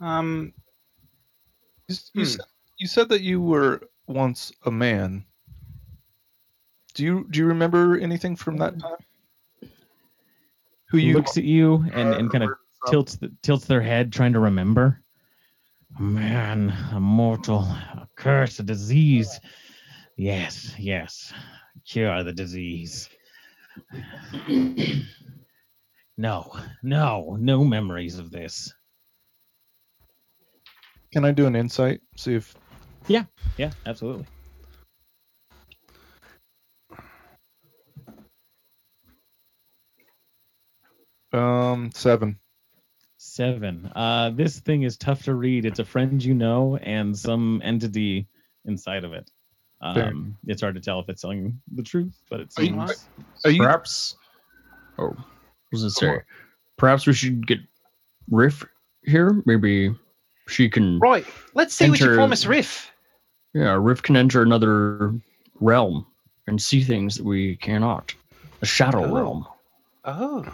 Um. 0.00 0.52
You, 1.88 1.96
you, 2.14 2.24
Hmm. 2.24 2.30
said, 2.30 2.44
you 2.76 2.86
said 2.86 3.08
that 3.08 3.22
you 3.22 3.40
were 3.40 3.80
once 4.06 4.52
a 4.64 4.70
man. 4.70 5.24
Do 6.94 7.04
you 7.04 7.26
do 7.30 7.38
you 7.38 7.46
remember 7.46 7.98
anything 7.98 8.36
from 8.36 8.56
that 8.58 8.78
time? 8.78 8.96
Who 10.90 10.98
you 10.98 11.14
looks 11.14 11.36
at 11.36 11.44
you 11.44 11.84
and, 11.92 12.14
and 12.14 12.30
kind 12.30 12.44
of 12.44 12.50
tilts 12.88 13.16
the, 13.16 13.30
tilts 13.42 13.66
their 13.66 13.80
head, 13.82 14.12
trying 14.12 14.32
to 14.32 14.40
remember. 14.40 15.02
A 15.98 16.02
man, 16.02 16.70
a 16.92 17.00
mortal, 17.00 17.60
a 17.60 18.08
curse, 18.16 18.58
a 18.58 18.62
disease. 18.62 19.40
Yes, 20.16 20.74
yes. 20.78 21.32
Cure 21.86 22.22
the 22.24 22.32
disease. 22.32 23.08
No, 26.20 26.52
no, 26.82 27.36
no 27.38 27.62
memories 27.62 28.18
of 28.18 28.32
this. 28.32 28.74
Can 31.12 31.24
I 31.24 31.32
do 31.32 31.46
an 31.46 31.56
insight? 31.56 32.00
See 32.16 32.34
if 32.34 32.54
Yeah, 33.06 33.24
Yeah. 33.56 33.70
absolutely. 33.86 34.26
um 41.32 41.90
seven. 41.94 42.38
Seven. 43.18 43.90
Uh, 43.94 44.30
this 44.30 44.60
thing 44.60 44.82
is 44.82 44.96
tough 44.96 45.24
to 45.24 45.34
read. 45.34 45.64
It's 45.64 45.80
a 45.80 45.84
friend 45.84 46.22
you 46.22 46.34
know 46.34 46.76
and 46.76 47.18
some 47.18 47.60
entity 47.64 48.28
inside 48.64 49.04
of 49.04 49.12
it. 49.12 49.28
Fair. 49.94 50.08
Um, 50.08 50.36
it's 50.46 50.62
hard 50.62 50.74
to 50.76 50.80
tell 50.80 51.00
if 51.00 51.08
it's 51.08 51.22
telling 51.22 51.60
the 51.72 51.82
truth, 51.82 52.16
but 52.30 52.40
it 52.40 52.52
Are 52.56 52.62
you- 52.62 52.68
seems. 52.86 53.08
Are 53.44 53.50
you 53.50 53.62
Perhaps. 53.62 54.16
Oh, 54.98 55.08
what 55.10 55.16
does 55.72 55.84
it 55.84 55.90
say? 55.90 56.20
Perhaps 56.76 57.06
we 57.06 57.12
should 57.12 57.46
get 57.46 57.58
Riff 58.30 58.64
here. 59.02 59.42
Maybe 59.46 59.94
she 60.48 60.68
can. 60.68 60.98
Right. 60.98 61.26
Let's 61.54 61.74
see 61.74 61.88
what 61.90 62.00
you 62.00 62.06
Enter- 62.06 62.16
promised, 62.16 62.46
Riff. 62.46 62.90
Yeah, 63.54 63.76
Riff 63.80 64.02
can 64.02 64.16
enter 64.16 64.42
another 64.42 65.12
realm 65.60 66.06
and 66.46 66.60
see 66.60 66.82
things 66.82 67.16
that 67.16 67.24
we 67.24 67.56
cannot. 67.56 68.14
A 68.62 68.66
shadow 68.66 69.04
Oh. 69.04 69.14
realm. 69.14 69.46
Oh. 70.04 70.44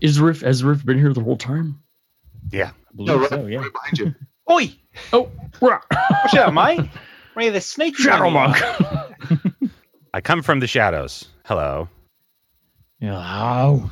Is 0.00 0.20
Riff 0.20 0.40
has 0.42 0.62
Riff 0.64 0.84
been 0.84 0.98
here 0.98 1.12
the 1.12 1.22
whole 1.22 1.36
time? 1.36 1.80
Yeah. 2.50 2.70
I 2.70 2.96
believe 2.96 3.20
right- 3.20 3.28
so, 3.30 3.46
yeah. 3.46 3.58
right 3.58 3.72
behind 3.72 3.98
you? 3.98 4.14
Oi! 4.50 4.74
Oh, 5.12 5.30
rah. 5.60 5.80
Watch 5.90 6.34
out, 6.34 6.52
mate. 6.52 6.90
Ready 7.36 7.50
the 7.50 7.60
sneaky 7.60 8.02
shadow 8.02 8.24
one 8.24 8.32
monk. 8.34 8.60
I 10.14 10.20
come 10.20 10.42
from 10.42 10.60
the 10.60 10.66
shadows. 10.66 11.26
Hello. 11.44 11.88
Hello. 13.00 13.90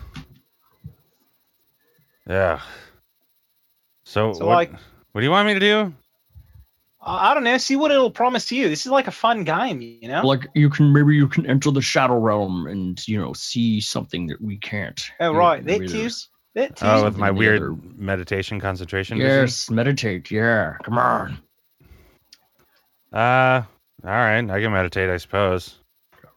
Yeah. 2.28 2.60
So, 4.04 4.32
So, 4.34 4.46
what, 4.46 4.54
like- 4.54 4.72
what 5.12 5.20
do 5.20 5.24
you 5.24 5.30
want 5.30 5.46
me 5.46 5.54
to 5.54 5.60
do? 5.60 5.94
I 7.02 7.30
I 7.30 7.34
don't 7.34 7.44
know. 7.44 7.58
See 7.58 7.76
what 7.76 7.90
it'll 7.90 8.10
promise 8.10 8.46
to 8.46 8.56
you. 8.56 8.68
This 8.68 8.86
is 8.86 8.92
like 8.92 9.06
a 9.06 9.12
fun 9.12 9.44
game, 9.44 9.80
you 9.80 10.08
know? 10.08 10.26
like 10.26 10.46
you 10.54 10.68
can 10.70 10.92
maybe 10.92 11.16
you 11.16 11.28
can 11.28 11.46
enter 11.46 11.70
the 11.70 11.82
shadow 11.82 12.18
realm 12.18 12.66
and 12.66 13.06
you 13.08 13.18
know 13.18 13.32
see 13.32 13.80
something 13.80 14.26
that 14.28 14.40
we 14.40 14.58
can't. 14.58 15.10
oh, 15.20 15.32
right. 15.32 15.64
That 15.64 15.80
maybe 15.80 15.88
too. 15.88 16.10
That 16.54 16.76
too. 16.76 16.86
Oh, 16.86 17.04
with 17.04 17.16
my 17.16 17.30
weird 17.30 17.62
other- 17.62 17.76
meditation 17.96 18.60
concentration. 18.60 19.18
vision? 19.18 19.40
Yes, 19.40 19.70
meditate. 19.70 20.30
Yeah, 20.30 20.74
come 20.82 20.98
on. 20.98 21.38
Uh, 23.12 23.62
all 24.04 24.10
right. 24.10 24.38
I 24.38 24.60
can 24.60 24.72
meditate, 24.72 25.10
I 25.10 25.16
suppose. 25.16 25.76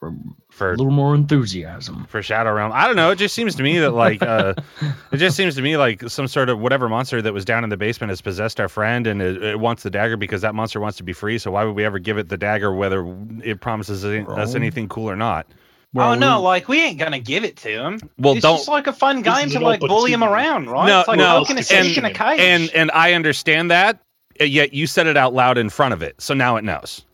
A 0.08 0.14
For 0.50 0.74
a 0.74 0.76
little 0.76 0.92
more 0.92 1.16
enthusiasm. 1.16 2.06
for 2.10 2.22
Shadow 2.22 2.54
Realm. 2.54 2.72
I 2.74 2.88
don't 2.88 2.96
know. 2.96 3.12
It 3.12 3.18
just 3.18 3.36
seems 3.36 3.56
to 3.56 3.64
me 3.64 3.80
that 3.80 3.92
like 3.92 4.22
uh, 4.22 4.54
it 5.12 5.18
just 5.18 5.36
seems 5.36 5.56
to 5.56 5.62
me 5.62 5.78
like 5.78 6.10
some 6.10 6.28
sort 6.28 6.50
of 6.50 6.60
whatever 6.60 6.90
monster 6.90 7.22
that 7.22 7.34
was 7.34 7.46
down 7.46 7.64
in 7.64 7.70
the 7.70 7.78
basement 7.78 8.10
has 8.10 8.22
possessed 8.22 8.60
our 8.60 8.70
friend 8.70 9.08
and 9.08 9.22
it, 9.22 9.42
it 9.42 9.60
wants 9.60 9.84
the 9.84 9.90
dagger 9.90 10.18
because 10.18 10.42
that 10.42 10.56
monster 10.56 10.80
wants 10.80 10.98
to 10.98 11.04
be 11.04 11.14
free. 11.14 11.38
So 11.38 11.52
why 11.52 11.64
would 11.64 11.76
we 11.76 11.86
ever 11.86 12.00
give 12.00 12.18
it 12.18 12.30
the 12.30 12.38
dagger, 12.38 12.74
whether 12.74 13.06
it 13.44 13.62
promises 13.62 14.04
us 14.06 14.56
anything 14.56 14.88
cool 14.90 15.10
or 15.10 15.16
not? 15.16 15.48
oh 15.96 16.16
no, 16.16 16.42
like 16.42 16.68
we 16.68 16.82
ain't 16.82 17.00
gonna 17.00 17.20
give 17.20 17.44
it 17.44 17.58
to 17.58 17.70
him. 17.70 18.00
Well, 18.18 18.34
it's 18.34 18.42
don't. 18.42 18.58
just 18.58 18.68
like 18.68 18.88
a 18.88 18.94
fun 18.94 19.22
This 19.22 19.34
game 19.34 19.50
to 19.50 19.60
like 19.60 19.80
bully 19.80 20.12
him 20.12 20.24
around, 20.24 20.70
right? 20.70 20.88
No, 20.88 21.00
it's 21.00 21.08
like 21.08 21.18
no, 21.18 21.40
poking 21.40 21.58
a 21.60 21.64
snake 21.64 21.98
in 21.98 22.06
a 22.06 22.14
cage. 22.14 22.40
and 22.40 22.70
and 22.72 22.92
I 22.92 23.14
understand 23.14 23.72
that. 23.72 24.00
Yet 24.40 24.74
you 24.74 24.88
said 24.88 25.06
it 25.06 25.16
out 25.16 25.34
loud 25.34 25.60
in 25.60 25.70
front 25.70 25.94
of 25.94 26.02
it, 26.02 26.20
so 26.20 26.34
now 26.34 26.56
it 26.56 26.64
knows. 26.64 27.06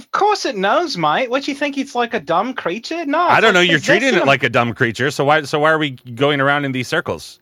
Of 0.00 0.10
course 0.10 0.46
it 0.46 0.56
knows, 0.56 0.96
mate. 0.96 1.28
What 1.30 1.44
do 1.44 1.50
you 1.50 1.56
think? 1.56 1.76
It's 1.78 1.94
like 1.94 2.14
a 2.14 2.20
dumb 2.20 2.54
creature? 2.54 3.04
No, 3.04 3.18
I 3.20 3.40
don't 3.40 3.52
know. 3.54 3.60
like 3.60 3.70
You're 3.70 3.78
treating 3.80 4.08
it 4.14 4.22
him. 4.22 4.26
like 4.26 4.42
a 4.42 4.48
dumb 4.48 4.74
creature. 4.74 5.10
So 5.10 5.24
why? 5.24 5.42
So 5.42 5.58
why 5.60 5.70
are 5.72 5.78
we 5.78 5.90
going 5.90 6.40
around 6.40 6.64
in 6.64 6.72
these 6.72 6.88
circles? 6.88 7.38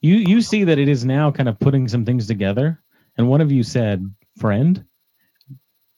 You 0.00 0.16
you 0.16 0.40
see 0.42 0.64
that 0.64 0.78
it 0.78 0.88
is 0.88 1.04
now 1.04 1.30
kind 1.30 1.48
of 1.48 1.58
putting 1.58 1.88
some 1.88 2.04
things 2.04 2.26
together, 2.26 2.80
and 3.16 3.28
one 3.28 3.40
of 3.40 3.50
you 3.50 3.62
said, 3.62 4.04
"Friend," 4.38 4.84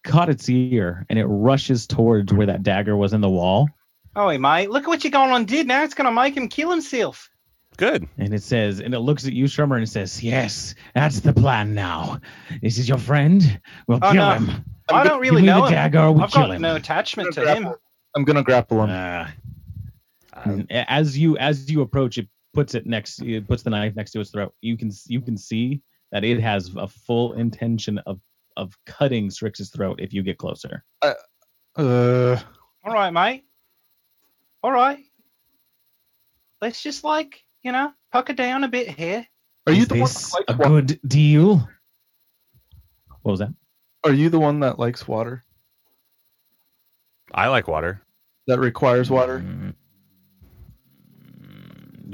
caught 0.05 0.29
its 0.29 0.49
ear, 0.49 1.05
and 1.11 1.19
it 1.19 1.27
rushes 1.27 1.87
towards 1.89 2.33
where 2.33 2.47
that 2.47 2.63
dagger 2.63 2.97
was 2.97 3.13
in 3.13 3.21
the 3.21 3.29
wall, 3.31 3.69
Oh, 4.15 4.37
mate, 4.39 4.71
look 4.71 4.85
at 4.85 4.89
what 4.89 5.03
you 5.05 5.11
going 5.11 5.31
on 5.33 5.45
did. 5.45 5.67
Now 5.67 5.83
it's 5.83 5.95
gonna 5.95 6.13
make 6.13 6.37
him 6.37 6.49
kill 6.49 6.71
himself. 6.71 7.29
Good. 7.77 8.09
and 8.17 8.33
it 8.33 8.43
says, 8.43 8.81
and 8.81 8.95
it 8.95 9.01
looks 9.01 9.27
at 9.27 9.35
you, 9.35 9.45
Strummer, 9.45 9.75
and 9.75 9.83
it 9.83 9.89
says, 9.91 10.23
"Yes, 10.23 10.75
that's 10.95 11.21
the 11.21 11.35
plan 11.35 11.75
now. 11.75 12.21
This 12.63 12.79
is 12.79 12.89
your 12.89 12.97
friend. 12.97 13.61
We'll 13.87 13.99
Oh, 14.01 14.13
kill 14.13 14.25
no. 14.25 14.33
him. 14.35 14.65
I 14.89 15.05
don't 15.05 15.21
really 15.21 15.43
know 15.43 15.63
the 15.63 15.67
him. 15.67 15.73
dagger, 15.73 16.01
or 16.01 16.13
we 16.13 16.23
I've 16.23 16.33
got 16.33 16.51
him." 16.51 16.63
no 16.63 16.77
attachment 16.77 17.35
to 17.35 17.43
grapple. 17.43 17.71
him. 17.73 17.75
I'm 18.15 18.25
gonna 18.25 18.43
grapple 18.43 18.83
him. 18.85 18.91
Uh, 18.91 19.29
and 20.45 20.67
as 20.71 21.17
you 21.19 21.37
as 21.39 21.71
you 21.71 21.81
approach 21.83 22.19
it 22.19 22.29
puts 22.55 22.75
it 22.75 22.87
next 22.87 23.21
it 23.23 23.47
puts 23.49 23.63
the 23.63 23.71
knife 23.71 23.95
next 23.97 24.13
to 24.13 24.21
its 24.21 24.31
throat 24.31 24.55
you 24.61 24.77
can 24.77 24.91
you 25.07 25.21
can 25.21 25.37
see 25.37 25.81
that 26.13 26.25
it 26.25 26.41
has 26.41 26.71
a 26.77 26.87
full 26.87 27.33
intention 27.35 27.99
of 28.07 28.21
of 28.57 28.77
cutting 28.87 29.29
strix's 29.31 29.71
throat 29.71 29.99
if 30.01 30.13
you 30.13 30.23
get 30.23 30.39
closer 30.39 30.85
Uh, 31.03 31.15
All 32.85 32.93
right, 32.93 33.11
mate. 33.11 33.45
All 34.63 34.73
right. 34.73 35.05
Let's 36.63 36.83
just 36.83 37.05
like 37.05 37.43
you 37.63 37.73
know 37.73 37.93
pucker 38.13 38.33
down 38.35 38.65
a 38.65 38.69
bit 38.69 38.89
here. 38.89 39.27
are 39.67 39.73
you 39.73 39.83
is 39.83 39.89
the 39.89 39.95
one? 39.95 40.01
this 40.03 40.33
That 40.33 40.45
a 40.49 40.53
likes 40.53 40.69
good 40.69 41.01
deal 41.07 41.69
what 43.23 43.31
was 43.33 43.41
that 43.41 43.53
Are 44.07 44.13
you 44.13 44.31
the 44.31 44.39
one 44.39 44.61
that 44.61 44.79
likes 44.79 45.09
water? 45.09 45.43
I 47.35 47.49
like 47.49 47.67
water. 47.67 48.01
That 48.47 48.61
requires 48.61 49.11
water? 49.11 49.41
Mm, 49.41 49.75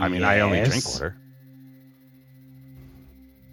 I 0.00 0.08
mean, 0.08 0.24
I 0.24 0.40
only 0.40 0.64
drink 0.64 0.88
water. 0.88 1.18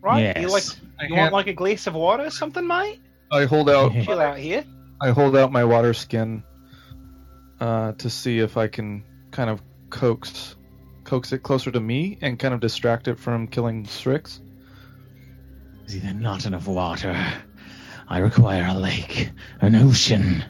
Right? 0.01 0.37
You 0.37 0.47
like 0.47 0.63
you 1.09 1.15
want 1.15 1.33
like 1.33 1.47
a 1.47 1.53
glass 1.53 1.85
of 1.85 1.95
water 1.95 2.27
or 2.27 2.29
something, 2.29 2.65
mate? 2.65 3.01
I 3.29 3.43
hold 3.43 3.69
out. 3.69 3.91
Chill 4.05 4.21
out 4.21 4.37
here. 4.37 4.63
I 5.01 5.09
hold 5.09 5.35
out 5.35 5.51
my 5.51 5.65
water 5.65 5.93
skin 5.93 6.41
uh, 7.59 7.91
to 7.91 8.09
see 8.09 8.39
if 8.39 8.55
I 8.55 8.69
can 8.69 9.03
kind 9.31 9.49
of 9.49 9.61
coax 9.89 10.55
coax 11.03 11.33
it 11.33 11.43
closer 11.43 11.71
to 11.71 11.81
me 11.81 12.17
and 12.21 12.39
kind 12.39 12.53
of 12.53 12.61
distract 12.61 13.09
it 13.09 13.19
from 13.19 13.47
killing 13.47 13.85
Strix. 13.85 14.39
is 15.87 16.01
there 16.01 16.13
not 16.13 16.45
enough 16.45 16.67
water 16.67 17.17
i 18.09 18.17
require 18.17 18.67
a 18.67 18.73
lake 18.73 19.29
an 19.61 19.75
ocean 19.75 20.43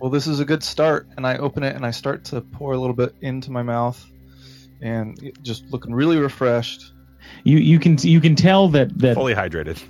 Well, 0.00 0.10
this 0.10 0.26
is 0.26 0.40
a 0.40 0.44
good 0.44 0.64
start, 0.64 1.06
and 1.16 1.24
I 1.24 1.36
open 1.36 1.62
it 1.62 1.76
and 1.76 1.86
I 1.86 1.92
start 1.92 2.24
to 2.24 2.40
pour 2.40 2.72
a 2.72 2.76
little 2.76 2.96
bit 2.96 3.14
into 3.20 3.52
my 3.52 3.62
mouth, 3.62 4.04
and 4.80 5.16
just 5.42 5.64
looking 5.70 5.94
really 5.94 6.16
refreshed. 6.16 6.92
you 7.44 7.58
you 7.58 7.78
can 7.78 7.96
you 7.98 8.20
can 8.20 8.34
tell 8.34 8.66
that 8.70 8.98
that 8.98 9.14
Fully 9.14 9.32
hydrated. 9.32 9.80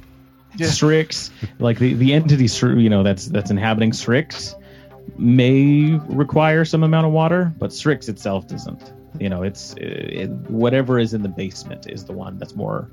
Yeah. 0.59 0.67
Strix, 0.67 1.31
like 1.59 1.79
the, 1.79 1.95
the 1.95 2.13
entity, 2.13 2.45
you 2.79 2.91
know, 2.91 3.03
that's 3.03 3.25
that's 3.29 3.51
inhabiting 3.51 3.95
Strix, 3.95 4.55
may 5.17 5.95
require 6.09 6.67
some 6.67 6.83
amount 6.83 7.07
of 7.07 7.13
water, 7.13 7.51
but 7.59 7.73
Strix 7.73 8.11
itself 8.11 8.47
doesn't. 8.49 8.93
You 9.19 9.31
know, 9.31 9.43
it's 9.43 9.75
it, 9.79 10.29
whatever 10.51 10.99
is 10.99 11.15
in 11.15 11.23
the 11.23 11.31
basement 11.31 11.87
is 11.89 12.05
the 12.05 12.13
one 12.13 12.37
that's 12.37 12.55
more 12.55 12.91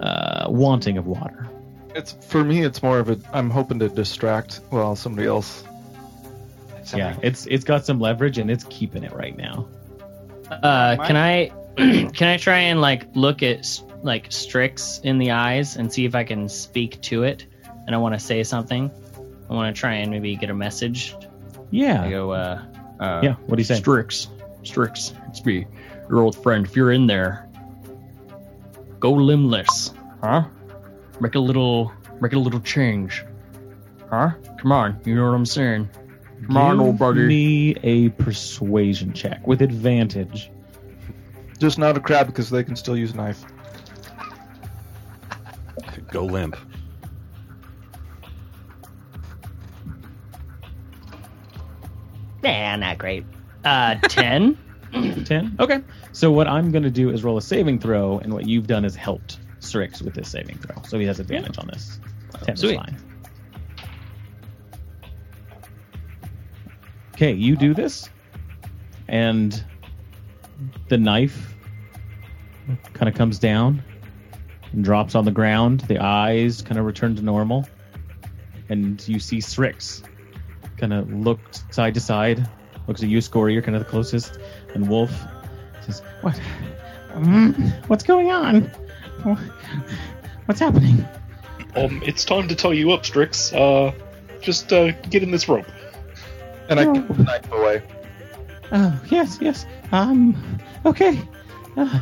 uh, 0.00 0.48
wanting 0.50 0.98
of 0.98 1.06
water. 1.06 1.48
It's 1.96 2.12
for 2.12 2.44
me. 2.44 2.62
It's 2.62 2.82
more 2.82 2.98
of 2.98 3.08
a. 3.08 3.18
I'm 3.32 3.50
hoping 3.50 3.78
to 3.78 3.88
distract. 3.88 4.60
Well, 4.70 4.96
somebody 4.96 5.26
else. 5.26 5.64
Yeah, 6.94 7.16
it's 7.22 7.46
it's 7.46 7.64
got 7.64 7.84
some 7.84 7.98
leverage 7.98 8.38
and 8.38 8.50
it's 8.50 8.64
keeping 8.64 9.02
it 9.02 9.12
right 9.12 9.36
now. 9.36 9.68
Uh, 10.50 10.96
can 11.04 11.16
I 11.16 11.50
can 11.76 12.28
I 12.28 12.36
try 12.36 12.58
and 12.58 12.80
like 12.80 13.16
look 13.16 13.42
at 13.42 13.80
like 14.02 14.30
Strix 14.30 15.00
in 15.00 15.18
the 15.18 15.32
eyes 15.32 15.76
and 15.76 15.92
see 15.92 16.04
if 16.04 16.14
I 16.14 16.24
can 16.24 16.48
speak 16.48 17.00
to 17.02 17.24
it? 17.24 17.46
And 17.86 17.94
I 17.94 17.98
want 17.98 18.14
to 18.14 18.20
say 18.20 18.42
something. 18.42 18.90
I 19.48 19.52
want 19.52 19.74
to 19.74 19.80
try 19.80 19.94
and 19.94 20.10
maybe 20.10 20.36
get 20.36 20.50
a 20.50 20.54
message. 20.54 21.14
Yeah. 21.70 22.02
I 22.02 22.06
Yeah, 22.06 22.10
go, 22.10 22.30
uh, 22.32 22.62
uh, 23.00 23.20
yeah. 23.22 23.34
What 23.46 23.56
do 23.56 23.60
you 23.60 23.64
say? 23.64 23.76
Strix, 23.76 24.28
Strix, 24.62 25.14
it's 25.28 25.44
me, 25.44 25.66
your 26.08 26.20
old 26.20 26.36
friend. 26.42 26.66
If 26.66 26.76
you're 26.76 26.92
in 26.92 27.06
there, 27.06 27.48
go 28.98 29.12
limbless, 29.12 29.92
huh? 30.20 30.44
Make 31.20 31.34
a 31.34 31.38
little, 31.40 31.92
make 32.20 32.32
a 32.32 32.38
little 32.38 32.60
change, 32.60 33.24
huh? 34.10 34.30
Come 34.58 34.72
on, 34.72 35.00
you 35.04 35.14
know 35.14 35.24
what 35.24 35.34
I'm 35.34 35.46
saying? 35.46 35.88
Come 36.46 36.56
on, 36.56 36.80
old 36.80 36.92
Give 36.92 36.98
buddy. 36.98 37.26
me 37.26 37.76
a 37.82 38.10
persuasion 38.10 39.12
check 39.12 39.46
with 39.46 39.62
advantage. 39.62 40.50
Just 41.58 41.78
not 41.78 41.96
a 41.96 42.00
crab 42.00 42.26
because 42.26 42.50
they 42.50 42.62
can 42.62 42.76
still 42.76 42.96
use 42.96 43.12
a 43.12 43.16
knife. 43.16 43.44
Go 46.10 46.24
limp. 46.24 46.56
nah, 52.42 52.76
not 52.76 52.98
great. 52.98 53.24
Uh, 53.64 53.94
ten. 54.02 54.56
10 54.92 55.56
okay 55.60 55.82
so 56.12 56.30
what 56.30 56.46
i'm 56.48 56.70
going 56.70 56.84
to 56.84 56.90
do 56.90 57.10
is 57.10 57.22
roll 57.22 57.36
a 57.36 57.42
saving 57.42 57.78
throw 57.78 58.18
and 58.18 58.32
what 58.32 58.46
you've 58.46 58.66
done 58.66 58.82
is 58.84 58.96
helped 58.96 59.40
strix 59.66 60.00
with 60.02 60.14
this 60.14 60.28
saving 60.28 60.56
throw 60.58 60.80
so 60.82 60.98
he 60.98 61.06
has 61.06 61.20
advantage 61.20 61.58
on 61.58 61.66
this 61.68 62.00
10 62.44 62.56
Sweet. 62.56 62.80
okay 67.14 67.32
you 67.32 67.56
do 67.56 67.74
this 67.74 68.08
and 69.08 69.64
the 70.88 70.98
knife 70.98 71.54
kind 72.94 73.08
of 73.08 73.14
comes 73.14 73.38
down 73.38 73.82
and 74.72 74.84
drops 74.84 75.14
on 75.14 75.24
the 75.24 75.30
ground 75.30 75.80
the 75.82 75.98
eyes 75.98 76.62
kind 76.62 76.78
of 76.78 76.84
return 76.84 77.14
to 77.16 77.22
normal 77.22 77.66
and 78.68 79.06
you 79.08 79.18
see 79.18 79.40
strix 79.40 80.02
kind 80.78 80.92
of 80.92 81.10
look 81.12 81.40
side 81.70 81.94
to 81.94 82.00
side 82.00 82.48
looks 82.86 83.02
at 83.02 83.08
you 83.08 83.20
score 83.20 83.48
you're 83.50 83.62
kind 83.62 83.76
of 83.76 83.84
the 83.84 83.88
closest 83.88 84.38
and 84.74 84.88
Wolf 84.88 85.10
says, 85.86 86.02
"What? 86.20 86.40
Mm, 87.14 87.88
what's 87.88 88.04
going 88.04 88.30
on? 88.30 88.70
Wh- 89.34 89.40
What's 90.46 90.60
happening?" 90.60 91.06
Um, 91.74 92.02
it's 92.06 92.24
time 92.24 92.48
to 92.48 92.54
tie 92.54 92.72
you 92.72 92.92
up, 92.92 93.04
Strix. 93.04 93.52
Uh, 93.52 93.92
just 94.40 94.72
uh, 94.72 94.92
get 95.10 95.22
in 95.22 95.30
this 95.30 95.48
rope. 95.48 95.66
And 96.70 96.80
I 96.80 96.84
Oh. 96.86 96.92
kick 96.94 97.08
the 97.08 97.22
knife 97.24 97.52
away. 97.52 97.82
Oh, 98.72 99.00
yes, 99.10 99.38
yes. 99.40 99.66
Um, 99.92 100.58
okay. 100.84 101.20
Uh, 101.76 102.00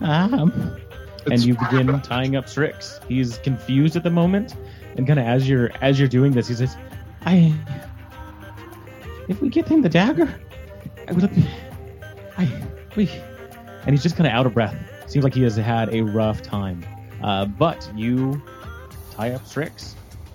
um, 0.00 0.76
and 1.26 1.42
you 1.42 1.56
begin 1.56 2.00
tying 2.02 2.36
up 2.36 2.48
Strix. 2.48 3.00
He's 3.08 3.38
confused 3.38 3.96
at 3.96 4.02
the 4.02 4.10
moment, 4.10 4.54
and 4.96 5.06
kind 5.06 5.18
of 5.18 5.26
as 5.26 5.48
you're 5.48 5.70
as 5.80 5.98
you're 5.98 6.08
doing 6.08 6.32
this, 6.32 6.46
he 6.48 6.54
says, 6.54 6.76
"I, 7.24 7.54
if 9.28 9.40
we 9.40 9.48
get 9.48 9.66
him 9.66 9.80
the 9.82 9.88
dagger, 9.88 10.32
I 11.08 11.12
would 11.12 11.22
have, 11.22 11.48
I, 12.36 12.48
we," 12.94 13.08
and 13.86 13.90
he's 13.90 14.02
just 14.02 14.16
kind 14.16 14.26
of 14.26 14.32
out 14.34 14.44
of 14.46 14.52
breath. 14.54 14.76
Seems 15.14 15.22
like 15.22 15.34
he 15.34 15.44
has 15.44 15.54
had 15.54 15.94
a 15.94 16.02
rough 16.02 16.42
time. 16.42 16.84
Uh, 17.22 17.44
but 17.44 17.88
you 17.94 18.42
tie 19.12 19.30
up 19.30 19.46
Strix. 19.46 19.94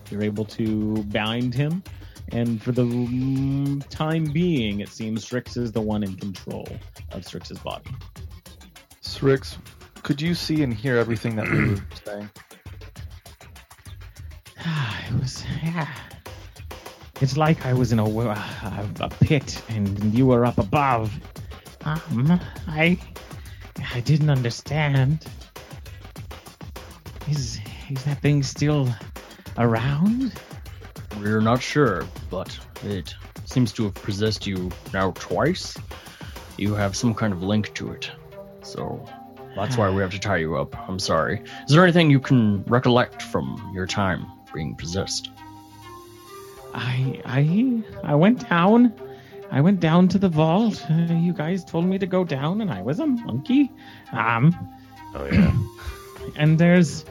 You're 0.09 0.23
able 0.23 0.45
to 0.45 1.03
bind 1.03 1.53
him, 1.53 1.83
and 2.29 2.63
for 2.63 2.71
the 2.71 3.83
time 3.89 4.23
being, 4.23 4.79
it 4.79 4.87
seems 4.87 5.25
Strix 5.25 5.57
is 5.57 5.73
the 5.73 5.81
one 5.81 6.01
in 6.01 6.15
control 6.15 6.65
of 7.11 7.25
Strix's 7.25 7.59
body. 7.59 7.91
Strix, 9.01 9.57
could 10.01 10.21
you 10.21 10.33
see 10.33 10.63
and 10.63 10.73
hear 10.73 10.95
everything 10.95 11.35
that 11.35 11.51
we 11.51 11.71
were 11.71 11.83
saying? 12.05 12.29
it 14.55 15.19
was, 15.19 15.43
yeah. 15.61 15.93
It's 17.19 17.35
like 17.35 17.65
I 17.65 17.73
was 17.73 17.91
in 17.91 17.99
a, 17.99 18.05
a, 18.05 18.89
a 19.01 19.09
pit 19.09 19.61
and 19.67 20.13
you 20.13 20.27
were 20.27 20.45
up 20.45 20.57
above. 20.57 21.13
Um, 21.83 22.39
I, 22.65 22.97
I 23.93 23.99
didn't 24.01 24.29
understand. 24.29 25.25
Is 27.29 27.59
is 27.89 28.03
that 28.05 28.21
thing 28.21 28.43
still 28.43 28.87
around? 29.57 30.33
We're 31.19 31.41
not 31.41 31.61
sure, 31.61 32.05
but 32.29 32.57
it 32.83 33.13
seems 33.45 33.71
to 33.73 33.85
have 33.85 33.95
possessed 33.95 34.45
you 34.45 34.69
now 34.93 35.11
twice. 35.11 35.75
You 36.57 36.75
have 36.75 36.95
some 36.95 37.13
kind 37.13 37.33
of 37.33 37.41
link 37.43 37.73
to 37.75 37.91
it. 37.91 38.11
So 38.61 39.05
that's 39.55 39.77
why 39.77 39.89
we 39.89 40.01
have 40.01 40.11
to 40.11 40.19
tie 40.19 40.37
you 40.37 40.55
up. 40.55 40.77
I'm 40.87 40.99
sorry. 40.99 41.41
Is 41.67 41.73
there 41.73 41.83
anything 41.83 42.11
you 42.11 42.19
can 42.19 42.63
recollect 42.63 43.23
from 43.23 43.71
your 43.73 43.87
time 43.87 44.25
being 44.53 44.75
possessed? 44.75 45.31
I 46.73 47.21
I 47.25 47.83
I 48.03 48.15
went 48.15 48.47
down. 48.47 48.93
I 49.51 49.61
went 49.61 49.79
down 49.79 50.07
to 50.09 50.19
the 50.19 50.29
vault. 50.29 50.85
Uh, 50.89 51.13
you 51.13 51.33
guys 51.33 51.63
told 51.65 51.85
me 51.85 51.97
to 51.97 52.05
go 52.05 52.23
down, 52.23 52.61
and 52.61 52.71
I 52.71 52.81
was 52.81 52.99
a 52.99 53.07
monkey. 53.07 53.71
Um, 54.11 54.55
Oh 55.15 55.25
yeah. 55.31 55.51
and 56.35 56.59
there's 56.59 57.03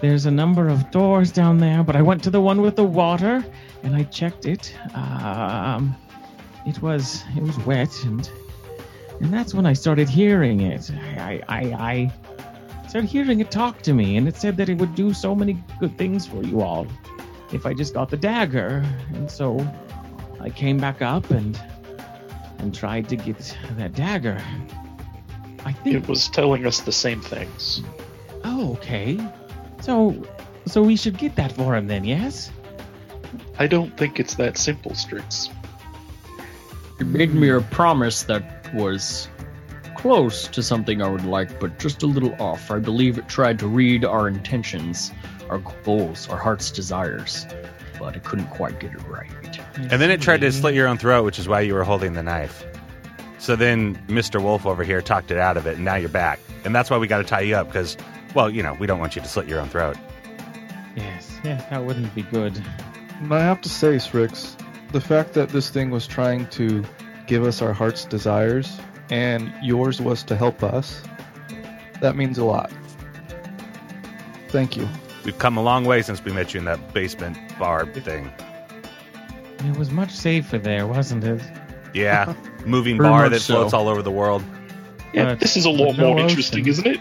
there's 0.00 0.24
a 0.26 0.30
number 0.30 0.68
of 0.68 0.90
doors 0.90 1.30
down 1.30 1.58
there, 1.58 1.82
but 1.82 1.96
I 1.96 2.02
went 2.02 2.22
to 2.24 2.30
the 2.30 2.40
one 2.40 2.62
with 2.62 2.76
the 2.76 2.84
water, 2.84 3.44
and 3.82 3.94
I 3.94 4.04
checked 4.04 4.46
it. 4.46 4.74
Um, 4.94 5.94
it 6.66 6.80
was 6.80 7.22
it 7.36 7.42
was 7.42 7.58
wet, 7.66 7.92
and 8.04 8.28
and 9.20 9.32
that's 9.32 9.52
when 9.52 9.66
I 9.66 9.74
started 9.74 10.08
hearing 10.08 10.60
it. 10.62 10.90
I 11.18 11.42
I, 11.48 11.60
I 11.60 12.88
started 12.88 13.10
hearing 13.10 13.40
it 13.40 13.50
talk 13.50 13.82
to 13.82 13.92
me, 13.92 14.16
and 14.16 14.26
it 14.26 14.36
said 14.36 14.56
that 14.56 14.70
it 14.70 14.78
would 14.78 14.94
do 14.94 15.12
so 15.12 15.34
many 15.34 15.62
good 15.78 15.98
things 15.98 16.26
for 16.26 16.42
you 16.42 16.62
all 16.62 16.86
if 17.52 17.66
I 17.66 17.74
just 17.74 17.92
got 17.92 18.08
the 18.08 18.16
dagger. 18.16 18.82
And 19.14 19.30
so 19.30 19.60
I 20.40 20.48
came 20.48 20.78
back 20.78 21.02
up 21.02 21.30
and 21.30 21.60
and 22.62 22.74
tried 22.74 23.08
to 23.10 23.16
get 23.16 23.56
that 23.76 23.92
dagger. 23.92 24.42
I 25.64 25.72
think 25.72 25.96
It 25.96 26.08
was 26.08 26.28
telling 26.28 26.66
us 26.66 26.80
the 26.80 26.92
same 26.92 27.20
things. 27.20 27.82
Oh, 28.44 28.72
okay. 28.74 29.20
So, 29.80 30.22
so 30.66 30.82
we 30.82 30.96
should 30.96 31.18
get 31.18 31.36
that 31.36 31.52
for 31.52 31.76
him 31.76 31.86
then, 31.86 32.04
yes? 32.04 32.50
I 33.58 33.66
don't 33.66 33.96
think 33.96 34.18
it's 34.18 34.34
that 34.36 34.56
simple, 34.56 34.94
Strix. 34.94 35.50
You 36.98 37.06
made 37.06 37.34
me 37.34 37.48
a 37.50 37.60
promise 37.60 38.22
that 38.24 38.72
was 38.74 39.28
close 39.96 40.48
to 40.48 40.62
something 40.62 41.02
I 41.02 41.08
would 41.08 41.24
like, 41.24 41.60
but 41.60 41.78
just 41.78 42.02
a 42.02 42.06
little 42.06 42.34
off. 42.40 42.70
I 42.70 42.78
believe 42.78 43.18
it 43.18 43.28
tried 43.28 43.58
to 43.60 43.68
read 43.68 44.04
our 44.04 44.26
intentions, 44.28 45.12
our 45.48 45.58
goals, 45.84 46.28
our 46.28 46.38
heart's 46.38 46.70
desires, 46.70 47.46
but 47.98 48.16
it 48.16 48.24
couldn't 48.24 48.48
quite 48.48 48.80
get 48.80 48.92
it 48.92 49.02
right. 49.08 49.30
And 49.76 50.00
then 50.00 50.10
it 50.10 50.20
tried 50.20 50.40
to 50.42 50.52
slit 50.52 50.74
your 50.74 50.86
own 50.86 50.98
throat, 50.98 51.24
which 51.24 51.38
is 51.38 51.48
why 51.48 51.60
you 51.60 51.74
were 51.74 51.84
holding 51.84 52.12
the 52.12 52.22
knife. 52.22 52.64
So 53.38 53.56
then 53.56 53.96
Mr. 54.06 54.40
Wolf 54.40 54.66
over 54.66 54.84
here 54.84 55.02
talked 55.02 55.30
it 55.30 55.38
out 55.38 55.56
of 55.56 55.66
it, 55.66 55.76
and 55.76 55.84
now 55.84 55.96
you're 55.96 56.08
back. 56.08 56.38
And 56.64 56.74
that's 56.74 56.90
why 56.90 56.98
we 56.98 57.06
got 57.06 57.18
to 57.18 57.24
tie 57.24 57.40
you 57.40 57.56
up 57.56 57.66
because, 57.66 57.96
well, 58.34 58.48
you 58.48 58.62
know, 58.62 58.74
we 58.74 58.86
don't 58.86 59.00
want 59.00 59.16
you 59.16 59.22
to 59.22 59.28
slit 59.28 59.48
your 59.48 59.60
own 59.60 59.68
throat. 59.68 59.96
Yes, 60.94 61.38
yes, 61.42 61.64
that 61.70 61.84
wouldn't 61.84 62.14
be 62.14 62.22
good. 62.22 62.62
And 63.20 63.32
I 63.32 63.40
have 63.40 63.60
to 63.62 63.68
say, 63.68 63.98
Strix, 63.98 64.56
the 64.92 65.00
fact 65.00 65.32
that 65.34 65.48
this 65.48 65.70
thing 65.70 65.90
was 65.90 66.06
trying 66.06 66.46
to 66.50 66.84
give 67.26 67.44
us 67.44 67.62
our 67.62 67.72
heart's 67.72 68.04
desires 68.04 68.78
and 69.10 69.52
yours 69.62 70.00
was 70.00 70.22
to 70.24 70.36
help 70.36 70.62
us, 70.62 71.02
that 72.00 72.14
means 72.14 72.38
a 72.38 72.44
lot. 72.44 72.70
Thank 74.48 74.76
you. 74.76 74.88
We've 75.24 75.38
come 75.38 75.56
a 75.56 75.62
long 75.62 75.84
way 75.84 76.02
since 76.02 76.22
we 76.24 76.32
met 76.32 76.52
you 76.52 76.58
in 76.58 76.66
that 76.66 76.92
basement 76.92 77.38
bar 77.58 77.86
thing. 77.86 78.32
It 79.64 79.76
was 79.76 79.90
much 79.90 80.10
safer 80.10 80.58
there, 80.58 80.86
wasn't 80.86 81.24
it? 81.24 81.42
Yeah, 81.94 82.34
moving 82.66 82.96
Very 82.96 83.08
bar 83.08 83.22
much 83.24 83.32
that 83.32 83.40
floats 83.42 83.70
so. 83.72 83.78
all 83.78 83.88
over 83.88 84.02
the 84.02 84.10
world. 84.10 84.42
Yeah, 85.12 85.26
But 85.26 85.40
this 85.40 85.56
is 85.58 85.66
a 85.66 85.70
lot 85.70 85.96
no 85.98 86.14
more 86.14 86.20
interesting, 86.20 86.66
isn't 86.66 86.86
it? 86.86 87.00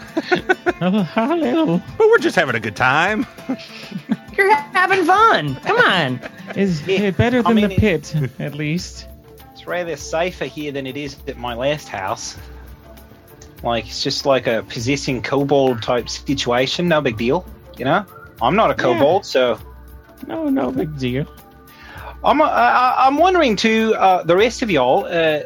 Oh, 0.82 1.02
how. 1.04 1.78
But 1.98 2.08
we're 2.10 2.18
just 2.18 2.36
having 2.36 2.56
a 2.56 2.60
good 2.60 2.76
time. 2.76 3.26
You're 4.38 4.54
having 4.54 5.06
fun. 5.06 5.56
Come 5.58 5.78
on. 5.78 6.20
Is 6.58 6.86
Yeah, 6.86 7.00
it 7.04 7.18
better 7.18 7.40
I 7.40 7.42
than 7.44 7.56
mean, 7.56 7.70
the 7.70 7.76
pit, 7.78 8.14
at 8.40 8.54
least? 8.54 9.08
It's 9.54 9.66
rather 9.66 9.96
safer 9.96 10.44
here 10.46 10.74
than 10.74 10.88
it 10.88 10.98
is 10.98 11.16
at 11.28 11.38
my 11.38 11.54
last 11.54 11.88
house. 11.88 12.38
Like 13.64 13.86
it's 13.88 14.04
just 14.04 14.26
like 14.26 14.46
a 14.48 14.64
possessing 14.64 15.22
kobold 15.22 15.82
type 15.82 16.10
situation. 16.10 16.90
No 16.90 17.00
big 17.00 17.16
deal, 17.18 17.46
you 17.78 17.86
know. 17.86 18.06
I'm 18.42 18.56
not 18.58 18.72
a 18.72 18.74
kobold, 18.76 19.26
so 19.26 19.58
No, 20.28 20.50
no 20.50 20.70
big 20.72 20.98
deal. 20.98 21.26
I'm. 22.24 22.42
Uh, 22.42 22.46
I- 22.46 23.06
I'm 23.08 23.18
wondering 23.18 23.56
too. 23.56 23.94
Uh, 23.96 24.24
the 24.24 24.36
rest 24.36 24.62
of 24.62 24.70
y'all, 24.72 25.06
uh, 25.06 25.10
uh, 25.10 25.44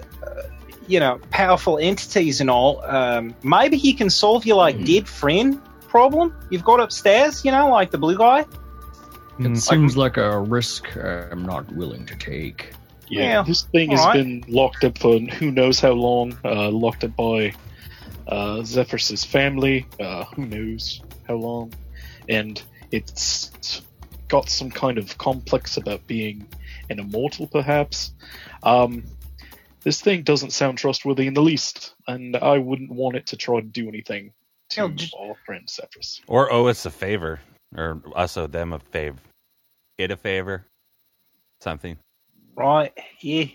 you 0.87 0.99
know, 0.99 1.19
powerful 1.31 1.77
entities 1.79 2.41
and 2.41 2.49
all. 2.49 2.83
Um, 2.85 3.35
maybe 3.43 3.77
he 3.77 3.93
can 3.93 4.09
solve 4.09 4.45
your 4.45 4.57
like 4.57 4.83
dead 4.85 5.07
friend 5.07 5.61
problem 5.87 6.35
you've 6.49 6.63
got 6.65 6.79
upstairs. 6.81 7.45
You 7.45 7.51
know, 7.51 7.69
like 7.69 7.91
the 7.91 7.97
blue 7.97 8.17
guy. 8.17 8.39
It 8.41 8.47
Mm. 9.43 9.57
seems 9.57 9.97
like 9.97 10.15
a 10.17 10.39
risk 10.39 10.85
I'm 10.95 11.43
not 11.45 11.69
willing 11.73 12.05
to 12.05 12.15
take. 12.15 12.71
Yeah, 13.09 13.21
Yeah, 13.23 13.41
this 13.43 13.63
thing 13.63 13.91
has 13.91 13.99
alright. 13.99 14.15
been 14.23 14.43
locked 14.47 14.83
up 14.83 14.97
for 14.97 15.19
who 15.19 15.51
knows 15.51 15.79
how 15.79 15.91
long. 15.91 16.37
Uh, 16.43 16.69
locked 16.71 17.03
up 17.03 17.15
by 17.15 17.53
uh, 18.27 18.63
Zephyrus's 18.63 19.23
family. 19.23 19.85
Uh, 19.99 20.23
who 20.35 20.45
knows 20.45 21.01
how 21.27 21.35
long, 21.35 21.73
and 22.29 22.61
it's 22.91 23.81
got 24.29 24.49
some 24.49 24.71
kind 24.71 24.97
of 24.97 25.17
complex 25.19 25.77
about 25.77 26.05
being 26.07 26.47
an 26.89 26.99
immortal, 26.99 27.47
perhaps. 27.47 28.13
Um, 28.63 29.03
this 29.83 30.01
thing 30.01 30.23
doesn't 30.23 30.51
sound 30.51 30.77
trustworthy 30.77 31.27
in 31.27 31.33
the 31.33 31.41
least, 31.41 31.93
and 32.07 32.35
I 32.35 32.57
wouldn't 32.57 32.91
want 32.91 33.15
it 33.17 33.27
to 33.27 33.37
try 33.37 33.59
to 33.59 33.65
do 33.65 33.87
anything 33.87 34.33
to 34.69 34.81
No, 34.81 34.89
just- 34.89 35.15
our 35.19 35.35
friend 35.45 35.69
Zephyrus. 35.69 36.21
Or 36.27 36.51
owe 36.51 36.67
us 36.67 36.85
a 36.85 36.91
favor. 36.91 37.39
Or 37.75 38.01
us 38.15 38.37
owe 38.37 38.47
them 38.47 38.73
a 38.73 38.79
favor. 38.79 39.19
It 39.97 40.11
a 40.11 40.17
favor. 40.17 40.65
Something. 41.61 41.97
Right. 42.55 42.93
Yeah. 43.21 43.45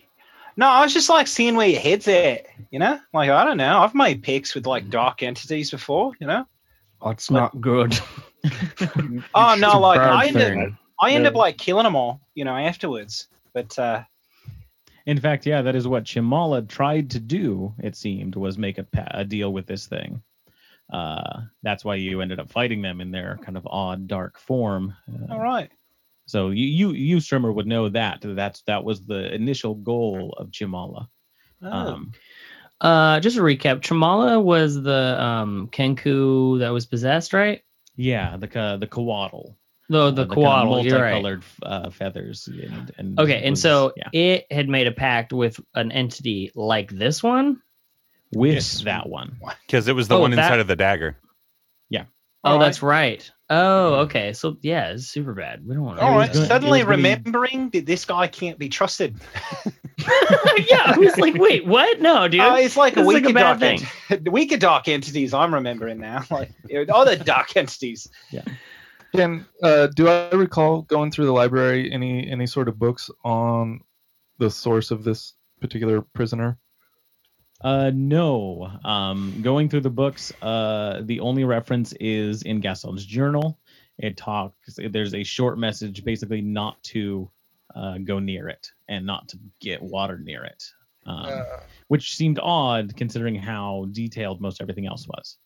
No, 0.57 0.69
I 0.69 0.83
was 0.83 0.93
just 0.93 1.09
like 1.09 1.27
seeing 1.27 1.55
where 1.57 1.69
your 1.69 1.81
head's 1.81 2.07
at. 2.09 2.47
You 2.71 2.79
know, 2.81 3.01
like 3.15 3.31
I 3.31 3.45
don't 3.45 3.57
know. 3.57 3.79
I've 3.81 3.95
made 3.95 4.23
picks 4.23 4.55
with 4.55 4.67
like 4.67 4.91
dark 4.91 5.23
entities 5.23 5.71
before. 5.71 6.13
You 6.21 6.27
know. 6.27 6.47
That's 7.05 7.31
not 7.31 7.59
good. 7.61 7.99
Oh 9.35 9.55
no, 9.59 9.79
like 9.79 10.01
I 10.01 10.27
end 10.29 10.37
up, 10.37 10.43
thing. 10.43 10.79
I 11.01 11.13
end 11.13 11.25
Yeah. 11.25 11.31
up 11.31 11.37
like 11.37 11.57
killing 11.59 11.85
them 11.85 11.97
all. 11.97 12.21
You 12.35 12.45
know, 12.45 12.57
afterwards. 12.57 13.29
But 13.53 13.79
uh, 13.79 14.05
In 15.07 15.19
fact, 15.21 15.47
yeah, 15.47 15.63
that 15.63 15.75
is 15.75 15.89
what 15.89 16.05
Chimala 16.05 16.69
tried 16.69 17.11
to 17.11 17.21
do. 17.21 17.75
It 17.83 17.97
seemed 17.97 18.37
was 18.37 18.59
make 18.59 18.79
a, 18.79 18.85
pa- 18.85 19.11
a 19.13 19.25
deal 19.25 19.53
with 19.53 19.67
this 19.67 19.87
thing. 19.87 20.23
Uh, 20.93 21.43
that's 21.63 21.85
why 21.85 21.95
you 21.97 22.21
ended 22.21 22.41
up 22.41 22.51
fighting 22.51 22.83
them 22.83 23.01
in 23.01 23.11
their 23.11 23.39
kind 23.43 23.57
of 23.57 23.67
odd, 23.71 24.07
dark 24.09 24.39
form. 24.39 24.95
Uh, 25.09 25.33
all 25.35 25.41
right. 25.41 25.71
So 26.27 26.51
you, 26.51 26.67
you, 26.67 26.91
you, 26.93 27.17
Strummer, 27.19 27.53
would 27.55 27.67
know 27.67 27.89
that. 27.89 28.19
That's 28.23 28.63
that 28.63 28.85
was 28.85 29.01
the 29.05 29.33
initial 29.35 29.75
goal 29.75 30.35
of 30.39 30.51
Chimala. 30.51 31.09
Oh. 31.63 31.71
Um, 31.71 32.13
Uh, 32.81 33.21
just 33.21 33.37
a 33.37 33.41
recap. 33.41 33.81
Chamala 33.81 34.43
was 34.43 34.81
the 34.83 35.21
um 35.23 35.69
Kenku 35.73 36.59
that 36.61 36.71
was 36.71 36.87
possessed, 36.87 37.33
right? 37.33 37.63
yeah, 37.97 38.37
the 38.39 38.49
ka- 38.49 38.77
the 38.79 38.87
Kawaddle. 38.87 39.57
No, 39.91 40.07
Uh, 40.07 40.11
the 40.13 40.23
kind 40.27 40.31
of 40.31 40.37
Kowaddle. 40.39 40.85
You're 40.85 41.03
right. 41.03 41.43
uh, 41.63 41.91
feathers. 41.91 42.47
And, 42.49 42.93
and 42.97 43.19
Okay, 43.21 43.43
and 43.45 43.59
so 43.59 43.93
yeah, 43.97 44.09
it 44.13 44.47
had 44.51 44.69
made 44.69 44.87
a 44.87 44.93
pact 44.93 45.33
with 45.33 45.61
an 45.75 45.91
entity 45.93 46.53
like 46.55 46.91
this 46.91 47.23
one. 47.23 47.61
with 48.33 48.55
Yes. 48.55 48.81
that 48.83 49.09
one. 49.09 49.37
Because 49.67 49.89
it 49.89 49.95
was 49.97 50.07
the 50.07 50.17
Oh, 50.17 50.21
one 50.21 50.31
that- 50.31 50.39
inside 50.39 50.61
of 50.61 50.69
the 50.69 50.77
dagger. 50.77 51.17
Yeah. 51.89 52.05
Oh, 52.45 52.53
All 52.53 52.59
that's 52.61 52.81
right. 52.83 53.29
Oh, 53.51 53.95
okay. 54.03 54.33
So 54.33 54.57
yeah, 54.63 54.93
it's 54.93 55.09
super 55.09 55.35
bad. 55.35 55.67
We 55.67 55.75
don't 55.75 55.83
want 55.85 55.99
to. 55.99 56.05
All 56.05 56.15
was 56.15 56.29
right. 56.29 56.33
gonna- 56.35 56.45
it 56.45 56.49
Suddenly 56.49 56.79
was 56.79 56.85
gonna 56.85 56.97
remembering 56.97 57.71
that 57.71 57.85
this 57.85 58.05
guy 58.05 58.29
can't 58.29 58.59
be 58.61 58.69
trusted. 58.69 59.17
yeah, 60.71 60.83
I 60.87 60.95
was 60.99 61.19
like, 61.19 61.35
wait, 61.35 61.67
what? 61.67 62.01
No, 62.01 62.29
dude. 62.29 62.41
Oh, 62.41 62.55
it's 62.55 62.77
like 62.77 62.93
a 62.95 63.01
This 63.01 63.03
is 63.03 63.07
like 63.15 63.15
weaker 63.25 63.31
a 63.31 63.35
bad 63.35 63.43
dark 63.43 63.59
thing. 63.59 63.89
ent- 64.09 64.25
the 64.25 64.31
weaker 64.39 64.57
dark 64.57 64.87
entities. 64.89 65.35
I'm 65.35 65.53
remembering 65.53 65.99
now. 65.99 66.25
Like 66.31 66.53
all 66.93 67.05
the 67.05 67.17
dark 67.17 67.57
entities. 67.57 68.09
Ken, 69.15 69.45
uh, 69.63 69.89
do 69.89 70.09
I 70.09 70.31
recall 70.31 70.83
going 70.83 71.11
through 71.11 71.27
the 71.27 71.33
library 71.33 71.93
any 71.93 72.29
any 72.29 72.47
sort 72.47 72.69
of 72.69 72.79
books 72.79 73.11
on 73.25 73.81
the 74.39 74.51
source 74.51 74.91
of 74.91 75.05
this 75.05 75.35
particular 75.61 76.01
prisoner? 76.01 76.59
Uh, 77.61 77.91
no. 77.95 78.71
Um, 78.85 79.41
going 79.43 79.69
through 79.69 79.83
the 79.83 79.91
books, 79.91 80.33
uh, 80.43 81.03
the 81.05 81.21
only 81.21 81.45
reference 81.45 81.93
is 82.01 82.43
in 82.43 82.61
Gaston's 82.61 83.05
journal. 83.05 83.59
It 83.99 84.17
talks. 84.17 84.79
There's 84.79 85.15
a 85.15 85.23
short 85.23 85.59
message, 85.59 86.05
basically 86.05 86.41
not 86.41 86.83
to 86.85 87.31
uh, 87.75 87.99
go 87.99 88.19
near 88.19 88.49
it 88.49 88.71
and 88.89 89.05
not 89.05 89.29
to 89.29 89.39
get 89.61 89.83
water 89.83 90.19
near 90.19 90.45
it, 90.45 90.65
um, 91.05 91.45
which 91.89 92.17
seemed 92.17 92.39
odd 92.43 92.97
considering 92.97 93.35
how 93.35 93.89
detailed 93.93 94.41
most 94.41 94.63
everything 94.63 94.87
else 94.87 95.07
was. 95.07 95.37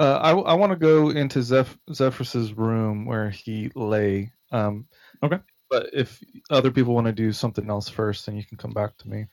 Uh, 0.00 0.18
I, 0.22 0.30
I 0.30 0.54
want 0.54 0.72
to 0.72 0.76
go 0.76 1.10
into 1.10 1.42
Zeph- 1.42 1.78
Zephyrus's 1.92 2.54
room 2.54 3.04
where 3.04 3.28
he 3.28 3.70
lay. 3.74 4.32
Um, 4.50 4.86
Okay. 5.22 5.38
But 5.68 5.90
if 5.92 6.18
other 6.48 6.70
people 6.70 6.94
want 6.94 7.06
to 7.06 7.12
do 7.12 7.32
something 7.32 7.68
else 7.68 7.88
first, 7.88 8.24
then 8.24 8.34
you 8.34 8.42
can 8.42 8.56
come 8.56 8.72
back 8.72 8.96
to 8.96 9.08
me. 9.08 9.26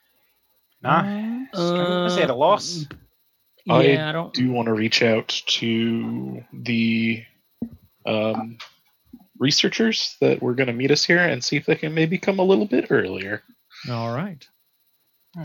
Nah. 0.82 1.48
Uh, 1.54 2.04
Was 2.04 2.18
at 2.18 2.30
a 2.30 2.36
loss? 2.36 2.86
I 3.70 3.84
yeah, 3.84 4.10
I 4.10 4.12
don't. 4.12 4.34
do 4.34 4.52
want 4.52 4.66
to 4.68 4.74
reach 4.74 5.02
out 5.02 5.30
to 5.30 6.44
the 6.54 7.24
um, 8.06 8.58
researchers 9.40 10.18
that 10.20 10.42
were 10.42 10.54
going 10.54 10.68
to 10.68 10.74
meet 10.74 10.92
us 10.92 11.06
here 11.06 11.20
and 11.20 11.44
see 11.44 11.56
if 11.56 11.66
they 11.66 11.76
can 11.76 11.94
maybe 11.94 12.18
come 12.18 12.40
a 12.40 12.44
little 12.44 12.66
bit 12.68 12.88
earlier. 12.90 13.42
All 13.90 14.14
right. 14.14 14.46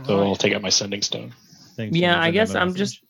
So 0.04 0.20
I'll 0.20 0.36
take 0.36 0.52
out 0.52 0.62
my 0.62 0.70
sending 0.70 1.02
stone. 1.02 1.32
Thanks 1.76 1.96
Yeah, 1.96 2.20
I 2.20 2.32
guess 2.32 2.54
I'm 2.54 2.68
message. 2.68 2.78
just. 2.78 3.04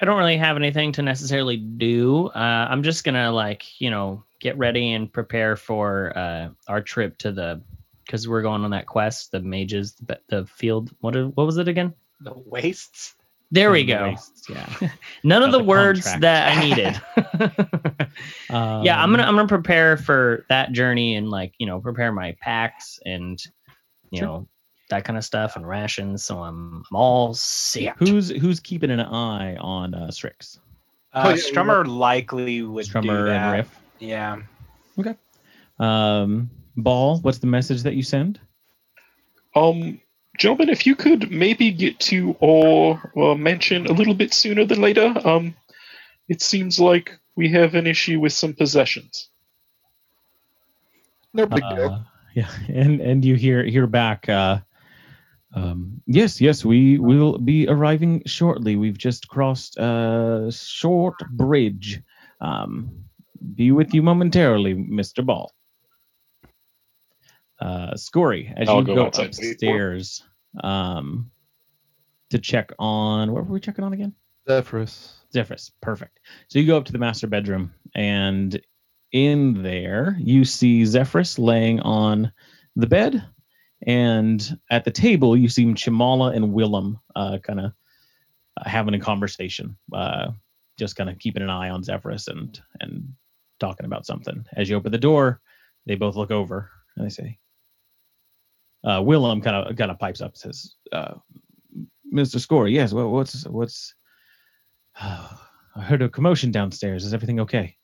I 0.00 0.04
don't 0.06 0.16
really 0.18 0.36
have 0.38 0.56
anything 0.56 0.92
to 0.92 1.02
necessarily 1.02 1.56
do. 1.58 2.28
Uh, 2.28 2.38
I'm 2.70 2.82
just 2.82 3.04
gonna 3.04 3.30
like 3.30 3.80
you 3.80 3.90
know 3.90 4.24
get 4.40 4.56
ready 4.56 4.92
and 4.92 5.12
prepare 5.12 5.56
for 5.56 6.16
uh, 6.16 6.48
our 6.68 6.80
trip 6.80 7.18
to 7.18 7.32
the 7.32 7.62
because 8.04 8.26
we're 8.26 8.42
going 8.42 8.64
on 8.64 8.70
that 8.70 8.86
quest, 8.86 9.30
the 9.30 9.40
mages, 9.40 9.94
the, 10.06 10.18
the 10.28 10.46
field. 10.46 10.90
What 11.00 11.14
what 11.36 11.44
was 11.46 11.58
it 11.58 11.68
again? 11.68 11.94
The 12.20 12.32
wastes. 12.46 13.14
There 13.52 13.72
we 13.72 13.84
go. 13.84 14.10
wastes, 14.10 14.48
yeah. 14.48 14.88
None 15.24 15.42
of 15.42 15.50
the 15.52 15.58
the 15.58 15.64
words 15.64 16.02
contract. 16.02 16.20
that 16.22 16.56
I 16.56 16.60
needed. 16.60 17.00
Um, 18.48 18.82
yeah, 18.84 19.02
I'm 19.02 19.10
gonna 19.10 19.24
I'm 19.24 19.34
gonna 19.36 19.48
prepare 19.48 19.96
for 19.96 20.46
that 20.48 20.72
journey 20.72 21.16
and 21.16 21.28
like 21.28 21.54
you 21.58 21.66
know 21.66 21.80
prepare 21.80 22.12
my 22.12 22.36
packs 22.40 22.98
and 23.04 23.42
you 24.10 24.18
Sure. 24.20 24.26
know 24.28 24.48
that 24.90 25.04
kind 25.04 25.16
of 25.16 25.24
stuff 25.24 25.56
and 25.56 25.66
rations. 25.66 26.24
So 26.24 26.42
I'm 26.42 26.82
I'm 26.90 26.96
all 26.96 27.34
set. 27.34 27.96
Who's 27.98 28.28
who's 28.30 28.60
keeping 28.60 28.90
an 28.90 29.00
eye 29.00 29.56
on 29.56 29.94
uh, 29.94 30.10
Strix? 30.10 30.58
Uh, 31.12 31.22
Oh, 31.26 31.28
yeah, 31.30 31.36
Strummer 31.36 31.86
likely 31.86 32.62
would 32.62 32.84
do 32.86 32.92
Strummer 32.92 33.26
that. 33.26 33.36
and 33.36 33.52
Riff. 33.52 33.80
Yeah. 33.98 34.42
Okay. 34.98 35.14
Um, 35.78 36.50
Ball, 36.76 37.18
what's 37.18 37.38
the 37.38 37.46
message 37.48 37.82
that 37.82 37.94
you 37.94 38.02
send? 38.02 38.38
Um, 39.56 40.00
gentlemen, 40.38 40.68
if 40.68 40.86
you 40.86 40.94
could 40.94 41.30
maybe 41.30 41.72
get 41.72 41.98
to 42.00 42.36
or 42.38 43.12
uh, 43.16 43.34
mention 43.34 43.86
a 43.86 43.92
little 43.92 44.14
bit 44.14 44.32
sooner 44.32 44.64
than 44.64 44.80
later. 44.80 45.12
Um, 45.24 45.54
it 46.28 46.40
seems 46.42 46.78
like 46.78 47.18
we 47.34 47.48
have 47.50 47.74
an 47.74 47.86
issue 47.88 48.20
with 48.20 48.32
some 48.32 48.54
possessions. 48.54 49.28
No 51.32 51.46
big 51.46 51.62
deal. 51.74 51.90
Uh, 51.90 52.00
yeah, 52.34 52.48
and 52.68 53.00
and 53.00 53.24
you 53.24 53.34
hear 53.34 53.64
hear 53.64 53.86
back. 53.86 54.28
Uh, 54.28 54.58
um, 55.54 56.02
yes, 56.06 56.40
yes, 56.40 56.64
we 56.64 56.98
will 56.98 57.38
be 57.38 57.68
arriving 57.68 58.22
shortly. 58.26 58.76
We've 58.76 58.98
just 58.98 59.28
crossed 59.28 59.76
a 59.78 60.50
short 60.52 61.18
bridge. 61.30 62.00
Um, 62.40 63.04
be 63.54 63.72
with 63.72 63.94
you 63.94 64.02
momentarily, 64.02 64.74
Mister 64.74 65.22
Ball. 65.22 65.52
Uh, 67.60 67.94
Scory, 67.94 68.52
as 68.56 68.68
I'll 68.68 68.78
you 68.78 68.84
go 68.84 68.94
go 68.94 69.06
outside 69.06 69.26
and 69.26 69.34
wait 69.34 69.38
for 69.38 69.44
it. 69.44 69.52
upstairs, 69.52 70.24
um, 70.62 71.30
to 72.30 72.38
check 72.38 72.72
on 72.78 73.32
what 73.32 73.44
were 73.44 73.52
we 73.52 73.60
checking 73.60 73.84
on 73.84 73.92
again? 73.92 74.14
Zephyrus. 74.48 75.14
Zephyrus, 75.32 75.70
perfect. 75.82 76.20
So 76.48 76.58
you 76.58 76.66
go 76.66 76.78
up 76.78 76.86
to 76.86 76.92
the 76.92 76.98
master 76.98 77.26
bedroom, 77.26 77.74
and 77.94 78.58
in 79.12 79.62
there 79.62 80.16
you 80.18 80.44
see 80.44 80.84
Zephyrus 80.84 81.38
laying 81.38 81.80
on 81.80 82.32
the 82.76 82.86
bed, 82.86 83.22
and 83.86 84.58
at 84.70 84.84
the 84.84 84.90
table 84.90 85.36
you 85.36 85.48
see 85.48 85.64
Chimala 85.66 86.34
and 86.34 86.52
Willem 86.52 86.98
uh, 87.16 87.38
kind 87.38 87.60
of 87.60 87.72
having 88.64 88.94
a 88.94 89.00
conversation, 89.00 89.76
uh, 89.92 90.32
just 90.78 90.96
kind 90.96 91.08
of 91.08 91.18
keeping 91.18 91.42
an 91.42 91.50
eye 91.50 91.70
on 91.70 91.82
Zephyrus 91.82 92.28
and 92.28 92.60
and 92.80 93.14
talking 93.58 93.86
about 93.86 94.06
something. 94.06 94.44
As 94.54 94.68
you 94.68 94.76
open 94.76 94.92
the 94.92 94.98
door, 94.98 95.40
they 95.86 95.94
both 95.94 96.16
look 96.16 96.30
over 96.30 96.70
and 96.96 97.04
they 97.04 97.10
say, 97.10 97.38
uh, 98.84 99.02
Willem 99.02 99.40
kind 99.40 99.56
of 99.56 99.76
kind 99.76 99.90
of 99.90 99.98
pipes 99.98 100.20
up, 100.20 100.36
says, 100.36 100.74
uh, 100.92 101.14
"Mr. 102.12 102.40
Score, 102.40 102.68
yes, 102.68 102.92
what, 102.92 103.08
what's 103.08 103.46
what's." 103.46 103.94
I 105.76 105.82
heard 105.82 106.02
a 106.02 106.08
commotion 106.08 106.50
downstairs. 106.50 107.04
Is 107.04 107.14
everything 107.14 107.40
okay? 107.40 107.76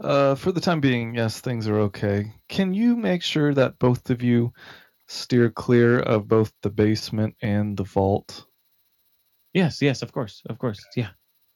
Uh, 0.00 0.34
for 0.34 0.50
the 0.50 0.60
time 0.60 0.80
being, 0.80 1.14
yes, 1.14 1.40
things 1.40 1.68
are 1.68 1.78
okay. 1.78 2.32
Can 2.48 2.74
you 2.74 2.96
make 2.96 3.22
sure 3.22 3.54
that 3.54 3.78
both 3.78 4.10
of 4.10 4.22
you 4.22 4.52
steer 5.06 5.50
clear 5.50 6.00
of 6.00 6.28
both 6.28 6.52
the 6.62 6.70
basement 6.70 7.36
and 7.42 7.76
the 7.76 7.84
vault? 7.84 8.46
Yes, 9.52 9.80
yes, 9.80 10.02
of 10.02 10.12
course, 10.12 10.42
of 10.48 10.58
course. 10.58 10.84
Yeah. 10.96 11.10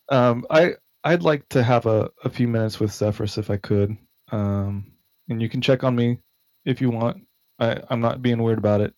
Um, 0.08 0.46
I 0.50 0.74
I'd 1.04 1.22
like 1.22 1.48
to 1.50 1.62
have 1.62 1.86
a, 1.86 2.10
a 2.24 2.30
few 2.30 2.48
minutes 2.48 2.80
with 2.80 2.92
Zephyrus 2.92 3.38
if 3.38 3.50
I 3.50 3.56
could. 3.56 3.96
Um, 4.30 4.92
and 5.28 5.40
you 5.40 5.48
can 5.48 5.60
check 5.60 5.84
on 5.84 5.94
me 5.94 6.18
if 6.64 6.80
you 6.80 6.90
want. 6.90 7.22
I, 7.58 7.80
I'm 7.90 8.00
not 8.00 8.22
being 8.22 8.42
weird 8.42 8.58
about 8.58 8.80
it. 8.80 8.94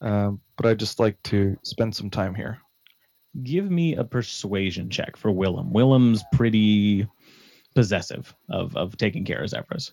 Um, 0.00 0.40
but 0.56 0.66
I'd 0.66 0.78
just 0.78 0.98
like 0.98 1.22
to 1.24 1.56
spend 1.62 1.94
some 1.94 2.10
time 2.10 2.34
here. 2.34 2.58
Give 3.42 3.70
me 3.70 3.94
a 3.96 4.04
persuasion 4.04 4.90
check 4.90 5.16
for 5.16 5.30
Willem. 5.30 5.72
Willem's 5.72 6.22
pretty 6.32 7.06
possessive 7.74 8.34
of 8.50 8.76
of 8.76 8.96
taking 8.96 9.24
care 9.24 9.42
of 9.42 9.48
Zephyrus. 9.48 9.92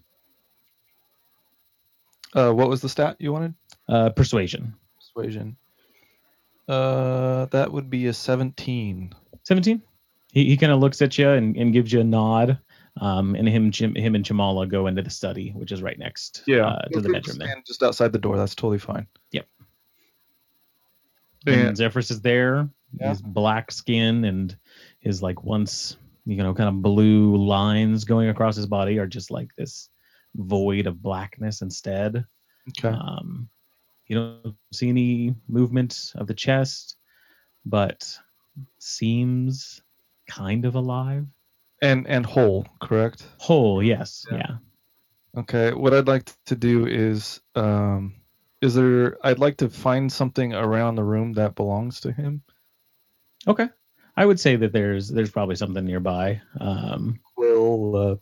Uh, 2.35 2.51
what 2.51 2.69
was 2.69 2.81
the 2.81 2.89
stat 2.89 3.15
you 3.19 3.31
wanted? 3.33 3.53
Uh, 3.87 4.09
persuasion. 4.09 4.73
Persuasion. 4.97 5.55
Uh, 6.67 7.45
that 7.47 7.71
would 7.71 7.89
be 7.89 8.07
a 8.07 8.13
17. 8.13 9.13
17 9.43 9.81
he, 10.31 10.45
he 10.45 10.57
kind 10.57 10.71
of 10.71 10.79
looks 10.79 11.01
at 11.01 11.17
you 11.17 11.27
and, 11.29 11.55
and 11.57 11.73
gives 11.73 11.91
you 11.91 12.01
a 12.01 12.03
nod 12.03 12.59
um, 13.01 13.33
and 13.33 13.47
him 13.49 13.71
Jim, 13.71 13.95
him 13.95 14.13
and 14.13 14.23
Chamala 14.23 14.69
go 14.69 14.85
into 14.85 15.01
the 15.01 15.09
study 15.09 15.51
which 15.55 15.71
is 15.71 15.81
right 15.81 15.97
next 15.97 16.43
uh, 16.47 16.81
to 16.93 17.01
the 17.01 17.09
bedroom 17.09 17.37
there 17.39 17.47
Stand 17.47 17.65
just 17.65 17.81
outside 17.81 18.11
the 18.11 18.19
door. 18.19 18.37
That's 18.37 18.53
totally 18.53 18.77
fine. 18.77 19.07
Yep. 19.31 19.47
And 21.47 21.55
and 21.69 21.77
Zephyrus 21.77 22.11
is 22.11 22.21
there 22.21 22.69
Yeah. 22.99 23.09
his 23.09 23.21
black 23.21 23.71
skin 23.71 24.25
and 24.25 24.55
his 24.99 25.23
like 25.23 25.43
once 25.43 25.97
you 26.25 26.37
know 26.37 26.53
kind 26.53 26.69
of 26.69 26.81
blue 26.83 27.37
lines 27.37 28.03
going 28.05 28.29
across 28.29 28.55
his 28.55 28.67
body 28.67 28.99
are 28.99 29.07
just 29.07 29.31
like 29.31 29.49
this 29.55 29.89
void 30.35 30.87
of 30.87 31.01
blackness 31.01 31.61
instead 31.61 32.25
okay. 32.69 32.89
um, 32.89 33.49
you 34.07 34.15
don't 34.15 34.55
see 34.71 34.89
any 34.89 35.35
movement 35.47 36.13
of 36.15 36.27
the 36.27 36.33
chest 36.33 36.95
but 37.65 38.17
seems 38.77 39.81
kind 40.27 40.65
of 40.65 40.75
alive 40.75 41.25
and 41.81 42.07
and 42.07 42.25
whole, 42.25 42.67
correct? 42.81 43.25
whole 43.37 43.81
yes 43.81 44.25
Yeah. 44.31 44.37
yeah. 44.37 44.55
Okay. 45.37 45.73
What 45.73 45.93
I'd 45.93 46.07
like 46.07 46.31
to 46.47 46.55
do 46.55 46.87
is, 46.87 47.39
um, 47.55 48.15
is 48.61 48.73
there? 48.75 49.17
I'd 49.25 49.39
like 49.39 49.57
to 49.57 49.69
find 49.69 50.11
something 50.11 50.53
around 50.53 50.95
the 50.95 51.03
room 51.03 51.33
that 51.33 51.55
belongs 51.55 52.01
to 52.01 52.11
him. 52.11 52.41
Okay. 53.47 53.69
I 54.17 54.25
would 54.25 54.39
say 54.39 54.55
that 54.57 54.73
there's 54.73 55.07
there's 55.07 55.31
probably 55.31 55.55
something 55.55 55.85
nearby. 55.85 56.41
Um, 56.59 57.19
Will, 57.37 57.95
uh, 57.95 58.15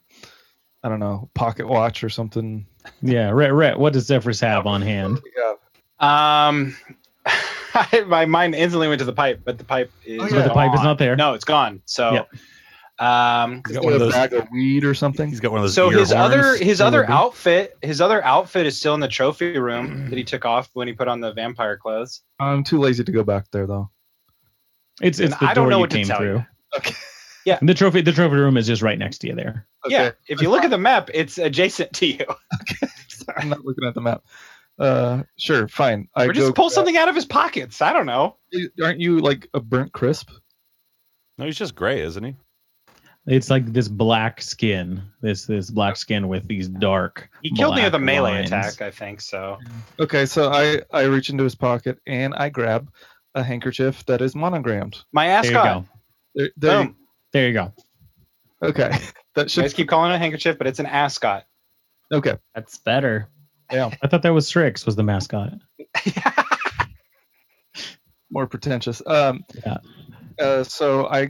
I 0.84 0.90
don't 0.90 1.00
know, 1.00 1.30
pocket 1.34 1.68
watch 1.68 2.04
or 2.04 2.10
something. 2.10 2.66
yeah, 3.02 3.30
Rhett, 3.32 3.54
Rhett, 3.54 3.80
what 3.80 3.94
does 3.94 4.06
Zephyrus 4.06 4.40
have 4.42 4.66
on 4.68 4.82
hand? 4.82 5.20
Yeah. 5.36 5.54
Um, 6.00 6.78
my 8.08 8.26
mind 8.26 8.56
instantly 8.56 8.88
went 8.88 9.00
to 9.00 9.06
the 9.06 9.14
pipe, 9.14 9.42
but 9.44 9.58
the 9.58 9.64
pipe 9.64 9.92
is. 10.06 10.22
Oh, 10.22 10.26
yeah. 10.26 10.32
But 10.32 10.44
the 10.48 10.54
pipe 10.54 10.74
is 10.74 10.82
not 10.84 10.98
there. 10.98 11.16
No, 11.16 11.34
it's 11.34 11.46
gone. 11.46 11.82
So, 11.86 12.12
Yep. 12.14 12.30
um, 13.06 13.62
He's 13.68 13.76
got 13.76 13.84
one 13.86 13.94
of 13.94 14.02
a 14.02 14.06
those. 14.06 14.14
bag 14.14 14.34
of 14.34 14.48
weed 14.52 14.86
or 14.86 14.94
something. 14.94 15.28
He's 15.30 15.40
got 15.40 15.52
one 15.52 15.60
of 15.60 15.64
those. 15.64 15.74
so 15.76 15.92
ear 15.92 16.00
his 16.00 16.12
other 16.14 16.56
his 16.58 16.80
other 16.80 17.00
would 17.00 17.08
be- 17.08 17.14
outfit 17.14 17.78
his 17.82 18.00
other 18.02 18.24
outfit 18.24 18.66
is 18.66 18.78
still 18.78 18.94
in 18.94 19.00
the 19.00 19.08
trophy 19.08 19.58
room 19.58 20.10
that 20.10 20.18
he 20.18 20.24
took 20.24 20.46
off 20.46 20.70
when 20.74 20.88
he 20.88 20.94
put 20.94 21.08
on 21.08 21.20
the 21.20 21.34
vampire 21.34 21.78
clothes. 21.78 22.22
I'm 22.40 22.64
too 22.64 22.78
lazy 22.80 23.04
to 23.04 23.12
go 23.12 23.24
back 23.24 23.46
there 23.52 23.68
though. 23.68 23.90
It's 25.02 25.20
it's 25.20 25.34
And 25.34 25.42
the 25.42 25.46
I 25.52 25.54
don't 25.54 25.66
door 25.66 25.72
know 25.72 25.78
you 25.78 25.82
what 25.82 25.90
to 25.92 25.98
came 25.98 26.06
tell 26.08 26.18
through. 26.20 26.36
you. 26.38 26.46
Okay. 26.78 26.94
Yeah. 27.48 27.58
And 27.62 27.70
the 27.70 27.74
trophy 27.74 28.02
the 28.02 28.12
trophy 28.12 28.36
room 28.36 28.58
is 28.58 28.68
just 28.68 28.82
right 28.82 29.00
next 29.00 29.20
to 29.20 29.28
you 29.28 29.34
there. 29.34 29.66
Yeah, 29.88 30.12
if 30.28 30.42
you 30.42 30.50
look 30.50 30.66
at 30.66 30.70
the 30.70 30.78
map, 30.78 31.10
it's 31.14 31.38
adjacent 31.38 31.94
to 31.94 32.06
you. 32.06 32.26
I'm 33.38 33.48
not 33.48 33.64
looking 33.64 33.86
at 33.88 33.94
the 33.94 34.02
map. 34.02 34.22
Uh, 34.78 35.24
sure, 35.38 35.70
fine. 35.70 36.10
I 36.14 36.26
or 36.26 36.34
just 36.34 36.48
go 36.48 36.52
pull 36.54 36.68
grab- 36.68 36.74
something 36.74 36.98
out 36.98 37.08
of 37.08 37.16
his 37.16 37.24
pockets. 37.24 37.82
I 37.82 37.94
don't 37.94 38.06
know. 38.06 38.36
Aren't 38.84 39.00
you 39.00 39.20
like 39.20 39.48
a 39.54 39.62
burnt 39.62 39.94
crisp? 39.94 40.30
No, 41.38 41.46
he's 41.46 41.58
just 41.58 41.74
gray, 41.74 42.02
isn't 42.02 42.22
he? 42.22 42.36
It's 43.28 43.50
like 43.50 43.72
this 43.72 43.88
black 43.88 44.42
skin, 44.42 45.02
this 45.22 45.46
this 45.46 45.70
black 45.72 45.96
skin 45.96 46.28
with 46.28 46.50
these 46.50 46.68
dark. 46.68 47.30
He 47.44 47.52
killed 47.52 47.76
me 47.78 47.84
with 47.84 47.96
a 47.96 48.00
melee 48.00 48.32
lines. 48.32 48.48
attack, 48.52 48.82
I 48.82 48.92
think. 48.92 49.22
So 49.22 49.58
Okay, 50.02 50.26
so 50.26 50.52
I 50.52 50.82
I 50.92 51.04
reach 51.04 51.30
into 51.30 51.46
his 51.46 51.56
pocket 51.56 51.98
and 52.06 52.34
I 52.36 52.50
grab 52.50 52.92
a 53.36 53.42
handkerchief 53.44 54.06
that 54.08 54.22
is 54.22 54.36
monogrammed. 54.36 54.98
my 55.14 55.28
ascot. 55.28 55.54
There 55.54 55.64
you 55.64 55.80
go. 55.80 55.86
There, 56.36 56.50
there- 56.58 56.84
Boom. 56.84 56.96
There 57.38 57.46
you 57.48 57.54
go. 57.54 57.72
Okay, 58.64 58.90
that 59.36 59.44
You 59.44 59.48
should 59.50 59.62
guys 59.62 59.74
keep 59.76 59.88
calling 59.88 60.12
it 60.12 60.16
a 60.16 60.18
handkerchief, 60.18 60.58
but 60.58 60.66
it's 60.66 60.80
an 60.80 60.88
ascot. 60.88 61.46
okay. 62.12 62.36
That's 62.56 62.80
better. 62.80 63.30
Yeah, 63.72 63.92
I 64.02 64.08
thought 64.08 64.24
that 64.24 64.34
was 64.34 64.48
Strix 64.48 64.88
was 64.88 64.96
the 64.96 65.04
mascot. 65.04 65.54
more 68.32 68.48
pretentious. 68.48 69.04
Um, 69.06 69.46
Yeah. 69.64 69.78
uh, 70.40 70.64
so 70.64 71.06
I 71.06 71.30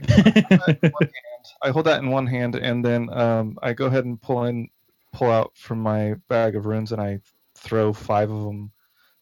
I 1.62 1.70
hold 1.72 1.84
that 1.84 2.00
in 2.02 2.08
one 2.08 2.26
hand 2.26 2.54
and 2.54 2.82
then 2.82 3.12
um, 3.12 3.58
I 3.62 3.74
go 3.74 3.84
ahead 3.84 4.06
and 4.06 4.18
pull 4.18 4.44
in 4.44 4.70
pull 5.12 5.30
out 5.30 5.52
from 5.56 5.80
my 5.82 6.14
bag 6.28 6.56
of 6.56 6.64
runes 6.64 6.90
and 6.92 7.02
I 7.02 7.20
throw 7.54 7.92
five 7.92 8.30
of 8.30 8.44
them 8.44 8.70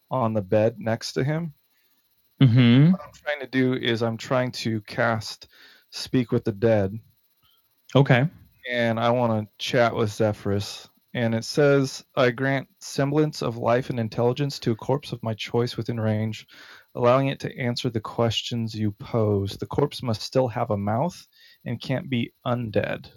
on 0.09 0.35
the 0.35 0.43
bed 0.43 0.77
next 0.79 1.15
to 1.15 1.25
him. 1.25 1.53
Mm-hmm. 2.41 2.93
What 2.93 3.01
I'm 3.05 3.13
trying 3.13 3.41
to 3.41 3.49
do 3.49 3.75
is 3.75 4.05
I'm 4.05 4.19
trying 4.19 4.53
to 4.53 4.81
cast 4.83 5.49
Speak 5.97 6.31
with 6.31 6.45
the 6.45 6.53
Dead. 6.53 6.99
Okay. 7.95 8.29
and 8.71 9.01
I 9.01 9.11
want 9.11 9.33
to 9.33 9.65
chat 9.65 9.95
with 9.95 10.11
Zephyrus. 10.11 10.89
And 11.15 11.35
it 11.35 11.45
says, 11.45 12.05
I 12.15 12.31
grant 12.31 12.69
semblance 12.81 13.41
of 13.43 13.57
life 13.57 13.89
and 13.89 13.99
intelligence 13.99 14.59
to 14.61 14.73
a 14.73 14.77
corpse 14.77 15.13
of 15.13 15.23
my 15.23 15.33
choice 15.33 15.77
within 15.77 15.99
range, 15.99 16.47
allowing 16.95 17.29
it 17.29 17.41
to 17.41 17.59
answer 17.59 17.89
the 17.89 18.01
questions 18.01 18.75
you 18.75 18.93
pose. 18.93 19.57
The 19.57 19.67
corpse 19.67 20.03
must 20.03 20.21
still 20.21 20.49
have 20.49 20.71
a 20.71 20.77
mouth 20.77 21.27
and 21.65 21.81
can't 21.81 22.11
be 22.11 22.33
undead. 22.45 23.09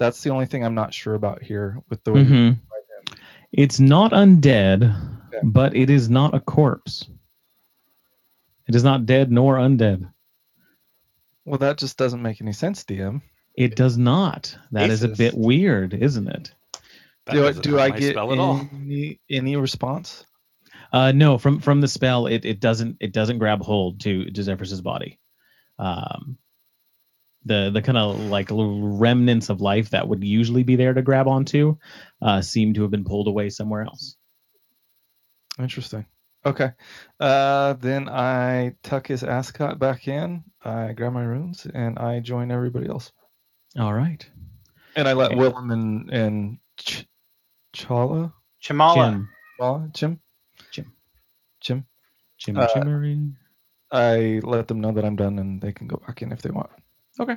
That's 0.00 0.22
the 0.22 0.30
only 0.30 0.46
thing 0.46 0.64
I'm 0.64 0.74
not 0.74 0.92
sure 0.92 1.14
about 1.14 1.42
here 1.42 1.78
with 1.88 2.02
the 2.02 2.12
way 2.12 2.24
hmm 2.24 2.50
describe. 2.50 3.20
It's 3.52 3.78
not 3.78 4.10
undead. 4.10 5.20
but 5.44 5.76
it 5.76 5.90
is 5.90 6.10
not 6.10 6.34
a 6.34 6.40
corpse. 6.40 7.06
It 8.66 8.74
is 8.74 8.82
not 8.82 9.06
dead 9.06 9.30
nor 9.30 9.58
undead. 9.58 10.10
Well, 11.44 11.58
that 11.58 11.78
just 11.78 11.96
doesn't 11.96 12.22
make 12.22 12.40
any 12.40 12.52
sense, 12.52 12.84
DM. 12.84 13.22
It 13.56 13.76
does 13.76 13.96
not. 13.96 14.56
That 14.72 14.90
is 14.90 15.02
a 15.02 15.08
bit 15.08 15.34
weird, 15.34 15.94
isn't 15.94 16.28
it? 16.28 16.52
That 17.26 17.32
Do 17.34 17.46
I, 17.46 17.52
do 17.52 17.78
I 17.78 17.90
get 17.90 18.12
spell 18.12 18.32
at 18.32 18.38
all. 18.38 18.68
any 18.72 19.20
any 19.30 19.56
response? 19.56 20.24
Uh, 20.92 21.12
no, 21.12 21.38
from 21.38 21.60
from 21.60 21.80
the 21.80 21.88
spell, 21.88 22.26
it, 22.26 22.44
it 22.44 22.60
doesn't 22.60 22.98
it 23.00 23.12
doesn't 23.12 23.38
grab 23.38 23.62
hold 23.62 24.00
to 24.00 24.30
to 24.30 24.42
Zephyrus's 24.42 24.80
body. 24.80 25.18
Um, 25.78 26.38
the 27.44 27.70
the 27.72 27.82
kind 27.82 27.98
of 27.98 28.20
like 28.20 28.48
remnants 28.50 29.48
of 29.50 29.60
life 29.60 29.90
that 29.90 30.08
would 30.08 30.24
usually 30.24 30.62
be 30.62 30.76
there 30.76 30.92
to 30.92 31.02
grab 31.02 31.28
onto, 31.28 31.78
uh, 32.20 32.42
seem 32.42 32.74
to 32.74 32.82
have 32.82 32.90
been 32.90 33.04
pulled 33.04 33.28
away 33.28 33.50
somewhere 33.50 33.82
else. 33.82 34.16
Interesting. 35.58 36.06
Okay. 36.46 36.70
Uh, 37.20 37.72
then 37.74 38.08
I 38.08 38.74
tuck 38.82 39.06
his 39.06 39.22
ascot 39.24 39.78
back 39.78 40.08
in. 40.08 40.44
I 40.64 40.92
grab 40.92 41.12
my 41.12 41.22
runes 41.24 41.66
and 41.72 41.98
I 41.98 42.20
join 42.20 42.50
everybody 42.50 42.88
else. 42.88 43.12
All 43.78 43.92
right, 43.94 44.24
And 44.94 45.08
I 45.08 45.14
let 45.14 45.32
Okay. 45.32 45.40
Willem 45.40 45.70
and 45.72 46.10
and 46.10 46.58
Ch- 46.76 47.06
Chala, 47.74 48.32
Chamala. 48.62 48.94
Jim, 48.94 49.28
Chala, 49.60 49.92
Jim, 49.92 50.20
Jim. 50.70 50.92
Jim. 51.60 51.86
Jim, 52.38 52.56
Uh, 52.58 52.66
Jimmery. 52.74 53.32
I 53.90 54.40
let 54.44 54.68
them 54.68 54.80
know 54.80 54.92
that 54.92 55.04
I'm 55.04 55.16
done 55.16 55.38
and 55.38 55.60
they 55.60 55.72
can 55.72 55.86
go 55.88 55.96
back 56.06 56.22
in 56.22 56.30
if 56.32 56.42
they 56.42 56.50
want. 56.50 56.70
Okay. 57.18 57.36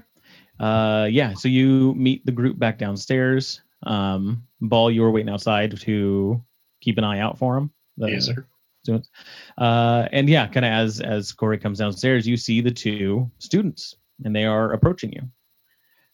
Uh, 0.59 1.07
yeah. 1.09 1.33
So 1.33 1.47
you 1.47 1.93
meet 1.95 2.25
the 2.25 2.31
group 2.31 2.57
back 2.59 2.77
downstairs. 2.77 3.61
Um, 3.83 4.43
Ball, 4.59 4.89
you 4.91 5.01
were 5.01 5.11
waiting 5.11 5.31
outside 5.31 5.77
to 5.79 6.43
keep 6.81 6.97
an 6.97 7.03
eye 7.03 7.19
out 7.19 7.37
for 7.37 7.55
him. 7.57 7.71
The- 7.97 8.11
Yes, 8.11 8.25
sir. 8.25 8.45
Students. 8.87 9.09
Uh, 9.57 10.07
and 10.11 10.29
yeah, 10.29 10.47
kind 10.47 10.65
of 10.65 10.71
as 10.71 11.01
as 11.01 11.33
Corey 11.33 11.57
comes 11.57 11.79
downstairs, 11.79 12.27
you 12.27 12.37
see 12.37 12.61
the 12.61 12.71
two 12.71 13.29
students, 13.39 13.95
and 14.23 14.35
they 14.35 14.45
are 14.45 14.71
approaching 14.71 15.11
you. 15.11 15.23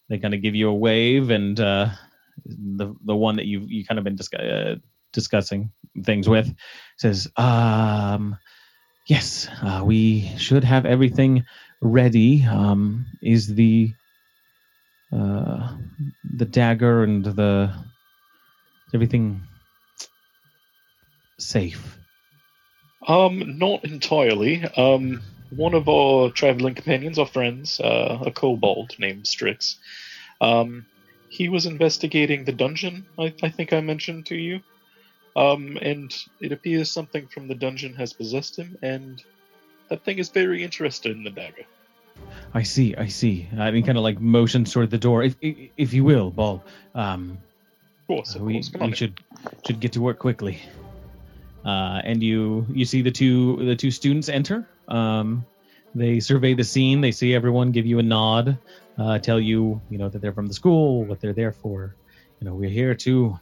They 0.10 0.18
kind 0.18 0.34
of 0.34 0.42
give 0.42 0.56
you 0.56 0.70
a 0.70 0.74
wave, 0.74 1.30
and 1.30 1.60
uh, 1.60 1.90
the 2.46 2.96
the 3.06 3.16
one 3.16 3.36
that 3.38 3.46
you 3.46 3.62
you 3.68 3.86
kind 3.86 4.00
of 4.00 4.04
been 4.04 4.18
uh, 4.40 4.76
discussing 5.12 5.72
things 6.04 6.28
with 6.28 6.54
says, 6.98 7.28
um, 7.38 8.38
"Yes, 9.08 9.48
uh, 9.62 9.84
we 9.86 10.32
should 10.38 10.64
have 10.64 10.86
everything 10.86 11.46
ready. 11.82 12.44
Um, 12.44 13.06
is 13.22 13.54
the 13.54 13.94
uh, 15.12 15.78
the 16.38 16.46
dagger 16.46 17.04
and 17.04 17.24
the 17.24 17.72
everything 18.94 19.44
safe?" 21.38 22.03
Um, 23.08 23.58
not 23.58 23.84
entirely. 23.84 24.64
Um, 24.78 25.22
one 25.50 25.74
of 25.74 25.88
our 25.88 26.30
traveling 26.32 26.76
companions, 26.76 27.20
our 27.20 27.28
friends, 27.28 27.80
uh, 27.80 28.20
a 28.26 28.32
kobold 28.32 28.96
named 28.98 29.28
Strix, 29.28 29.78
um, 30.42 30.86
he 31.30 31.50
was 31.50 31.66
investigating 31.66 32.46
the 32.46 32.52
dungeon. 32.52 33.06
I, 33.18 33.34
I 33.42 33.50
think 33.50 33.74
I 33.74 33.82
mentioned 33.82 34.28
to 34.28 34.36
you. 34.36 34.62
Um, 35.36 35.78
and 35.82 36.16
it 36.40 36.52
appears 36.52 36.92
something 36.92 37.28
from 37.28 37.48
the 37.48 37.56
dungeon 37.56 37.96
has 37.96 38.14
possessed 38.14 38.58
him, 38.58 38.78
and 38.84 39.22
that 39.90 40.04
thing 40.06 40.20
is 40.20 40.30
very 40.30 40.64
interested 40.64 41.16
in 41.16 41.24
the 41.24 41.32
dagger. 41.32 41.66
I 42.54 42.62
see, 42.62 42.96
I 42.96 43.08
see. 43.08 43.50
I 43.58 43.72
mean, 43.72 43.84
kind 43.84 43.98
of 43.98 44.04
like 44.04 44.20
motions 44.20 44.72
toward 44.72 44.92
the 44.92 45.00
door, 45.00 45.24
if 45.24 45.36
if, 45.42 45.72
if 45.76 45.94
you 45.94 46.04
will, 46.04 46.30
Ball. 46.30 46.64
Um, 46.94 47.40
Of 48.02 48.08
course, 48.08 48.36
of 48.36 48.42
we 48.42 48.62
course. 48.62 48.72
We 48.80 48.94
should 48.96 49.20
should 49.66 49.80
get 49.80 49.94
to 49.94 50.02
work 50.02 50.20
quickly. 50.20 50.60
Uh, 51.66 52.02
and 52.04 52.22
you 52.22 52.66
you 52.70 52.86
see 52.86 53.02
the 53.02 53.12
two 53.12 53.58
the 53.66 53.76
two 53.76 53.92
students 53.92 54.30
enter. 54.30 54.68
Um, 54.88 55.46
they 55.96 56.20
survey 56.20 56.54
the 56.54 56.64
scene. 56.64 57.02
They 57.02 57.12
see 57.12 57.34
everyone, 57.34 57.72
give 57.72 57.86
you 57.86 58.00
a 58.00 58.04
nod, 58.04 58.58
uh, 58.98 59.20
tell 59.20 59.40
you 59.40 59.82
you 59.90 59.98
know 59.98 60.10
that 60.10 60.22
they're 60.22 60.34
from 60.34 60.48
the 60.48 60.54
school, 60.54 61.06
what 61.06 61.22
they're 61.22 61.34
there 61.34 61.52
for. 61.52 61.96
You 62.40 62.50
know, 62.50 62.56
we're 62.56 62.70
here 62.70 62.96
to 62.96 63.40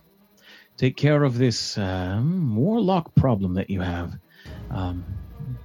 take 0.77 0.95
care 0.97 1.23
of 1.23 1.37
this 1.37 1.77
um, 1.77 2.55
warlock 2.55 3.15
problem 3.15 3.55
that 3.55 3.69
you 3.69 3.81
have. 3.81 4.17
Um, 4.69 5.05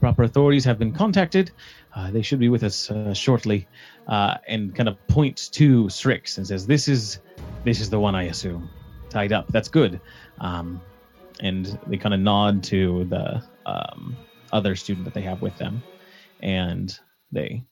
proper 0.01 0.23
authorities 0.23 0.65
have 0.65 0.79
been 0.79 0.93
contacted. 0.93 1.51
Uh, 1.95 2.11
they 2.11 2.23
should 2.23 2.39
be 2.39 2.49
with 2.49 2.63
us 2.63 2.91
uh, 2.91 3.15
shortly. 3.15 3.67
Uh, 4.07 4.37
and 4.47 4.75
kind 4.75 4.89
of 4.89 5.07
points 5.09 5.49
to 5.49 5.89
Strix 5.89 6.39
and 6.39 6.47
says, 6.47 6.67
"This 6.67 6.89
is 6.89 7.19
this 7.65 7.81
is 7.81 7.91
the 7.91 7.99
one 7.99 8.15
I 8.15 8.25
assume 8.25 8.71
tied 9.11 9.33
up. 9.33 9.49
That's 9.49 9.69
good." 9.69 10.01
Um, 10.39 10.81
and 11.41 11.79
they 11.87 11.97
kind 11.97 12.15
of 12.15 12.21
nod 12.21 12.65
to 12.65 13.05
the 13.05 13.43
um, 13.65 14.17
other 14.53 14.77
student 14.77 15.05
that 15.05 15.15
they 15.15 15.23
have 15.23 15.43
with 15.43 15.57
them, 15.59 15.83
and 16.41 16.99
they 17.33 17.65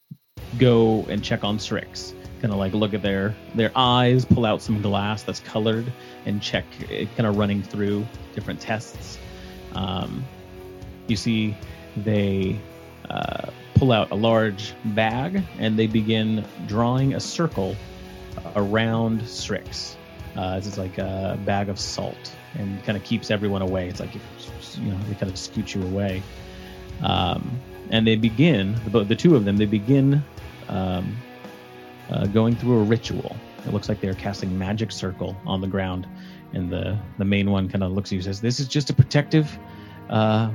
go 0.59 1.05
and 1.09 1.23
check 1.23 1.45
on 1.45 1.59
Strix. 1.59 2.15
Kind 2.41 2.53
of 2.53 2.59
like 2.59 2.75
look 2.75 2.95
at 2.95 3.03
their 3.03 3.35
their 3.55 3.73
eyes, 3.75 4.25
pull 4.25 4.45
out 4.45 4.61
some 4.61 4.83
glass 4.83 5.23
that's 5.23 5.41
colored, 5.41 5.91
and 6.27 6.43
check 6.43 6.65
it, 6.91 7.09
kind 7.17 7.27
of 7.27 7.37
running 7.37 7.63
through 7.63 8.07
different 8.35 8.61
tests. 8.61 9.19
Um, 9.75 10.25
you 11.07 11.17
see, 11.17 11.57
they 11.97 12.59
uh, 13.09 13.51
pull 13.75 13.93
out 13.93 14.11
a 14.11 14.15
large 14.15 14.75
bag 14.85 15.43
and 15.59 15.79
they 15.79 15.87
begin 15.87 16.45
drawing 16.67 17.15
a 17.15 17.21
circle 17.21 17.77
around 18.57 19.27
Strix. 19.27 19.97
Uh, 20.37 20.57
this 20.57 20.67
is 20.67 20.79
like 20.79 20.99
a 20.99 21.39
bag 21.45 21.69
of 21.69 21.79
salt 21.79 22.35
and 22.59 22.83
kind 22.85 22.97
of 22.97 23.05
keeps 23.05 23.31
everyone 23.31 23.63
away. 23.63 23.89
It's 23.89 24.01
like, 24.01 24.15
you 24.15 24.21
know, 24.91 24.99
they 25.09 25.15
kind 25.15 25.31
of 25.31 25.39
scoot 25.39 25.75
you 25.75 25.83
away. 25.83 26.23
Um, 27.03 27.61
and 27.91 28.07
they 28.07 28.17
begin, 28.17 28.77
the, 28.89 29.05
the 29.05 29.17
two 29.17 29.37
of 29.37 29.45
them, 29.45 29.57
they 29.57 29.67
begin 29.67 30.23
um, 30.69 31.17
uh, 32.11 32.27
going 32.27 32.57
through 32.57 32.81
a 32.81 32.85
ritual. 32.85 33.37
It 33.67 33.73
looks 33.73 33.89
like 33.89 34.01
they're 34.01 34.15
casting 34.15 34.57
magic 34.59 34.93
circle 34.93 35.37
on 35.47 35.61
the 35.61 35.67
ground. 35.67 36.07
And 36.53 36.71
the, 36.71 36.99
the 37.19 37.25
main 37.25 37.51
one 37.51 37.69
kind 37.69 37.83
of 37.83 37.93
looks 37.93 38.09
at 38.09 38.13
you 38.13 38.19
and 38.19 38.25
says, 38.25 38.41
This 38.41 38.61
is 38.61 38.69
just 38.69 38.91
a 38.91 38.95
protective 38.95 39.59
uh, 40.09 40.51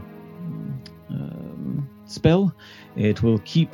um, 1.10 1.90
spell. 2.06 2.54
It 2.96 3.22
will 3.22 3.40
keep 3.40 3.74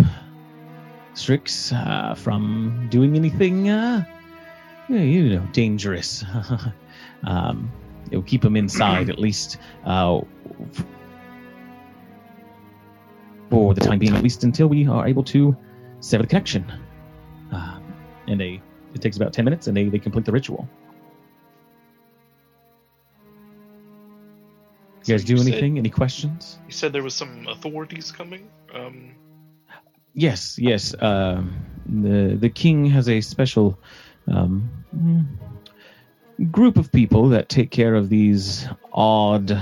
Strix 1.14 1.72
uh, 1.72 2.14
from 2.16 2.88
doing 2.90 3.16
anything, 3.16 3.70
uh, 3.70 4.04
you 4.90 5.30
know, 5.30 5.48
dangerous. 5.54 6.26
um, 7.24 7.72
it 8.16 8.20
will 8.20 8.24
keep 8.24 8.46
him 8.46 8.56
inside, 8.56 9.10
at 9.10 9.20
least 9.20 9.58
uh, 9.84 10.22
for 13.50 13.74
the 13.74 13.82
time 13.82 14.00
being, 14.00 14.16
at 14.16 14.24
least 14.24 14.46
until 14.46 14.68
we 14.68 14.88
are 14.88 15.06
able 15.06 15.24
to 15.26 15.54
sever 16.00 16.24
the 16.24 16.30
connection. 16.30 16.64
Uh, 17.52 17.78
and 18.28 18.40
they, 18.40 18.62
it 18.94 19.02
takes 19.02 19.18
about 19.18 19.34
10 19.34 19.44
minutes, 19.44 19.68
and 19.68 19.76
they, 19.76 19.90
they 19.90 20.00
complete 20.00 20.24
the 20.24 20.32
ritual. 20.32 20.66
You 25.04 25.14
guys 25.14 25.26
do 25.26 25.34
you 25.34 25.40
said- 25.40 25.48
anything? 25.52 25.78
Any 25.78 25.90
questions? 25.90 26.58
You 26.68 26.72
said 26.72 26.94
there 26.94 27.04
was 27.04 27.14
some 27.14 27.48
authorities 27.50 28.12
coming. 28.14 28.50
Um, 28.74 29.12
Yes, 30.18 30.58
yes. 30.58 30.96
Um, 31.02 31.58
the 31.86 32.38
the 32.40 32.48
king 32.50 32.86
has 32.86 33.10
a 33.10 33.20
special 33.20 33.78
um, 34.32 34.70
group 36.52 36.78
of 36.78 36.92
people 36.92 37.30
that 37.30 37.50
take 37.50 37.72
care 37.72 37.96
of 37.96 38.10
these 38.10 38.68
odd 38.94 39.58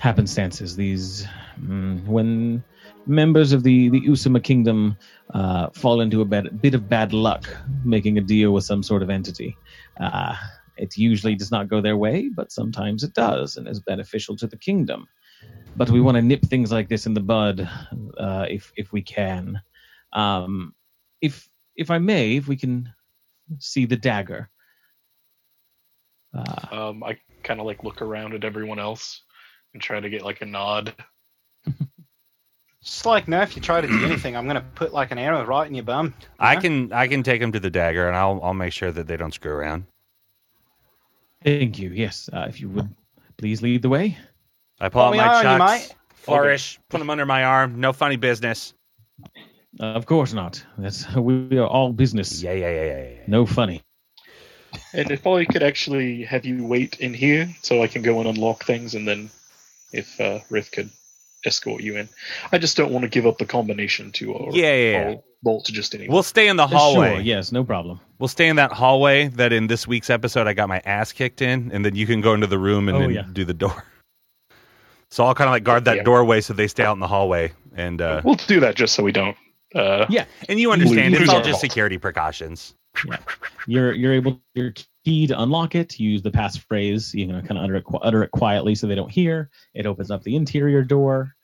happenstances. 0.00 0.76
These 0.76 1.26
mm, 1.60 2.04
when 2.06 2.64
members 3.06 3.52
of 3.52 3.62
the 3.62 3.88
the 3.90 4.00
Usama 4.06 4.42
kingdom 4.42 4.96
uh, 5.34 5.68
fall 5.74 6.00
into 6.00 6.20
a 6.20 6.24
bad, 6.24 6.60
bit 6.60 6.74
of 6.74 6.88
bad 6.88 7.12
luck, 7.12 7.48
making 7.84 8.18
a 8.18 8.22
deal 8.22 8.52
with 8.52 8.64
some 8.64 8.82
sort 8.82 9.02
of 9.02 9.10
entity. 9.10 9.58
Uh, 10.00 10.34
it 10.76 10.96
usually 10.96 11.34
does 11.34 11.50
not 11.50 11.68
go 11.68 11.80
their 11.80 11.96
way, 11.96 12.30
but 12.34 12.50
sometimes 12.50 13.04
it 13.04 13.14
does, 13.14 13.56
and 13.56 13.68
is 13.68 13.80
beneficial 13.80 14.36
to 14.36 14.46
the 14.46 14.56
kingdom 14.56 15.06
but 15.76 15.90
we 15.90 16.00
want 16.00 16.16
to 16.16 16.22
nip 16.22 16.42
things 16.42 16.70
like 16.70 16.88
this 16.88 17.06
in 17.06 17.14
the 17.14 17.20
bud 17.20 17.68
uh, 18.18 18.46
if 18.48 18.72
if 18.76 18.92
we 18.92 19.02
can. 19.02 19.60
Um, 20.12 20.74
if 21.20 21.48
if 21.76 21.90
I 21.90 21.98
may, 21.98 22.36
if 22.36 22.48
we 22.48 22.56
can 22.56 22.92
see 23.58 23.86
the 23.86 23.96
dagger. 23.96 24.50
Uh, 26.34 26.88
um, 26.88 27.02
I 27.04 27.18
kind 27.42 27.60
of 27.60 27.66
like 27.66 27.84
look 27.84 28.00
around 28.02 28.34
at 28.34 28.44
everyone 28.44 28.78
else 28.78 29.22
and 29.74 29.82
try 29.82 30.00
to 30.00 30.08
get 30.10 30.22
like 30.24 30.40
a 30.42 30.46
nod. 30.46 30.94
Just 32.82 33.06
like, 33.06 33.28
now, 33.28 33.42
if 33.42 33.54
you 33.54 33.62
try 33.62 33.80
to 33.80 33.86
do 33.86 34.04
anything, 34.04 34.36
I'm 34.36 34.44
going 34.46 34.56
to 34.56 34.66
put 34.74 34.92
like 34.92 35.12
an 35.12 35.18
arrow 35.18 35.44
right 35.44 35.68
in 35.68 35.74
your 35.74 35.84
bum. 35.84 36.14
you 36.18 36.26
I 36.40 36.54
know? 36.56 36.60
can 36.60 36.92
I 36.92 37.06
can 37.06 37.22
take 37.22 37.40
them 37.40 37.52
to 37.52 37.60
the 37.60 37.70
dagger, 37.70 38.08
and 38.08 38.16
I'll 38.16 38.40
I'll 38.42 38.54
make 38.54 38.72
sure 38.72 38.90
that 38.90 39.06
they 39.06 39.16
don't 39.16 39.32
screw 39.32 39.52
around. 39.52 39.84
thank 41.44 41.78
you. 41.78 41.90
Yes, 41.90 42.28
uh, 42.32 42.46
if 42.48 42.60
you 42.60 42.68
would 42.70 42.88
please 43.36 43.62
lead 43.62 43.82
the 43.82 43.88
way. 43.88 44.18
I 44.80 44.88
pull 44.88 45.02
Put 45.10 45.18
out 45.20 45.26
my 45.26 45.28
on, 45.28 45.36
you 45.36 45.42
chucks, 45.58 45.88
mate. 45.88 45.96
flourish, 46.14 46.80
put 46.88 46.98
them 46.98 47.10
under 47.10 47.24
my 47.26 47.44
arm. 47.44 47.78
No 47.80 47.92
funny 47.92 48.16
business. 48.16 48.74
Uh, 49.80 49.84
of 49.86 50.06
course 50.06 50.32
not. 50.32 50.64
That's 50.76 51.08
we 51.14 51.56
are 51.58 51.66
all 51.68 51.92
business. 51.92 52.42
Yeah, 52.42 52.52
yeah, 52.52 52.70
yeah, 52.70 52.84
yeah. 52.84 53.02
yeah. 53.10 53.16
No 53.28 53.46
funny. 53.46 53.82
And 54.92 55.10
if 55.10 55.26
I 55.26 55.44
could 55.44 55.62
actually 55.62 56.24
have 56.24 56.44
you 56.44 56.64
wait 56.66 56.98
in 57.00 57.14
here 57.14 57.48
so 57.62 57.82
I 57.82 57.86
can 57.86 58.02
go 58.02 58.20
and 58.20 58.28
unlock 58.28 58.64
things 58.64 58.94
and 58.94 59.06
then 59.06 59.30
if 59.92 60.20
uh, 60.20 60.40
Riff 60.50 60.70
could 60.70 60.90
escort 61.44 61.82
you 61.82 61.96
in. 61.96 62.08
I 62.52 62.58
just 62.58 62.76
don't 62.76 62.92
want 62.92 63.02
to 63.02 63.08
give 63.08 63.26
up 63.26 63.38
the 63.38 63.44
combination 63.46 64.12
to 64.12 64.32
or 64.32 64.50
Yeah, 64.54 64.74
yeah, 64.74 65.10
yeah. 65.10 65.14
Bolt 65.42 65.64
to 65.64 65.72
just 65.72 65.92
anyone. 65.94 66.12
We'll 66.14 66.22
stay 66.22 66.46
in 66.46 66.56
the 66.56 66.68
Sure, 66.68 66.78
hallway. 66.78 67.22
yes, 67.22 67.50
no 67.50 67.64
problem. 67.64 67.98
We'll 68.20 68.28
stay 68.28 68.46
in 68.48 68.56
that 68.56 68.70
hallway 68.72 69.26
that 69.28 69.52
in 69.52 69.66
this 69.66 69.86
week's 69.88 70.08
episode 70.08 70.46
I 70.46 70.52
got 70.52 70.68
my 70.68 70.80
ass 70.84 71.10
kicked 71.12 71.42
in, 71.42 71.72
and 71.72 71.84
then 71.84 71.96
you 71.96 72.06
can 72.06 72.20
go 72.20 72.32
into 72.34 72.46
the 72.46 72.58
room 72.58 72.88
and 72.88 72.96
Oh, 72.96 73.00
then 73.00 73.10
yeah. 73.10 73.24
do 73.32 73.44
the 73.44 73.54
door. 73.54 73.84
So 75.10 75.24
I'll 75.24 75.34
kind 75.34 75.48
of 75.48 75.52
like 75.52 75.64
guard 75.64 75.84
that 75.86 75.96
Yeah. 75.96 76.02
doorway 76.04 76.40
so 76.40 76.54
they 76.54 76.68
stay 76.68 76.84
out 76.84 76.94
in 76.94 77.00
the 77.00 77.08
hallway, 77.08 77.52
and 77.74 78.00
uh, 78.00 78.22
we'll 78.24 78.36
do 78.36 78.60
that 78.60 78.76
just 78.76 78.94
so 78.94 79.02
we 79.02 79.12
don't. 79.12 79.36
Uh, 79.74 80.06
Yeah. 80.08 80.24
and 80.48 80.60
you 80.60 80.70
understand 80.72 81.14
it's 81.14 81.28
all 81.28 81.40
just 81.40 81.50
vault. 81.50 81.60
security 81.60 81.98
precautions. 81.98 82.74
You're 83.66 83.92
you're 83.94 84.12
able 84.12 84.40
your 84.54 84.72
key 85.04 85.26
to 85.26 85.40
unlock 85.40 85.74
it. 85.74 85.98
Use 85.98 86.22
the 86.22 86.30
passphrase. 86.30 87.14
You 87.14 87.26
know, 87.26 87.40
kind 87.40 87.58
of 87.58 87.64
utter 87.64 87.76
it, 87.76 87.84
utter 88.02 88.22
it 88.22 88.30
quietly 88.30 88.74
so 88.74 88.86
they 88.86 88.94
don't 88.94 89.10
hear. 89.10 89.50
It 89.74 89.86
opens 89.86 90.10
up 90.10 90.22
the 90.22 90.36
interior 90.36 90.82
door. 90.82 91.34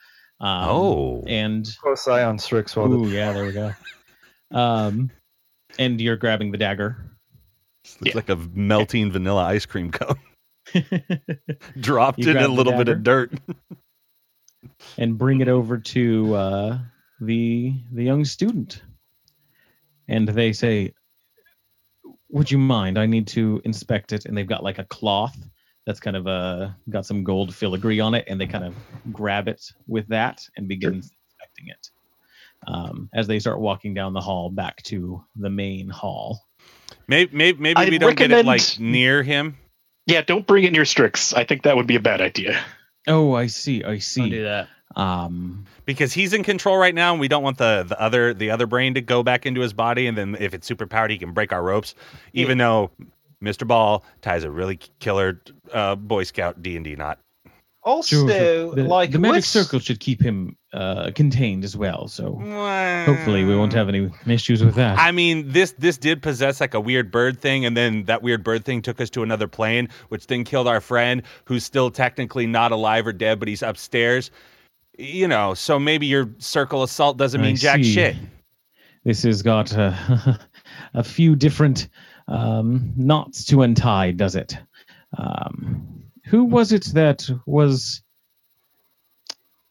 Um, 0.41 0.69
oh, 0.69 1.25
and 1.27 1.69
Close 1.81 2.07
eye 2.07 2.23
on 2.23 2.39
Strix 2.39 2.77
while 2.77 2.93
ooh, 2.93 3.09
yeah, 3.09 3.33
there 3.33 3.45
we 3.45 3.53
go. 3.53 3.73
Um, 4.53 5.11
and 5.79 6.01
you're 6.01 6.17
grabbing 6.17 6.53
the 6.53 6.59
dagger. 6.59 6.97
it's 7.85 7.99
Yeah. 8.03 8.13
like 8.15 8.29
a 8.29 8.37
melting 8.37 9.11
vanilla 9.11 9.45
ice 9.45 9.67
cream 9.67 9.91
cone. 9.91 10.17
Dropped 11.81 12.19
You 12.19 12.31
in 12.31 12.37
a 12.37 12.49
little 12.49 12.73
bit 12.75 12.89
of 12.89 13.03
dirt. 13.03 13.33
and 14.99 15.19
bring 15.19 15.41
it 15.41 15.49
over 15.49 15.79
to 15.79 16.35
uh, 16.35 16.79
the 17.21 17.75
the 17.93 18.05
young 18.05 18.25
student. 18.25 18.83
And 20.07 20.27
they 20.29 20.53
say, 20.53 20.95
"Would 22.31 22.51
you 22.51 22.59
mind? 22.59 22.99
I 22.99 23.07
need 23.07 23.27
to 23.29 23.61
inspect 23.65 24.13
it." 24.13 24.25
And 24.27 24.37
they've 24.37 24.47
got 24.47 24.63
like 24.63 24.79
a 24.79 24.85
cloth 24.85 25.37
that's 25.87 26.01
kind 26.01 26.17
of 26.17 26.27
uh, 26.27 26.71
got 26.91 27.07
some 27.07 27.25
gold 27.25 27.55
filigree 27.55 28.01
on 28.01 28.15
it, 28.15 28.25
and 28.29 28.41
they 28.41 28.47
kind 28.47 28.65
of 28.65 28.75
grab 29.13 29.49
it 29.49 29.63
with 29.87 30.07
that 30.09 30.47
and 30.57 30.69
begin 30.69 30.95
inspecting 30.95 31.69
it. 31.69 31.89
Um, 32.67 33.09
as 33.15 33.27
they 33.27 33.39
start 33.39 33.61
walking 33.61 33.95
down 33.95 34.13
the 34.13 34.21
hall 34.21 34.51
back 34.51 34.83
to 34.85 35.25
the 35.37 35.49
main 35.51 35.89
hall. 35.89 36.45
Maybe 37.07 37.35
maybe, 37.35 37.59
maybe 37.61 37.77
I'd 37.77 37.89
we 37.91 37.99
don't 37.99 38.17
get 38.17 38.31
it 38.31 38.35
recommend- 38.35 38.47
like 38.49 38.81
near 38.81 39.23
him. 39.23 39.57
Yeah, 40.07 40.23
don't 40.23 40.47
bring 40.47 40.65
in 40.65 40.75
your 40.75 40.85
Strix. 40.87 41.33
I 41.35 41.45
think 41.45 41.63
that 41.63 41.77
would 41.77 41.87
be 41.87 41.97
a 41.97 42.01
bad 42.01 42.21
idea. 42.21 42.59
Oh, 43.07 43.35
I 43.35 43.47
see. 43.47 43.85
I 43.85 43.87
Don't 43.89 43.95
do 43.97 44.01
see. 44.01 44.39
that. 44.43 44.69
Um, 44.99 45.65
because 45.85 46.13
he's 46.13 46.33
in 46.33 46.43
control 46.43 46.77
right 46.77 46.95
now 46.95 47.13
and 47.13 47.21
we 47.21 47.29
don't 47.29 47.43
want 47.43 47.57
the 47.59 47.85
the 47.89 47.99
other 48.01 48.35
the 48.35 48.51
other 48.51 48.67
brain 48.67 48.95
to 48.95 49.01
go 49.01 49.23
back 49.23 49.47
into 49.47 49.61
his 49.61 49.73
body 49.73 50.07
and 50.09 50.19
then 50.19 50.37
if 50.41 50.53
it's 50.55 50.67
super 50.67 50.87
powered 50.87 51.11
he 51.13 51.19
can 51.19 51.33
break 51.33 51.53
our 51.53 51.63
ropes 51.63 51.95
even 52.33 52.59
though 52.59 52.91
mr 53.43 53.65
ball 53.67 54.05
ties 54.23 54.43
a 54.43 54.51
really 54.51 54.79
killer 54.99 55.41
uh, 55.73 55.95
boy 55.95 56.25
scout 56.25 56.61
d&d 56.63 56.97
knot 56.97 57.19
Also, 57.85 58.17
sure, 58.17 58.29
sure. 58.29 58.75
The, 58.75 58.83
like 58.85 59.13
the 59.13 59.19
magic 59.21 59.35
what's- 59.37 59.47
circle 59.47 59.79
should 59.79 60.01
keep 60.01 60.21
him 60.21 60.57
uh, 60.75 61.11
contained 61.15 61.65
as 61.65 61.75
well. 61.75 62.07
So 62.09 62.35
hopefully 63.07 63.45
we 63.45 63.57
won't 63.57 63.73
have 63.73 63.89
any 63.89 64.11
issues 64.27 64.63
with 64.63 64.75
that. 64.75 64.99
i 64.99 65.11
mean 65.13 65.49
this 65.51 65.73
this 65.79 65.97
did 65.97 66.21
possess 66.21 66.61
like 66.61 66.75
a 66.75 66.81
weird 66.81 67.11
bird 67.11 67.41
thing 67.41 67.65
and 67.65 67.75
then 67.77 68.05
that 68.05 68.21
weird 68.23 68.43
bird 68.45 68.65
thing 68.67 68.83
took 68.83 69.01
us 69.01 69.09
to 69.11 69.23
another 69.23 69.49
plane 69.49 69.89
which 70.09 70.27
then 70.27 70.45
killed 70.45 70.67
our 70.69 70.81
friend 70.83 71.23
who's 71.47 71.65
still 71.65 71.91
technically 71.91 72.47
not 72.47 72.73
alive 72.73 73.07
or 73.07 73.13
dead 73.15 73.39
but 73.39 73.49
he's 73.49 73.63
upstairs 73.63 74.31
you 74.99 75.27
know 75.27 75.55
so 75.55 75.79
maybe 75.79 76.07
your 76.07 76.29
circle 76.39 76.83
assault 76.83 77.17
doesn't 77.17 77.41
mean 77.41 77.55
I 77.55 77.57
jack 77.57 77.77
see. 77.79 77.93
shit 77.95 78.17
This 79.05 79.23
has 79.23 79.41
got 79.41 79.75
uh, 79.77 79.95
a 80.95 81.03
few 81.03 81.35
different 81.35 81.89
um, 82.27 82.93
knots 82.97 83.47
to 83.47 83.63
untie, 83.63 84.11
does 84.11 84.37
it? 84.37 84.59
Um, 85.17 86.05
who 86.27 86.45
was 86.45 86.73
it 86.73 86.85
that 86.93 87.29
was 87.47 88.03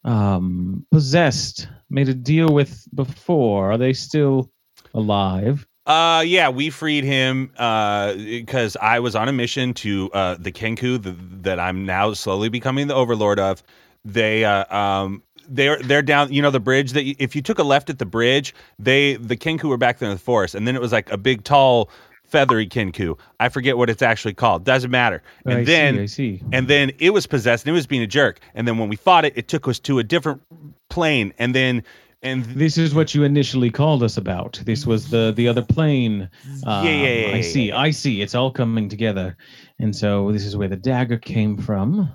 um, 0.04 0.86
possessed, 0.92 1.68
made 1.90 2.10
a 2.10 2.14
deal 2.16 2.48
with 2.48 2.88
before? 2.96 3.72
Are 3.72 3.78
they 3.78 3.94
still 3.94 4.50
alive? 4.94 5.68
Uh, 5.86 6.24
yeah, 6.26 6.50
we 6.50 6.70
freed 6.70 7.04
him 7.04 7.52
uh 7.58 8.14
because 8.14 8.76
I 8.76 9.00
was 9.00 9.16
on 9.16 9.30
a 9.30 9.32
mission 9.32 9.74
to 9.76 10.10
uh 10.14 10.36
the 10.38 10.52
Kenku 10.52 11.02
the, 11.02 11.16
that 11.44 11.60
I'm 11.60 11.86
now 11.86 12.14
slowly 12.14 12.50
becoming 12.50 12.88
the 12.88 12.96
overlord 12.96 13.40
of. 13.40 13.64
They 14.06 14.46
uh 14.46 14.76
um 14.76 15.24
they're 15.50 15.82
they're 15.82 16.02
down 16.02 16.32
you 16.32 16.42
know 16.42 16.52
the 16.52 16.60
bridge 16.60 16.92
that 16.94 17.04
you, 17.04 17.16
if 17.20 17.36
you 17.36 17.42
took 17.42 17.60
a 17.60 17.64
left 17.64 17.90
at 17.90 18.00
the 18.00 18.06
bridge 18.06 18.54
they 18.80 19.16
the 19.16 19.38
Kenku 19.38 19.64
were 19.64 19.78
back 19.78 20.00
there 20.00 20.10
in 20.10 20.16
the 20.16 20.22
forest 20.22 20.56
and 20.56 20.68
then 20.68 20.76
it 20.76 20.82
was 20.82 20.92
like 20.92 21.10
a 21.12 21.18
big 21.18 21.44
tall 21.44 21.90
feathery 22.26 22.68
Kenku 22.68 23.18
I 23.40 23.50
forget 23.50 23.78
what 23.78 23.90
it's 23.90 24.02
actually 24.02 24.34
called. 24.34 24.66
Doesn't 24.66 24.92
matter. 24.92 25.24
And 25.46 25.60
I 25.60 25.64
then 25.64 25.96
see, 25.96 26.02
I 26.02 26.06
see. 26.06 26.44
and 26.52 26.68
then 26.68 26.92
it 27.00 27.12
was 27.12 27.28
possessed 27.28 27.66
and 27.66 27.70
it 27.70 27.74
was 27.74 27.88
being 27.88 28.02
a 28.02 28.08
jerk. 28.08 28.40
And 28.56 28.68
then 28.68 28.78
when 28.78 28.90
we 28.90 28.98
fought 28.98 29.26
it, 29.26 29.34
it 29.38 29.48
took 29.48 29.68
us 29.68 29.80
to 29.80 30.00
a 30.00 30.04
different 30.04 30.42
plane. 30.90 31.34
And 31.38 31.56
then 31.56 31.84
and 32.24 32.44
This 32.46 32.78
is 32.78 32.96
what 32.96 33.14
you 33.14 33.24
initially 33.24 33.70
called 33.70 34.02
us 34.02 34.18
about. 34.18 34.60
This 34.66 34.88
was 34.88 35.10
the 35.10 35.32
the 35.36 35.48
other 35.48 35.62
plane. 35.62 36.30
Um, 36.66 36.86
yeah, 36.86 36.92
yeah, 36.92 37.28
yeah, 37.28 37.36
I 37.36 37.42
see. 37.42 37.72
I 37.72 37.92
see. 37.92 38.22
It's 38.22 38.34
all 38.34 38.52
coming 38.52 38.90
together, 38.90 39.38
and 39.78 39.96
so 39.96 40.32
this 40.32 40.44
is 40.44 40.58
where 40.58 40.68
the 40.68 40.76
dagger 40.76 41.18
came 41.18 41.58
from, 41.58 42.10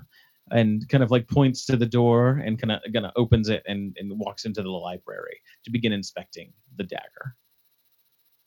and 0.53 0.89
kind 0.89 1.03
of 1.03 1.11
like 1.11 1.27
points 1.29 1.65
to 1.67 1.77
the 1.77 1.87
door 1.87 2.43
and 2.45 2.61
kind 2.61 2.73
of 2.73 2.81
kind 2.93 3.07
of 3.07 3.13
opens 3.17 3.49
it 3.49 3.63
and 3.67 3.97
and 3.99 4.19
walks 4.19 4.45
into 4.45 4.63
the 4.63 4.69
library 4.71 5.41
to 5.65 5.71
begin 5.71 5.93
inspecting 5.93 6.53
the 6.77 6.85
dagger. 6.85 7.35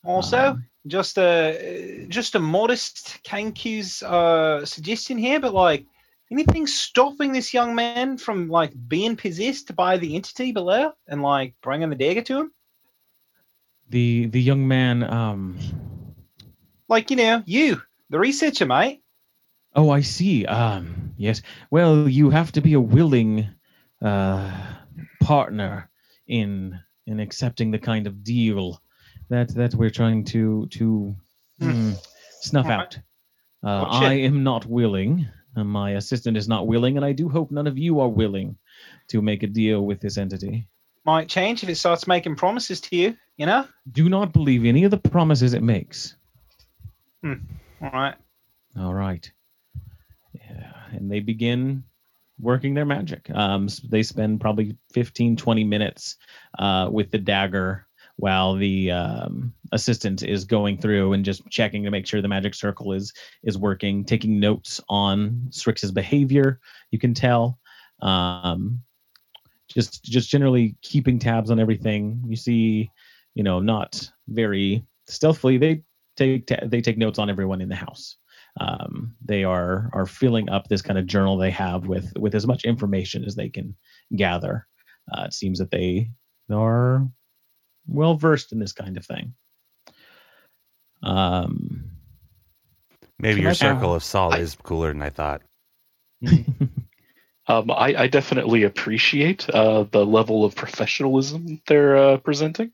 Also, 0.06 0.52
Um, 0.52 0.66
just 0.88 1.18
a 1.18 2.06
just 2.10 2.36
a 2.36 2.40
modest 2.40 3.20
Kenku's 3.24 4.04
uh, 4.04 4.66
suggestion 4.66 5.18
here, 5.18 5.40
but 5.40 5.54
like 5.54 5.86
anything 6.32 6.68
stopping 6.68 7.34
this 7.34 7.54
young 7.54 7.76
man 7.76 8.18
from 8.18 8.48
like 8.50 8.74
being 8.88 9.16
possessed 9.16 9.76
by 9.76 9.98
the 9.98 10.16
entity 10.16 10.52
below 10.52 10.92
and 11.08 11.22
like 11.24 11.56
bringing 11.62 11.90
the 11.90 11.96
dagger 11.96 12.22
to 12.22 12.40
him, 12.42 12.52
The 13.90 14.28
the 14.28 14.42
young 14.42 14.68
man. 14.68 15.04
Um. 15.04 15.58
like 16.88 17.10
you 17.10 17.18
know 17.18 17.42
you, 17.46 17.82
the 18.10 18.20
researcher, 18.20 18.66
mate. 18.66 19.02
Oh, 19.76 19.90
I 19.90 20.02
see. 20.02 20.46
Um. 20.46 21.14
Yes. 21.18 21.42
Well, 21.70 22.08
you 22.08 22.30
have 22.30 22.52
to 22.54 22.62
be 22.62 22.74
a 22.74 22.80
willing 22.80 23.48
uh, 24.02 24.52
partner 25.22 25.90
in 26.28 26.80
in 27.06 27.20
accepting 27.20 27.72
the 27.72 27.80
kind 27.80 28.08
of 28.08 28.24
deal 28.24 28.82
that 29.30 29.54
that 29.56 29.76
we're 29.76 29.90
trying 29.90 30.24
to 30.26 30.68
to 30.68 31.16
hmm, 31.60 31.92
snuff 32.42 32.68
out. 32.68 33.00
Uh. 33.64 33.84
I 33.84 34.14
am 34.14 34.44
not 34.44 34.66
willing. 34.66 35.28
and 35.56 35.70
my 35.70 35.92
assistant 35.92 36.38
is 36.38 36.48
not 36.48 36.68
willing, 36.68 36.98
and 36.98 37.06
I 37.06 37.14
do 37.14 37.30
hope 37.30 37.52
none 37.52 37.68
of 37.68 37.78
you 37.78 38.00
are 38.00 38.10
willing 38.10 38.58
to 39.10 39.22
make 39.22 39.44
a 39.44 39.48
deal 39.48 39.86
with 39.86 40.00
this 40.02 40.18
entity. 40.18 40.68
Might 41.06 41.30
change 41.30 41.64
if 41.64 41.70
it 41.70 41.76
starts 41.76 42.08
making 42.08 42.36
promises 42.36 42.82
to 42.82 42.96
you. 42.96 43.18
You 43.38 43.46
know. 43.46 43.68
Do 43.92 44.10
not 44.10 44.34
believe 44.34 44.66
any 44.66 44.86
of 44.86 44.92
the 44.92 44.98
promises 44.98 45.54
it 45.54 45.64
makes. 45.64 46.16
All 47.24 47.36
right. 47.82 48.16
All 48.78 48.94
right. 48.94 49.32
And 50.98 51.12
they 51.12 51.20
begin 51.20 51.84
working 52.40 52.74
their 52.74 52.86
magic. 52.86 53.30
Um, 53.34 53.66
s- 53.66 53.80
they 53.80 54.04
spend 54.04 54.42
probably 54.42 54.78
15, 54.94 55.36
20 55.36 55.64
minutes 55.64 56.18
uh, 56.60 56.90
with 56.92 57.12
the 57.12 57.18
dagger 57.18 57.88
while 58.18 58.56
the 58.56 58.92
um, 58.92 59.54
assistant 59.72 60.24
is 60.24 60.46
going 60.46 60.78
through 60.78 61.14
and 61.14 61.26
just 61.26 61.48
checking 61.50 61.84
to 61.84 61.92
make 61.92 62.08
sure 62.08 62.22
the 62.22 62.28
magic 62.28 62.54
circle 62.56 62.94
is 62.94 63.14
is 63.44 63.58
working, 63.58 64.06
taking 64.06 64.40
notes 64.40 64.80
on 64.90 65.48
Strix's 65.50 65.92
behavior. 65.92 66.60
You 66.92 67.00
can 67.00 67.14
tell. 67.14 67.60
Um, 68.02 68.82
just 69.68 70.04
just 70.04 70.30
generally 70.30 70.76
keeping 70.82 71.20
tabs 71.20 71.52
on 71.52 71.60
everything. 71.60 72.22
You 72.28 72.36
see, 72.36 72.92
you 73.34 73.44
know, 73.44 73.60
not 73.60 74.10
very 74.28 74.86
stealthily. 75.08 75.58
They 75.58 75.84
take 76.16 76.48
ta- 76.48 76.66
they 76.66 76.82
take 76.82 76.98
notes 76.98 77.20
on 77.20 77.30
everyone 77.30 77.62
in 77.62 77.70
the 77.70 77.76
house 77.76 78.18
um, 78.60 79.16
they 79.24 79.44
are 79.44 79.90
are 79.94 80.06
filling 80.06 80.50
up 80.50 80.68
this 80.68 80.82
kind 80.82 80.98
of 80.98 81.06
journal 81.08 81.38
they 81.38 81.52
have 81.52 81.88
with 81.88 82.12
with 82.18 82.36
as 82.36 82.48
much 82.48 82.64
information 82.66 83.24
as 83.26 83.36
they 83.36 83.50
can 83.50 83.76
gather. 84.16 84.66
Uh, 85.16 85.24
it 85.24 85.34
seems 85.34 85.60
that 85.60 85.72
they 85.72 86.10
are 86.52 87.08
well 87.88 88.16
versed 88.16 88.52
in 88.52 88.60
this 88.60 88.74
kind 88.74 88.98
of 88.98 89.06
thing. 89.06 89.34
Um, 91.04 91.84
Maybe 93.20 93.42
your 93.42 93.52
I- 93.52 93.54
circle 93.54 93.94
of 93.94 94.04
Saul 94.04 94.34
I- 94.34 94.40
is 94.40 94.56
cooler 94.64 94.90
than 94.94 95.02
I 95.02 95.10
thought. 95.10 95.42
Um, 97.48 97.70
I, 97.70 97.96
I 97.96 98.08
definitely 98.08 98.64
appreciate 98.64 99.48
uh, 99.50 99.84
the 99.92 100.06
level 100.06 100.44
of 100.44 100.56
professionalism 100.56 101.62
they're 101.68 101.98
uh, 101.98 102.18
presenting, 102.18 102.72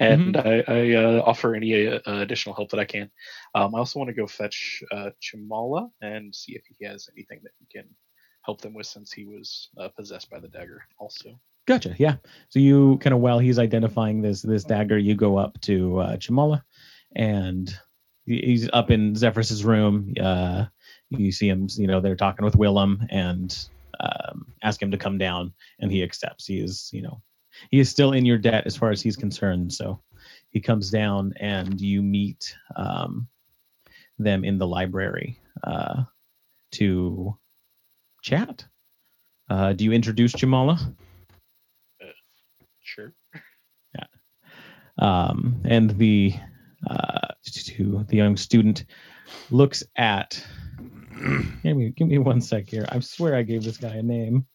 and 0.00 0.36
I, 0.36 0.64
I 0.66 0.92
uh, 0.94 1.22
offer 1.24 1.54
any 1.54 1.86
uh, 1.86 2.00
additional 2.06 2.54
help 2.54 2.70
that 2.70 2.80
I 2.80 2.86
can. 2.86 3.10
Um, 3.54 3.74
I 3.74 3.78
also 3.78 3.98
want 3.98 4.08
to 4.08 4.14
go 4.14 4.26
fetch 4.26 4.82
uh, 4.90 5.10
Chimala 5.22 5.90
and 6.00 6.34
see 6.34 6.54
if 6.54 6.62
he 6.66 6.86
has 6.86 7.08
anything 7.14 7.40
that 7.42 7.52
he 7.58 7.66
can 7.66 7.88
help 8.42 8.60
them 8.60 8.72
with, 8.72 8.86
since 8.86 9.12
he 9.12 9.26
was 9.26 9.68
uh, 9.78 9.88
possessed 9.88 10.30
by 10.30 10.40
the 10.40 10.48
dagger. 10.48 10.82
Also, 10.98 11.38
Gotcha. 11.66 11.96
Yeah. 11.98 12.16
So 12.48 12.60
you 12.60 12.98
kind 12.98 13.12
of 13.12 13.20
while 13.20 13.40
he's 13.40 13.58
identifying 13.58 14.22
this 14.22 14.40
this 14.40 14.64
dagger, 14.64 14.98
you 14.98 15.14
go 15.14 15.36
up 15.36 15.60
to 15.62 15.98
uh, 15.98 16.16
Chamala, 16.16 16.62
and 17.16 17.76
he's 18.24 18.70
up 18.72 18.90
in 18.90 19.14
Zephyrus's 19.14 19.64
room. 19.64 20.14
Uh, 20.20 20.66
you 21.10 21.32
see 21.32 21.48
him. 21.48 21.66
You 21.70 21.88
know 21.88 22.00
they're 22.00 22.14
talking 22.14 22.44
with 22.44 22.54
Willem, 22.54 23.04
and 23.10 23.68
um, 24.00 24.52
ask 24.62 24.80
him 24.80 24.90
to 24.90 24.98
come 24.98 25.18
down, 25.18 25.52
and 25.78 25.90
he 25.90 26.02
accepts. 26.02 26.46
He 26.46 26.58
is, 26.58 26.90
you 26.92 27.02
know, 27.02 27.22
he 27.70 27.80
is 27.80 27.88
still 27.88 28.12
in 28.12 28.26
your 28.26 28.38
debt 28.38 28.66
as 28.66 28.76
far 28.76 28.90
as 28.90 29.02
he's 29.02 29.16
concerned. 29.16 29.72
So 29.72 30.00
he 30.50 30.60
comes 30.60 30.90
down, 30.90 31.34
and 31.40 31.80
you 31.80 32.02
meet 32.02 32.56
um, 32.76 33.28
them 34.18 34.44
in 34.44 34.58
the 34.58 34.66
library 34.66 35.40
uh, 35.64 36.04
to 36.72 37.36
chat. 38.22 38.64
Uh, 39.48 39.72
do 39.72 39.84
you 39.84 39.92
introduce 39.92 40.32
Jamala? 40.32 40.94
Sure. 42.82 43.12
Um, 44.98 45.60
and 45.64 45.90
the 45.90 46.34
uh, 46.88 47.28
the 47.44 48.16
young 48.16 48.36
student 48.36 48.84
looks 49.50 49.82
at. 49.96 50.42
give 51.62 51.76
me 51.76 51.90
give 51.90 52.08
me 52.08 52.18
one 52.18 52.40
sec 52.40 52.68
here. 52.68 52.86
I 52.88 53.00
swear 53.00 53.34
I 53.34 53.42
gave 53.42 53.64
this 53.64 53.76
guy 53.78 53.94
a 53.96 54.02
name. 54.02 54.46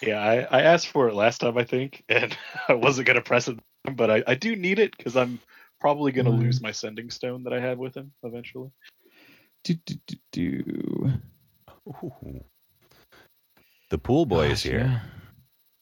Yeah, 0.00 0.18
I, 0.20 0.58
I 0.58 0.62
asked 0.62 0.88
for 0.88 1.08
it 1.08 1.14
last 1.14 1.38
time, 1.42 1.56
I 1.58 1.64
think, 1.64 2.02
and 2.08 2.36
I 2.68 2.74
wasn't 2.74 3.06
gonna 3.06 3.20
press 3.22 3.48
it, 3.48 3.58
but 3.94 4.10
I, 4.10 4.24
I 4.26 4.34
do 4.34 4.56
need 4.56 4.78
it 4.78 4.96
because 4.96 5.16
I'm 5.16 5.38
probably 5.80 6.12
gonna 6.12 6.30
Mm. 6.30 6.40
lose 6.40 6.60
my 6.60 6.72
sending 6.72 7.10
stone 7.10 7.44
that 7.44 7.52
I 7.52 7.60
had 7.60 7.78
with 7.78 7.94
him 7.94 8.12
eventually. 8.22 8.70
Do, 9.64 9.74
do, 9.86 9.94
do, 10.06 10.16
do. 10.32 11.12
Ooh. 11.88 12.44
The 13.90 13.98
pool 13.98 14.26
boy 14.26 14.48
is 14.50 14.62
here. 14.62 14.78
yeah. 14.78 15.00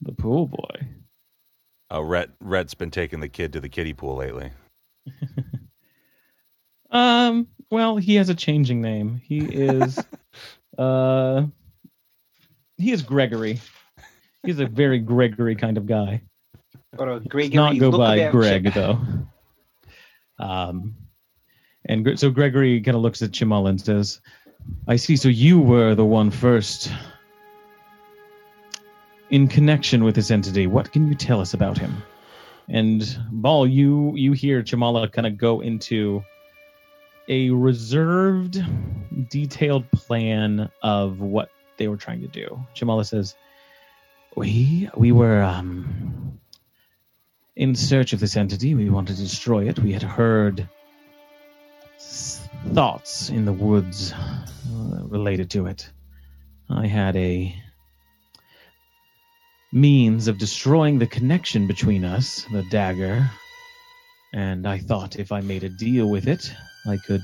The 0.03 0.12
pool 0.12 0.47
boy. 0.47 0.87
Oh, 1.91 2.03
Rhett, 2.03 2.31
Rhett's 2.41 2.75
been 2.75 2.91
taking 2.91 3.21
the 3.21 3.29
kid 3.29 3.53
to 3.55 3.61
the 3.61 3.68
kiddie 3.68 3.95
pool 3.95 4.16
lately. 4.16 4.51
Um. 6.93 7.47
Well, 7.71 7.97
he 7.97 8.16
has 8.16 8.29
a 8.29 8.35
changing 8.35 8.83
name. 8.83 9.21
He 9.25 9.39
is. 9.39 9.99
uh. 10.79 11.45
He 12.77 12.93
is 12.93 13.03
Gregory. 13.03 13.61
He's 14.43 14.59
a 14.59 14.66
very 14.66 14.99
Gregory 14.99 15.55
kind 15.55 15.77
of 15.77 15.87
guy. 15.87 16.23
Or 16.99 17.11
a 17.11 17.18
Does 17.18 17.29
Gregory 17.29 17.57
not 17.57 17.79
go 17.79 17.91
by 17.97 18.31
Greg 18.31 18.64
shit. 18.64 18.75
though. 18.75 18.99
Um. 20.39 20.97
And 21.87 22.18
so 22.18 22.31
Gregory 22.31 22.81
kind 22.81 22.97
of 22.97 23.03
looks 23.03 23.23
at 23.23 23.31
Chimal 23.31 23.68
and 23.68 23.81
says, 23.81 24.21
"I 24.89 24.97
see. 24.97 25.16
So 25.16 25.29
you 25.29 25.61
were 25.61 25.95
the 25.95 26.05
one 26.05 26.31
first 26.31 26.91
in 29.31 29.47
connection 29.47 30.03
with 30.03 30.14
this 30.14 30.31
entity. 30.31 30.66
What 30.66 30.93
can 30.93 31.07
you 31.07 31.14
tell 31.14 31.41
us 31.41 31.55
about 31.55 31.79
him?" 31.79 32.03
And 32.68 33.18
Ball, 33.31 33.66
you 33.66 34.14
you 34.16 34.33
hear 34.33 34.62
Chamala 34.62 35.11
kind 35.12 35.27
of 35.27 35.37
go 35.37 35.61
into 35.61 36.25
a 37.31 37.51
reserved, 37.51 38.62
detailed 39.31 39.91
plan 39.93 40.68
of 40.83 41.20
what 41.20 41.49
they 41.78 41.87
were 41.89 41.97
trying 41.97 42.20
to 42.22 42.26
do. 42.26 42.61
Chamala 42.74 43.07
says, 43.07 43.37
"We 44.37 44.91
we 44.97 45.12
were 45.12 45.41
um, 45.41 46.41
in 47.55 47.76
search 47.76 48.12
of 48.12 48.20
this 48.20 48.37
entity. 48.37 48.74
We 48.74 48.91
wanted 48.91 49.16
to 49.16 49.22
destroy 49.22 49.68
it. 49.68 49.78
We 49.78 49.93
had 49.93 50.03
heard 50.03 50.68
thoughts 52.74 53.31
in 53.31 53.45
the 53.45 53.53
woods 53.53 54.12
uh, 54.12 55.05
related 55.05 55.51
to 55.51 55.66
it. 55.66 55.89
I 56.68 56.89
had 56.89 57.16
a 57.16 57.55
means 59.72 60.26
of 60.26 60.37
destroying 60.39 60.99
the 60.99 61.07
connection 61.07 61.68
between 61.68 62.05
us, 62.05 62.45
the 62.51 62.64
dagger, 62.70 63.31
and 64.33 64.66
I 64.66 64.78
thought 64.78 65.16
if 65.16 65.31
I 65.31 65.41
made 65.43 65.62
a 65.62 65.68
deal 65.68 66.09
with 66.11 66.26
it, 66.26 66.53
I 66.87 66.97
could 66.97 67.22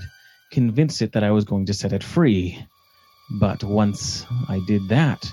convince 0.50 1.02
it 1.02 1.12
that 1.12 1.24
I 1.24 1.30
was 1.30 1.44
going 1.44 1.66
to 1.66 1.74
set 1.74 1.92
it 1.92 2.04
free. 2.04 2.64
But 3.30 3.64
once 3.64 4.24
I 4.48 4.60
did 4.66 4.88
that, 4.88 5.30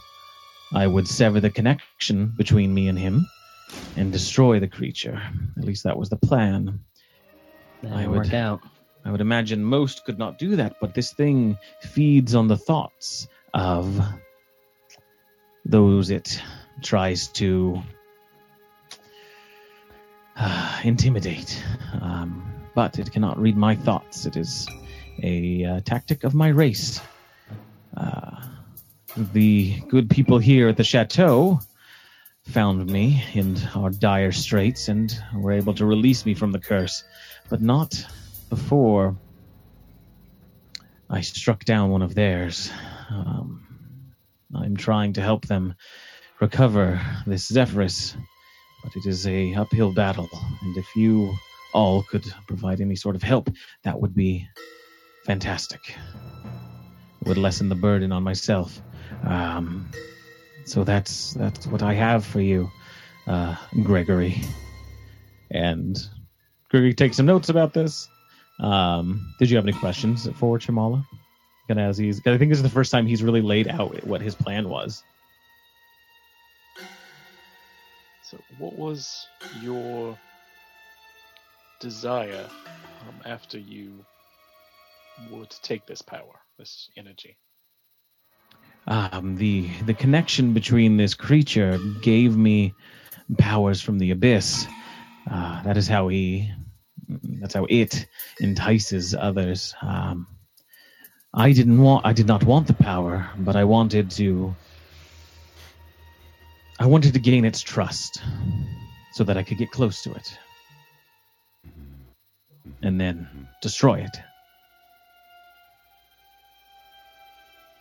I 0.73 0.87
would 0.87 1.07
sever 1.07 1.39
the 1.39 1.51
connection 1.51 2.33
between 2.37 2.73
me 2.73 2.87
and 2.87 2.97
him 2.97 3.27
and 3.95 4.11
destroy 4.11 4.59
the 4.59 4.67
creature. 4.67 5.21
At 5.57 5.65
least 5.65 5.83
that 5.83 5.97
was 5.97 6.09
the 6.09 6.17
plan. 6.17 6.79
That 7.83 7.93
I 7.93 8.07
would- 8.07 8.33
out. 8.33 8.61
I 9.05 9.11
would 9.11 9.21
imagine 9.21 9.61
most 9.61 10.05
could 10.05 10.17
not 10.17 10.39
do 10.39 10.55
that, 10.55 10.77
but 10.79 10.93
this 10.93 11.11
thing 11.11 11.57
feeds 11.81 12.35
on 12.35 12.47
the 12.47 12.55
thoughts 12.55 13.27
of 13.53 13.99
those 15.65 16.09
it 16.09 16.41
tries 16.81 17.27
to 17.29 17.83
uh, 20.37 20.79
intimidate. 20.85 21.61
Um, 22.01 22.52
but 22.75 22.99
it 22.99 23.11
cannot 23.11 23.39
read 23.39 23.57
my 23.57 23.75
thoughts. 23.75 24.25
It 24.25 24.35
is 24.35 24.67
a 25.21 25.63
uh, 25.65 25.79
tactic 25.81 26.23
of 26.23 26.33
my 26.33 26.49
race. 26.49 26.99
Uh, 27.95 28.41
the 29.15 29.79
good 29.89 30.09
people 30.09 30.39
here 30.39 30.69
at 30.69 30.77
the 30.77 30.83
chateau 30.83 31.59
found 32.45 32.85
me 32.85 33.23
in 33.33 33.57
our 33.75 33.89
dire 33.89 34.31
straits 34.31 34.87
and 34.87 35.17
were 35.35 35.51
able 35.51 35.73
to 35.75 35.85
release 35.85 36.25
me 36.25 36.33
from 36.33 36.51
the 36.51 36.59
curse, 36.59 37.03
but 37.49 37.61
not 37.61 38.05
before 38.49 39.15
I 41.09 41.21
struck 41.21 41.63
down 41.63 41.91
one 41.91 42.01
of 42.01 42.15
theirs. 42.15 42.71
Um, 43.09 43.63
I'm 44.55 44.75
trying 44.75 45.13
to 45.13 45.21
help 45.21 45.45
them 45.45 45.75
recover 46.41 46.99
this 47.25 47.47
Zephyrus, 47.47 48.15
but 48.83 48.95
it 48.95 49.05
is 49.05 49.27
a 49.27 49.53
uphill 49.53 49.93
battle, 49.93 50.29
and 50.61 50.75
if 50.77 50.95
you 50.95 51.33
all 51.73 52.03
could 52.03 52.25
provide 52.47 52.81
any 52.81 52.95
sort 52.95 53.15
of 53.15 53.23
help, 53.23 53.49
that 53.83 53.99
would 53.99 54.15
be 54.15 54.47
fantastic. 55.25 55.95
It 57.21 57.27
would 57.27 57.37
lessen 57.37 57.69
the 57.69 57.75
burden 57.75 58.11
on 58.11 58.23
myself. 58.23 58.81
Um, 59.25 59.89
so 60.65 60.83
that's 60.83 61.33
that's 61.33 61.67
what 61.67 61.81
I 61.81 61.93
have 61.93 62.25
for 62.25 62.41
you, 62.41 62.69
uh, 63.27 63.55
Gregory. 63.83 64.41
And 65.51 65.97
Gregory 66.69 66.93
takes 66.93 67.17
some 67.17 67.25
notes 67.25 67.49
about 67.49 67.73
this. 67.73 68.07
Um, 68.59 69.33
did 69.39 69.49
you 69.49 69.57
have 69.57 69.65
any 69.65 69.77
questions 69.77 70.27
for 70.37 70.57
Chamala? 70.59 71.05
As 71.69 71.97
he's, 71.97 72.19
I 72.27 72.37
think 72.37 72.51
this 72.51 72.59
is 72.59 72.63
the 72.63 72.69
first 72.69 72.91
time 72.91 73.07
he's 73.07 73.23
really 73.23 73.41
laid 73.41 73.67
out 73.67 74.05
what 74.05 74.21
his 74.21 74.35
plan 74.35 74.69
was. 74.69 75.03
So, 78.21 78.37
what 78.59 78.77
was 78.77 79.27
your 79.59 80.15
desire 81.83 82.47
um, 83.01 83.15
after 83.25 83.59
you 83.59 84.05
were 85.29 85.45
to 85.45 85.61
take 85.61 85.85
this 85.85 86.01
power, 86.01 86.39
this 86.57 86.89
energy? 86.95 87.35
Um, 88.87 89.35
the 89.35 89.69
the 89.85 89.93
connection 89.93 90.53
between 90.53 90.97
this 90.97 91.13
creature 91.13 91.77
gave 92.01 92.35
me 92.35 92.73
powers 93.37 93.81
from 93.81 93.99
the 93.99 94.11
abyss. 94.11 94.65
Uh, 95.29 95.61
that 95.63 95.77
is 95.77 95.87
how 95.87 96.07
he. 96.07 96.51
That's 97.41 97.53
how 97.53 97.67
it 97.69 98.07
entices 98.39 99.13
others. 99.13 99.75
Um, 99.81 100.27
I 101.33 101.51
didn't 101.51 101.81
want. 101.81 102.05
I 102.05 102.13
did 102.13 102.27
not 102.27 102.43
want 102.43 102.67
the 102.67 102.73
power, 102.73 103.29
but 103.37 103.55
I 103.55 103.65
wanted 103.65 104.11
to. 104.11 104.55
I 106.79 106.87
wanted 106.87 107.13
to 107.13 107.19
gain 107.19 107.45
its 107.45 107.61
trust, 107.61 108.21
so 109.11 109.23
that 109.25 109.37
I 109.37 109.43
could 109.43 109.57
get 109.57 109.71
close 109.71 110.01
to 110.03 110.11
it, 110.13 110.37
and 112.83 113.01
then 113.01 113.49
destroy 113.61 114.01
it. 114.01 114.21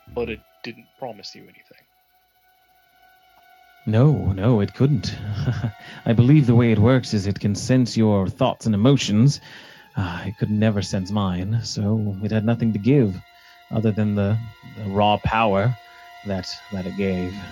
But 0.08 0.30
it 0.30 0.42
didn't 0.62 0.88
promise 0.98 1.34
you 1.34 1.44
anything. 1.44 1.86
No, 3.86 4.32
no, 4.32 4.60
it 4.60 4.74
couldn't. 4.74 5.16
I 6.06 6.12
believe 6.12 6.46
the 6.46 6.54
way 6.54 6.72
it 6.72 6.78
works 6.78 7.14
is 7.14 7.26
it 7.26 7.40
can 7.40 7.54
sense 7.56 7.96
your 7.96 8.28
thoughts 8.28 8.66
and 8.66 8.74
emotions. 8.74 9.40
Uh, 9.96 10.24
it 10.26 10.38
could 10.38 10.50
never 10.50 10.82
sense 10.82 11.12
mine, 11.12 11.60
so 11.64 12.18
it 12.24 12.30
had 12.32 12.44
nothing 12.44 12.72
to 12.74 12.80
give 12.80 13.20
other 13.70 13.92
than 13.92 14.14
the, 14.14 14.40
the 14.74 14.88
raw 14.88 15.18
power 15.18 15.76
that 16.24 16.48
that 16.72 16.86
it 16.86 16.96
gave. 16.96 17.42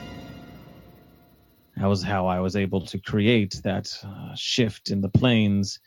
That 1.76 1.86
was 1.88 2.02
how 2.02 2.26
I 2.26 2.40
was 2.40 2.56
able 2.56 2.86
to 2.86 2.98
create 3.00 3.60
that 3.64 3.92
uh, 4.04 4.34
shift 4.36 4.90
in 4.90 5.00
the 5.02 5.08
planes 5.10 5.80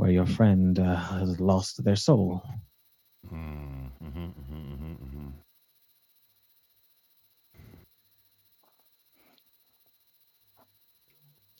where 0.00 0.10
your 0.10 0.24
friend 0.24 0.78
uh, 0.78 0.96
has 0.96 1.38
lost 1.40 1.84
their 1.84 1.94
soul. 1.94 2.42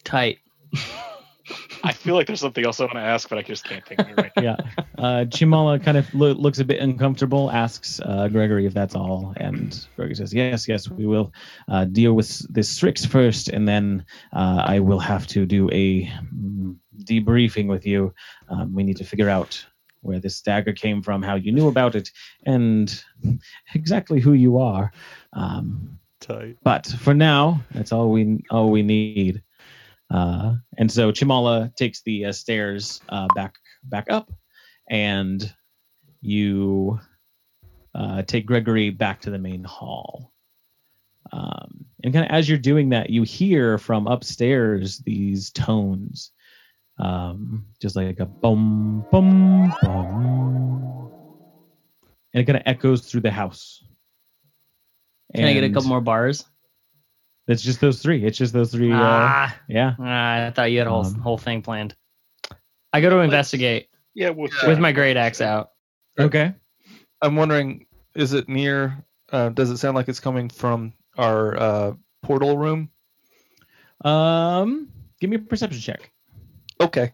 Tight. 0.04 0.38
I 1.84 1.92
feel 1.92 2.14
like 2.14 2.26
there's 2.28 2.40
something 2.40 2.64
else 2.64 2.80
I 2.80 2.84
want 2.84 2.94
to 2.94 3.00
ask, 3.00 3.28
but 3.28 3.36
I 3.36 3.42
just 3.42 3.64
can't 3.64 3.84
think 3.84 4.00
of 4.00 4.08
it 4.08 4.16
right 4.16 4.32
now. 4.36 4.42
yeah. 4.42 4.56
Uh, 4.96 5.24
Chimala 5.26 5.82
kind 5.82 5.98
of 5.98 6.14
lo- 6.14 6.32
looks 6.32 6.60
a 6.60 6.64
bit 6.64 6.80
uncomfortable, 6.80 7.50
asks 7.50 8.00
uh, 8.00 8.28
Gregory 8.28 8.64
if 8.64 8.72
that's 8.72 8.94
all, 8.94 9.34
and 9.36 9.86
Gregory 9.96 10.14
says, 10.14 10.32
"Yes, 10.32 10.66
yes, 10.66 10.88
we 10.88 11.06
will 11.06 11.32
uh, 11.68 11.84
deal 11.84 12.14
with 12.14 12.52
this 12.52 12.70
Strix 12.70 13.04
first, 13.04 13.48
and 13.48 13.68
then 13.68 14.06
uh, 14.32 14.62
I 14.64 14.80
will 14.80 15.00
have 15.00 15.26
to 15.28 15.44
do 15.44 15.68
a 15.70 16.04
mm, 16.04 16.76
debriefing 17.04 17.66
with 17.66 17.86
you. 17.86 18.14
Um, 18.48 18.74
we 18.74 18.82
need 18.82 18.96
to 18.98 19.04
figure 19.04 19.28
out 19.28 19.64
where 20.02 20.18
this 20.18 20.40
dagger 20.40 20.72
came 20.72 21.02
from, 21.02 21.22
how 21.22 21.34
you 21.34 21.52
knew 21.52 21.68
about 21.68 21.94
it, 21.94 22.10
and 22.46 23.02
exactly 23.74 24.20
who 24.20 24.32
you 24.32 24.58
are. 24.58 24.92
Um, 25.32 25.98
Tight. 26.20 26.58
But 26.62 26.86
for 26.86 27.14
now, 27.14 27.62
that's 27.72 27.92
all 27.92 28.10
we 28.10 28.44
all 28.50 28.70
we 28.70 28.82
need. 28.82 29.42
Uh, 30.10 30.56
and 30.76 30.90
so 30.90 31.12
Chimala 31.12 31.74
takes 31.76 32.02
the 32.02 32.26
uh, 32.26 32.32
stairs 32.32 33.00
uh, 33.08 33.26
back 33.34 33.54
back 33.84 34.10
up, 34.10 34.30
and 34.88 35.52
you 36.20 37.00
uh, 37.94 38.22
take 38.22 38.46
Gregory 38.46 38.90
back 38.90 39.22
to 39.22 39.30
the 39.30 39.38
main 39.38 39.64
hall. 39.64 40.32
Um, 41.32 41.86
and 42.02 42.12
kind 42.12 42.24
of 42.24 42.30
as 42.30 42.48
you're 42.48 42.58
doing 42.58 42.90
that, 42.90 43.10
you 43.10 43.22
hear 43.22 43.78
from 43.78 44.06
upstairs 44.06 44.98
these 44.98 45.50
tones, 45.50 46.32
um, 47.00 47.64
just 47.80 47.96
like 47.96 48.20
a 48.20 48.26
boom, 48.26 49.04
boom, 49.10 49.72
boom, 49.82 51.10
and 52.32 52.42
it 52.42 52.44
kind 52.44 52.56
of 52.56 52.62
echoes 52.66 53.02
through 53.02 53.22
the 53.22 53.30
house. 53.30 53.82
Can 55.34 55.44
I 55.44 55.52
get 55.54 55.64
a 55.64 55.70
couple 55.70 55.88
more 55.88 56.00
bars? 56.00 56.44
It's 57.46 57.62
just 57.62 57.80
those 57.80 58.02
three. 58.02 58.24
It's 58.24 58.38
just 58.38 58.52
those 58.52 58.70
three. 58.70 58.92
Uh, 58.92 58.98
ah, 59.00 59.56
yeah. 59.68 59.94
ah, 59.98 60.46
I 60.46 60.50
thought 60.50 60.70
you 60.70 60.78
had 60.78 60.86
a 60.86 60.90
whole 60.90 61.06
Um, 61.06 61.14
whole 61.20 61.38
thing 61.38 61.62
planned. 61.62 61.96
I 62.92 63.00
go 63.00 63.10
to 63.10 63.18
investigate 63.18 63.88
Yeah, 64.14 64.30
we'll 64.30 64.50
with 64.66 64.78
my 64.78 64.92
great 64.92 65.16
axe 65.16 65.40
out. 65.40 65.70
Okay. 66.18 66.52
I'm 67.22 67.36
wondering, 67.36 67.86
is 68.14 68.32
it 68.32 68.48
near? 68.48 69.04
Uh, 69.32 69.48
does 69.50 69.70
it 69.70 69.78
sound 69.78 69.94
like 69.94 70.08
it's 70.08 70.20
coming 70.20 70.48
from 70.48 70.92
our 71.16 71.56
uh, 71.56 71.92
portal 72.22 72.58
room? 72.58 72.90
Um, 74.04 74.90
give 75.20 75.30
me 75.30 75.36
a 75.36 75.40
perception 75.40 75.80
check. 75.80 76.10
Okay. 76.80 77.12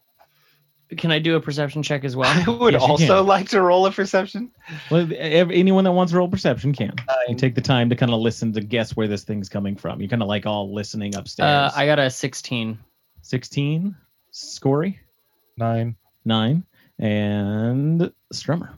Can 0.97 1.11
I 1.11 1.19
do 1.19 1.35
a 1.35 1.41
perception 1.41 1.83
check 1.83 2.05
as 2.05 2.15
well? 2.15 2.29
I 2.47 2.49
would 2.49 2.75
Yes, 2.75 2.83
also 2.83 3.25
like 3.25 3.49
to 3.49 3.61
roll 3.61 3.87
a 3.87 3.91
perception. 3.91 4.53
Well, 4.89 5.09
ev- 5.17 5.51
anyone 5.51 5.83
that 5.85 5.93
wants 5.93 6.13
to 6.13 6.19
roll 6.19 6.29
perception 6.29 6.73
can. 6.73 6.95
You 7.29 7.35
take 7.35 7.57
the 7.57 7.61
time 7.61 7.91
to 7.91 7.97
kind 7.97 8.13
of 8.13 8.21
listen 8.21 8.53
to 8.53 8.61
guess 8.61 8.95
where 8.95 9.09
this 9.09 9.25
thing's 9.25 9.49
coming 9.49 9.75
from. 9.75 10.01
You're 10.01 10.09
kind 10.09 10.23
of 10.23 10.29
like 10.29 10.47
all 10.47 10.73
listening 10.73 11.17
Uh, 11.17 11.21
upstairs. 11.21 11.73
I 11.75 11.87
got 11.87 11.99
a 11.99 12.09
16. 12.09 12.79
16, 13.23 13.97
Scory, 14.31 15.01
Nine. 15.57 15.97
9, 16.25 16.65
and 17.01 18.13
Strummer. 18.33 18.71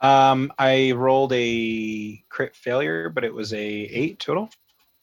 Um, 0.00 0.52
I 0.58 0.92
rolled 0.92 1.32
a 1.32 2.24
crit 2.28 2.56
failure, 2.56 3.08
but 3.08 3.22
it 3.22 3.32
was 3.32 3.52
a 3.52 3.58
eight 3.62 4.18
total. 4.18 4.50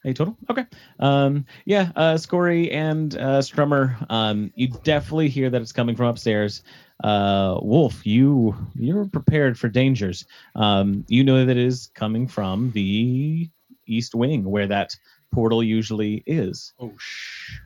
A 0.08 0.14
total? 0.14 0.38
Okay. 0.50 0.66
Um, 1.00 1.46
yeah, 1.66 1.92
uh, 1.98 2.16
Scory 2.16 2.72
and 2.72 3.14
uh, 3.18 3.42
Strummer, 3.42 3.98
um, 4.10 4.54
you 4.56 4.70
definitely 4.70 5.28
hear 5.28 5.50
that 5.50 5.62
it's 5.62 5.74
coming 5.74 5.98
from 5.98 6.06
upstairs. 6.06 6.64
Uh, 7.04 7.60
Wolf, 7.62 8.08
you 8.08 8.56
you're 8.74 9.06
prepared 9.06 9.60
for 9.60 9.68
dangers. 9.68 10.24
Um, 10.56 11.04
you 11.10 11.26
know 11.26 11.46
that 11.46 11.58
it 11.58 11.58
is 11.58 11.92
coming 11.94 12.26
from 12.26 12.72
the 12.72 13.50
east 13.86 14.16
wing 14.16 14.46
where 14.46 14.68
that 14.68 14.96
portal 15.34 15.62
usually 15.62 16.24
is. 16.26 16.72
Oh 16.80 16.94
shh. 16.98 17.60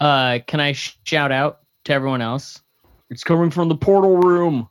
Uh, 0.00 0.40
can 0.44 0.58
I 0.58 0.72
sh- 0.72 0.98
shout 1.04 1.30
out 1.30 1.60
to 1.84 1.92
everyone 1.92 2.20
else? 2.20 2.60
It's 3.10 3.22
coming 3.22 3.52
from 3.52 3.68
the 3.68 3.76
portal 3.76 4.16
room. 4.16 4.68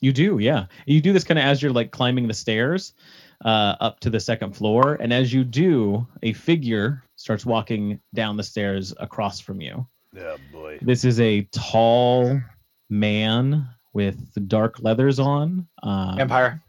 You 0.00 0.12
do, 0.12 0.38
yeah. 0.38 0.66
You 0.86 1.00
do 1.00 1.12
this 1.12 1.24
kind 1.24 1.38
of 1.38 1.44
as 1.44 1.60
you're 1.60 1.72
like 1.72 1.90
climbing 1.90 2.28
the 2.28 2.34
stairs 2.34 2.92
uh, 3.44 3.76
up 3.80 4.00
to 4.00 4.10
the 4.10 4.20
second 4.20 4.56
floor, 4.56 4.94
and 5.00 5.12
as 5.12 5.32
you 5.32 5.44
do, 5.44 6.06
a 6.22 6.32
figure 6.32 7.02
starts 7.16 7.44
walking 7.44 8.00
down 8.14 8.36
the 8.36 8.42
stairs 8.42 8.94
across 8.98 9.40
from 9.40 9.60
you. 9.60 9.86
Oh 10.18 10.36
boy. 10.52 10.78
This 10.82 11.04
is 11.04 11.20
a 11.20 11.42
tall 11.52 12.40
man 12.90 13.68
with 13.92 14.48
dark 14.48 14.80
leathers 14.80 15.18
on. 15.18 15.66
Um, 15.82 16.20
Empire. 16.20 16.62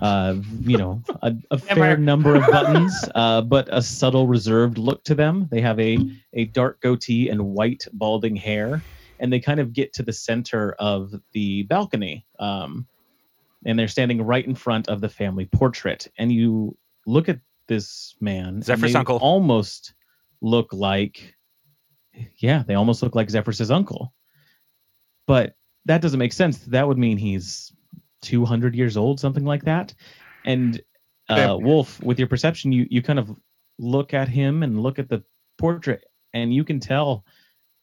Uh, 0.00 0.36
you 0.60 0.78
know, 0.78 1.02
a, 1.22 1.34
a 1.50 1.58
fair 1.58 1.96
number 1.96 2.36
of 2.36 2.46
buttons, 2.50 2.94
uh, 3.14 3.40
but 3.42 3.68
a 3.72 3.82
subtle, 3.82 4.26
reserved 4.26 4.78
look 4.78 5.02
to 5.04 5.14
them. 5.14 5.48
They 5.50 5.60
have 5.60 5.80
a 5.80 5.98
a 6.32 6.44
dark 6.46 6.80
goatee 6.80 7.28
and 7.28 7.44
white 7.44 7.86
balding 7.92 8.36
hair, 8.36 8.82
and 9.18 9.32
they 9.32 9.40
kind 9.40 9.58
of 9.58 9.72
get 9.72 9.92
to 9.94 10.02
the 10.02 10.12
center 10.12 10.72
of 10.78 11.12
the 11.32 11.64
balcony. 11.64 12.24
Um, 12.38 12.86
and 13.64 13.78
they're 13.78 13.88
standing 13.88 14.22
right 14.22 14.44
in 14.44 14.54
front 14.54 14.88
of 14.88 15.00
the 15.00 15.08
family 15.08 15.46
portrait. 15.46 16.08
And 16.18 16.32
you 16.32 16.76
look 17.06 17.28
at 17.28 17.40
this 17.66 18.14
man. 18.20 18.62
Zephyr's 18.62 18.94
uncle. 18.94 19.18
Almost 19.18 19.94
look 20.40 20.72
like, 20.72 21.36
yeah, 22.38 22.62
they 22.66 22.74
almost 22.74 23.02
look 23.02 23.14
like 23.14 23.30
Zephyr's 23.30 23.70
uncle. 23.70 24.12
But 25.26 25.54
that 25.84 26.00
doesn't 26.00 26.18
make 26.18 26.32
sense. 26.32 26.58
That 26.58 26.86
would 26.88 26.98
mean 26.98 27.16
he's 27.16 27.72
200 28.22 28.74
years 28.74 28.96
old, 28.96 29.20
something 29.20 29.44
like 29.44 29.64
that. 29.64 29.94
And 30.44 30.80
uh. 31.28 31.56
Wolf, 31.60 32.02
with 32.02 32.18
your 32.18 32.28
perception, 32.28 32.72
you 32.72 32.86
you 32.90 33.02
kind 33.02 33.18
of 33.18 33.30
look 33.78 34.14
at 34.14 34.28
him 34.28 34.62
and 34.62 34.82
look 34.82 34.98
at 34.98 35.08
the 35.08 35.22
portrait, 35.58 36.04
and 36.34 36.52
you 36.52 36.64
can 36.64 36.80
tell 36.80 37.24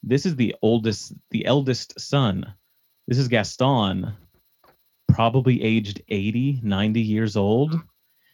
this 0.03 0.25
is 0.25 0.35
the 0.35 0.55
oldest, 0.61 1.13
the 1.31 1.45
eldest 1.45 1.99
son. 1.99 2.53
This 3.07 3.17
is 3.17 3.29
Gaston, 3.29 4.13
probably 5.07 5.61
aged 5.63 6.01
80, 6.09 6.59
90 6.63 7.01
years 7.01 7.35
old. 7.35 7.79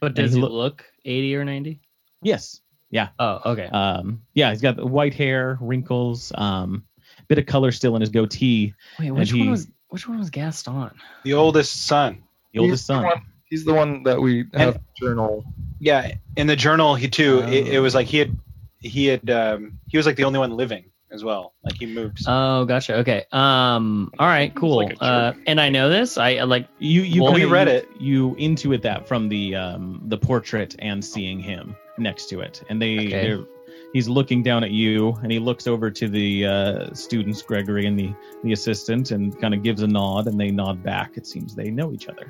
But 0.02 0.16
does 0.16 0.32
he 0.32 0.38
he 0.38 0.42
look- 0.42 0.52
look 0.52 0.86
80 1.06 1.36
or 1.36 1.46
90? 1.46 1.80
Yes. 2.22 2.62
Yeah. 2.90 3.10
Oh, 3.20 3.42
okay. 3.54 3.66
Um, 3.68 4.22
yeah, 4.34 4.50
he's 4.52 4.62
got 4.62 4.84
white 4.84 5.14
hair, 5.14 5.58
wrinkles, 5.62 6.32
um, 6.36 6.84
bit 7.28 7.38
of 7.40 7.46
color 7.46 7.72
still 7.72 7.96
in 7.96 8.02
his 8.02 8.10
goatee. 8.10 8.74
Wait, 9.00 9.12
which 9.12 9.32
he- 9.32 9.40
one 9.40 9.50
was 9.52 9.68
which 9.90 10.08
one 10.08 10.18
was 10.18 10.30
Gaston? 10.32 10.90
The 11.24 11.34
oldest 11.34 11.86
son. 11.86 12.24
The 12.52 12.60
oldest 12.60 12.82
He's 12.84 12.88
the 12.88 12.94
son. 12.94 13.04
one- 13.04 13.22
He's 13.46 13.66
the 13.66 13.74
one 13.74 14.02
that 14.04 14.20
we 14.20 14.46
have 14.56 14.82
journal. 15.00 15.44
Yeah, 15.80 16.14
in 16.36 16.48
the 16.48 16.56
journal, 16.56 16.96
he 16.96 17.08
too. 17.08 17.44
It, 17.44 17.68
it 17.68 17.78
Oh. 17.78 17.84
was 17.84 17.94
like 17.94 18.08
he 18.08 18.18
had, 18.18 18.36
he 18.80 19.06
had, 19.06 19.30
um, 19.30 19.78
he 19.88 19.98
was 19.98 20.08
like 20.08 20.16
the 20.16 20.24
only 20.24 20.40
one 20.40 20.58
living 20.58 20.86
as 21.14 21.24
well. 21.24 21.54
Like 21.64 21.76
he 21.80 21.86
moves. 21.86 22.26
Oh, 22.28 22.66
gotcha. 22.66 22.96
Okay. 22.98 23.26
Um. 23.32 24.12
All 24.20 24.28
right. 24.28 24.54
Cool. 24.54 24.78
like 24.78 24.98
uh, 25.00 25.34
and 25.48 25.62
I 25.62 25.70
know 25.70 25.90
this. 25.90 26.18
I 26.18 26.36
I 26.38 26.44
like. 26.44 26.68
You 26.80 27.02
you 27.04 27.22
Well, 27.24 27.32
kinda- 27.34 27.48
we 27.48 27.52
read 27.54 27.68
you- 27.68 27.74
it. 27.76 27.90
You 28.00 28.36
intuit 28.36 28.82
that 28.82 29.08
from 29.08 29.30
the 29.30 29.56
um 29.56 30.02
the 30.08 30.18
portrait 30.18 30.76
and 30.80 31.04
seeing 31.06 31.40
him 31.40 31.76
next 31.98 32.28
to 32.30 32.42
it, 32.42 32.64
and 32.70 32.82
they 32.82 32.98
Okay. 32.98 33.10
they're 33.10 33.46
he's 33.94 34.10
looking 34.10 34.42
down 34.42 34.64
at 34.64 34.72
you, 34.72 35.14
and 35.22 35.32
he 35.32 35.38
looks 35.38 35.68
over 35.68 35.92
to 35.92 36.08
the 36.10 36.46
uh, 36.48 36.94
students, 36.96 37.44
Gregory 37.44 37.86
and 37.86 37.98
the 38.00 38.12
the 38.44 38.52
assistant, 38.54 39.12
and 39.12 39.40
kind 39.40 39.54
of 39.54 39.62
gives 39.62 39.84
a 39.84 39.88
nod, 39.88 40.26
and 40.28 40.40
they 40.40 40.50
nod 40.50 40.82
back. 40.84 41.16
It 41.16 41.28
seems 41.28 41.54
they 41.54 41.70
know 41.70 41.94
each 41.94 42.08
other. 42.10 42.28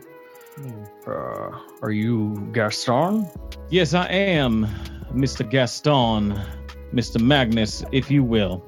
Uh, 1.08 1.58
are 1.82 1.92
you 1.92 2.50
Gaston? 2.54 3.28
Yes, 3.70 3.94
I 3.94 4.06
am, 4.08 4.68
Mr. 5.14 5.50
Gaston, 5.50 6.40
Mr. 6.94 7.20
Magnus, 7.20 7.84
if 7.92 8.12
you 8.12 8.24
will. 8.24 8.64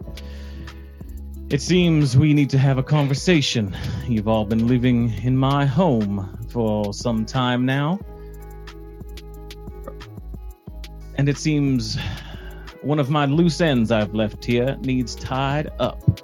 It 1.49 1.61
seems 1.61 2.17
we 2.17 2.33
need 2.33 2.49
to 2.49 2.57
have 2.57 2.79
a 2.79 2.83
conversation. 2.83 3.75
You've 4.07 4.27
all 4.27 4.45
been 4.45 4.67
living 4.67 5.13
in 5.23 5.37
my 5.37 5.65
home 5.65 6.37
for 6.49 6.91
some 6.91 7.25
time 7.25 7.65
now. 7.65 7.99
And 11.17 11.29
it 11.29 11.37
seems 11.37 11.97
one 12.81 12.99
of 12.99 13.09
my 13.09 13.25
loose 13.25 13.61
ends 13.61 13.91
I've 13.91 14.13
left 14.13 14.43
here 14.43 14.75
needs 14.81 15.15
tied 15.15 15.69
up. 15.79 16.21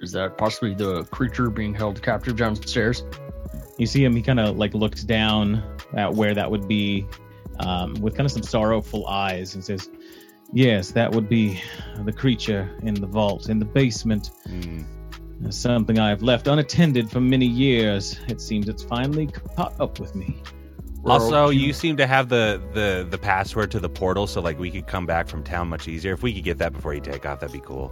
Is 0.00 0.12
that 0.12 0.38
possibly 0.38 0.74
the 0.74 1.04
creature 1.04 1.50
being 1.50 1.74
held 1.74 2.00
captive 2.02 2.36
downstairs? 2.36 3.04
You 3.76 3.86
see 3.86 4.04
him, 4.04 4.14
he 4.14 4.22
kind 4.22 4.40
of 4.40 4.56
like 4.56 4.72
looks 4.72 5.02
down 5.02 5.62
at 5.94 6.14
where 6.14 6.34
that 6.34 6.50
would 6.50 6.68
be 6.68 7.06
um, 7.58 7.94
with 7.94 8.16
kind 8.16 8.24
of 8.24 8.32
some 8.32 8.42
sorrowful 8.42 9.06
eyes 9.06 9.54
and 9.54 9.64
says, 9.64 9.90
Yes, 10.52 10.90
that 10.92 11.12
would 11.12 11.28
be 11.28 11.60
the 12.04 12.12
creature 12.12 12.68
in 12.82 12.94
the 12.94 13.06
vault, 13.06 13.48
in 13.48 13.58
the 13.58 13.64
basement. 13.64 14.30
Mm. 14.48 14.84
Something 15.52 15.98
I 15.98 16.08
have 16.10 16.22
left 16.22 16.48
unattended 16.48 17.10
for 17.10 17.20
many 17.20 17.46
years. 17.46 18.18
It 18.28 18.40
seems 18.40 18.68
it's 18.68 18.82
finally 18.82 19.26
caught 19.28 19.78
up 19.80 19.98
with 20.00 20.14
me. 20.14 20.42
Also, 21.06 21.48
you 21.48 21.72
seem 21.72 21.96
to 21.96 22.06
have 22.06 22.28
the, 22.28 22.60
the 22.74 23.06
the 23.08 23.16
password 23.16 23.70
to 23.70 23.80
the 23.80 23.88
portal, 23.88 24.26
so 24.26 24.42
like 24.42 24.58
we 24.58 24.70
could 24.70 24.86
come 24.86 25.06
back 25.06 25.28
from 25.28 25.42
town 25.42 25.68
much 25.68 25.88
easier. 25.88 26.12
If 26.12 26.22
we 26.22 26.34
could 26.34 26.44
get 26.44 26.58
that 26.58 26.74
before 26.74 26.92
you 26.92 27.00
take 27.00 27.24
off, 27.24 27.40
that'd 27.40 27.54
be 27.54 27.60
cool. 27.60 27.90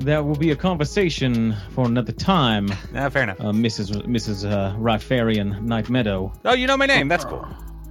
That 0.00 0.24
will 0.26 0.34
be 0.36 0.50
a 0.50 0.56
conversation 0.56 1.54
for 1.70 1.86
another 1.86 2.12
time, 2.12 2.68
Yeah, 2.92 3.08
fair 3.10 3.22
enough. 3.22 3.40
uh, 3.40 3.44
Mrs. 3.52 4.04
Mrs. 4.06 4.50
Uh, 4.50 4.76
Rifarian 4.76 5.62
Night 5.62 5.88
Meadow. 5.88 6.32
Oh, 6.44 6.52
you 6.54 6.66
know 6.66 6.76
my 6.76 6.86
name. 6.86 7.08
That's 7.08 7.24
cool. 7.24 7.46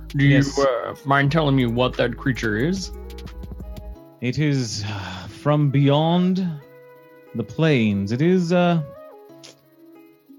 Do 0.10 0.26
you 0.26 0.36
Yes. 0.36 0.60
uh, 0.60 0.94
mind 1.06 1.32
telling 1.32 1.56
me 1.56 1.66
what 1.66 1.98
that 1.98 2.18
creature 2.18 2.58
is? 2.58 2.92
It 4.22 4.38
is 4.38 4.84
uh, 4.88 5.28
from 5.30 5.70
beyond 5.72 6.48
the 7.36 7.44
plains. 7.44 8.12
It 8.12 8.22
is 8.22 8.54
uh, 8.54 8.82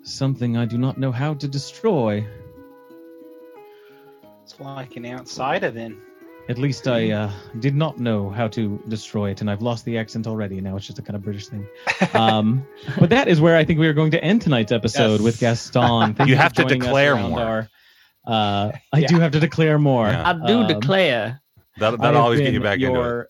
something 0.03 0.57
I 0.57 0.65
do 0.67 0.79
not 0.79 0.99
know 0.99 1.11
how 1.11 1.35
to 1.35 1.49
destroy. 1.49 2.25
It's 4.45 4.59
like 4.61 4.97
an 4.97 5.07
outsider 5.07 5.71
then. 5.71 5.99
At 6.49 6.59
least 6.59 6.89
I 6.89 7.11
uh, 7.13 7.31
did 7.61 7.75
not 7.77 7.99
know 7.99 8.29
how 8.29 8.49
to 8.49 8.83
destroy 8.89 9.31
it, 9.31 9.41
and 9.41 9.51
I've 9.51 9.63
lost 9.63 9.85
the 9.85 9.97
accent 9.97 10.27
already. 10.27 10.61
Now 10.61 10.77
it's 10.77 10.87
just 10.87 10.99
a 10.99 11.03
kind 11.03 11.15
of 11.17 11.23
British 11.23 11.49
thing. 11.49 11.67
Um, 12.15 12.67
but 12.99 13.11
that 13.11 13.27
is 13.29 13.41
where 13.41 13.57
I 13.57 13.65
think 13.65 13.79
we 13.79 13.87
are 13.87 13.93
going 13.93 14.11
to 14.11 14.23
end 14.23 14.43
tonight's 14.43 14.73
episode 14.73 15.13
Yes. 15.13 15.21
with 15.23 15.41
Gaston. 15.41 16.15
Thank 16.17 16.29
You 16.29 16.35
for 16.37 16.43
have 16.43 16.53
to 16.55 16.65
declare 16.65 17.15
around 17.15 17.31
more. 17.31 17.41
Our, 17.41 17.69
Uh, 18.27 18.73
I 18.93 19.03
do 19.05 19.19
have 19.21 19.33
to 19.33 19.41
declare 19.41 19.79
more. 19.79 20.09
Yeah. 20.09 20.29
I 20.29 20.47
do 20.47 20.59
Um, 20.59 20.67
declare. 20.67 21.41
That'll, 21.79 21.99
that'll 21.99 22.21
always 22.21 22.41
get 22.41 22.53
you 22.53 22.61
back 22.61 22.81
into 22.81 23.01
it. 23.21 23.29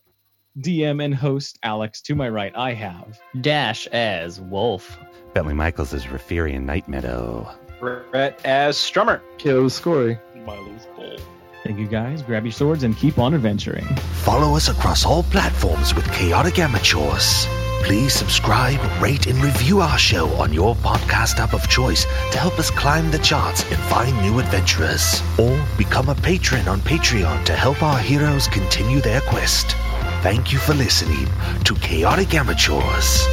Your 0.54 0.64
DM 0.64 1.04
and 1.04 1.14
host, 1.14 1.58
Alex. 1.62 2.00
To 2.02 2.14
my 2.14 2.28
right, 2.28 2.52
I 2.56 2.74
have. 2.74 3.18
Dash 3.40 3.86
as 3.88 4.40
Wolf. 4.40 4.98
Bentley 5.34 5.54
Michaels 5.54 5.92
is 5.92 6.04
Rifarian 6.04 6.64
Night 6.64 6.88
Meadow. 6.88 7.48
Brett 7.80 8.40
as 8.44 8.76
Strummer. 8.76 9.20
Kyo 9.38 9.68
Scory. 9.68 10.18
Milo's 10.44 10.86
Bowl. 10.96 11.16
Thank 11.64 11.78
you 11.78 11.86
guys. 11.86 12.22
Grab 12.22 12.44
your 12.44 12.52
swords 12.52 12.82
and 12.82 12.96
keep 12.96 13.18
on 13.18 13.34
adventuring. 13.34 13.84
Follow 14.24 14.56
us 14.56 14.68
across 14.68 15.06
all 15.06 15.22
platforms 15.24 15.94
with 15.94 16.10
Chaotic 16.12 16.58
Amateurs. 16.58 17.46
Please 17.84 18.12
subscribe, 18.12 18.80
rate, 19.02 19.26
and 19.26 19.42
review 19.42 19.80
our 19.80 19.98
show 19.98 20.28
on 20.34 20.52
your 20.52 20.74
podcast 20.76 21.38
app 21.38 21.52
of 21.52 21.68
choice 21.68 22.04
to 22.30 22.38
help 22.38 22.58
us 22.58 22.70
climb 22.70 23.10
the 23.10 23.18
charts 23.18 23.64
and 23.64 23.80
find 23.84 24.16
new 24.22 24.38
adventurers. 24.38 25.20
Or 25.38 25.64
become 25.78 26.08
a 26.08 26.14
patron 26.14 26.68
on 26.68 26.80
Patreon 26.80 27.44
to 27.46 27.54
help 27.54 27.82
our 27.82 27.98
heroes 27.98 28.46
continue 28.48 29.00
their 29.00 29.20
quest. 29.22 29.74
Thank 30.22 30.52
you 30.52 30.60
for 30.60 30.72
listening 30.72 31.26
to 31.64 31.74
Chaotic 31.74 32.34
Amateurs. 32.34 33.26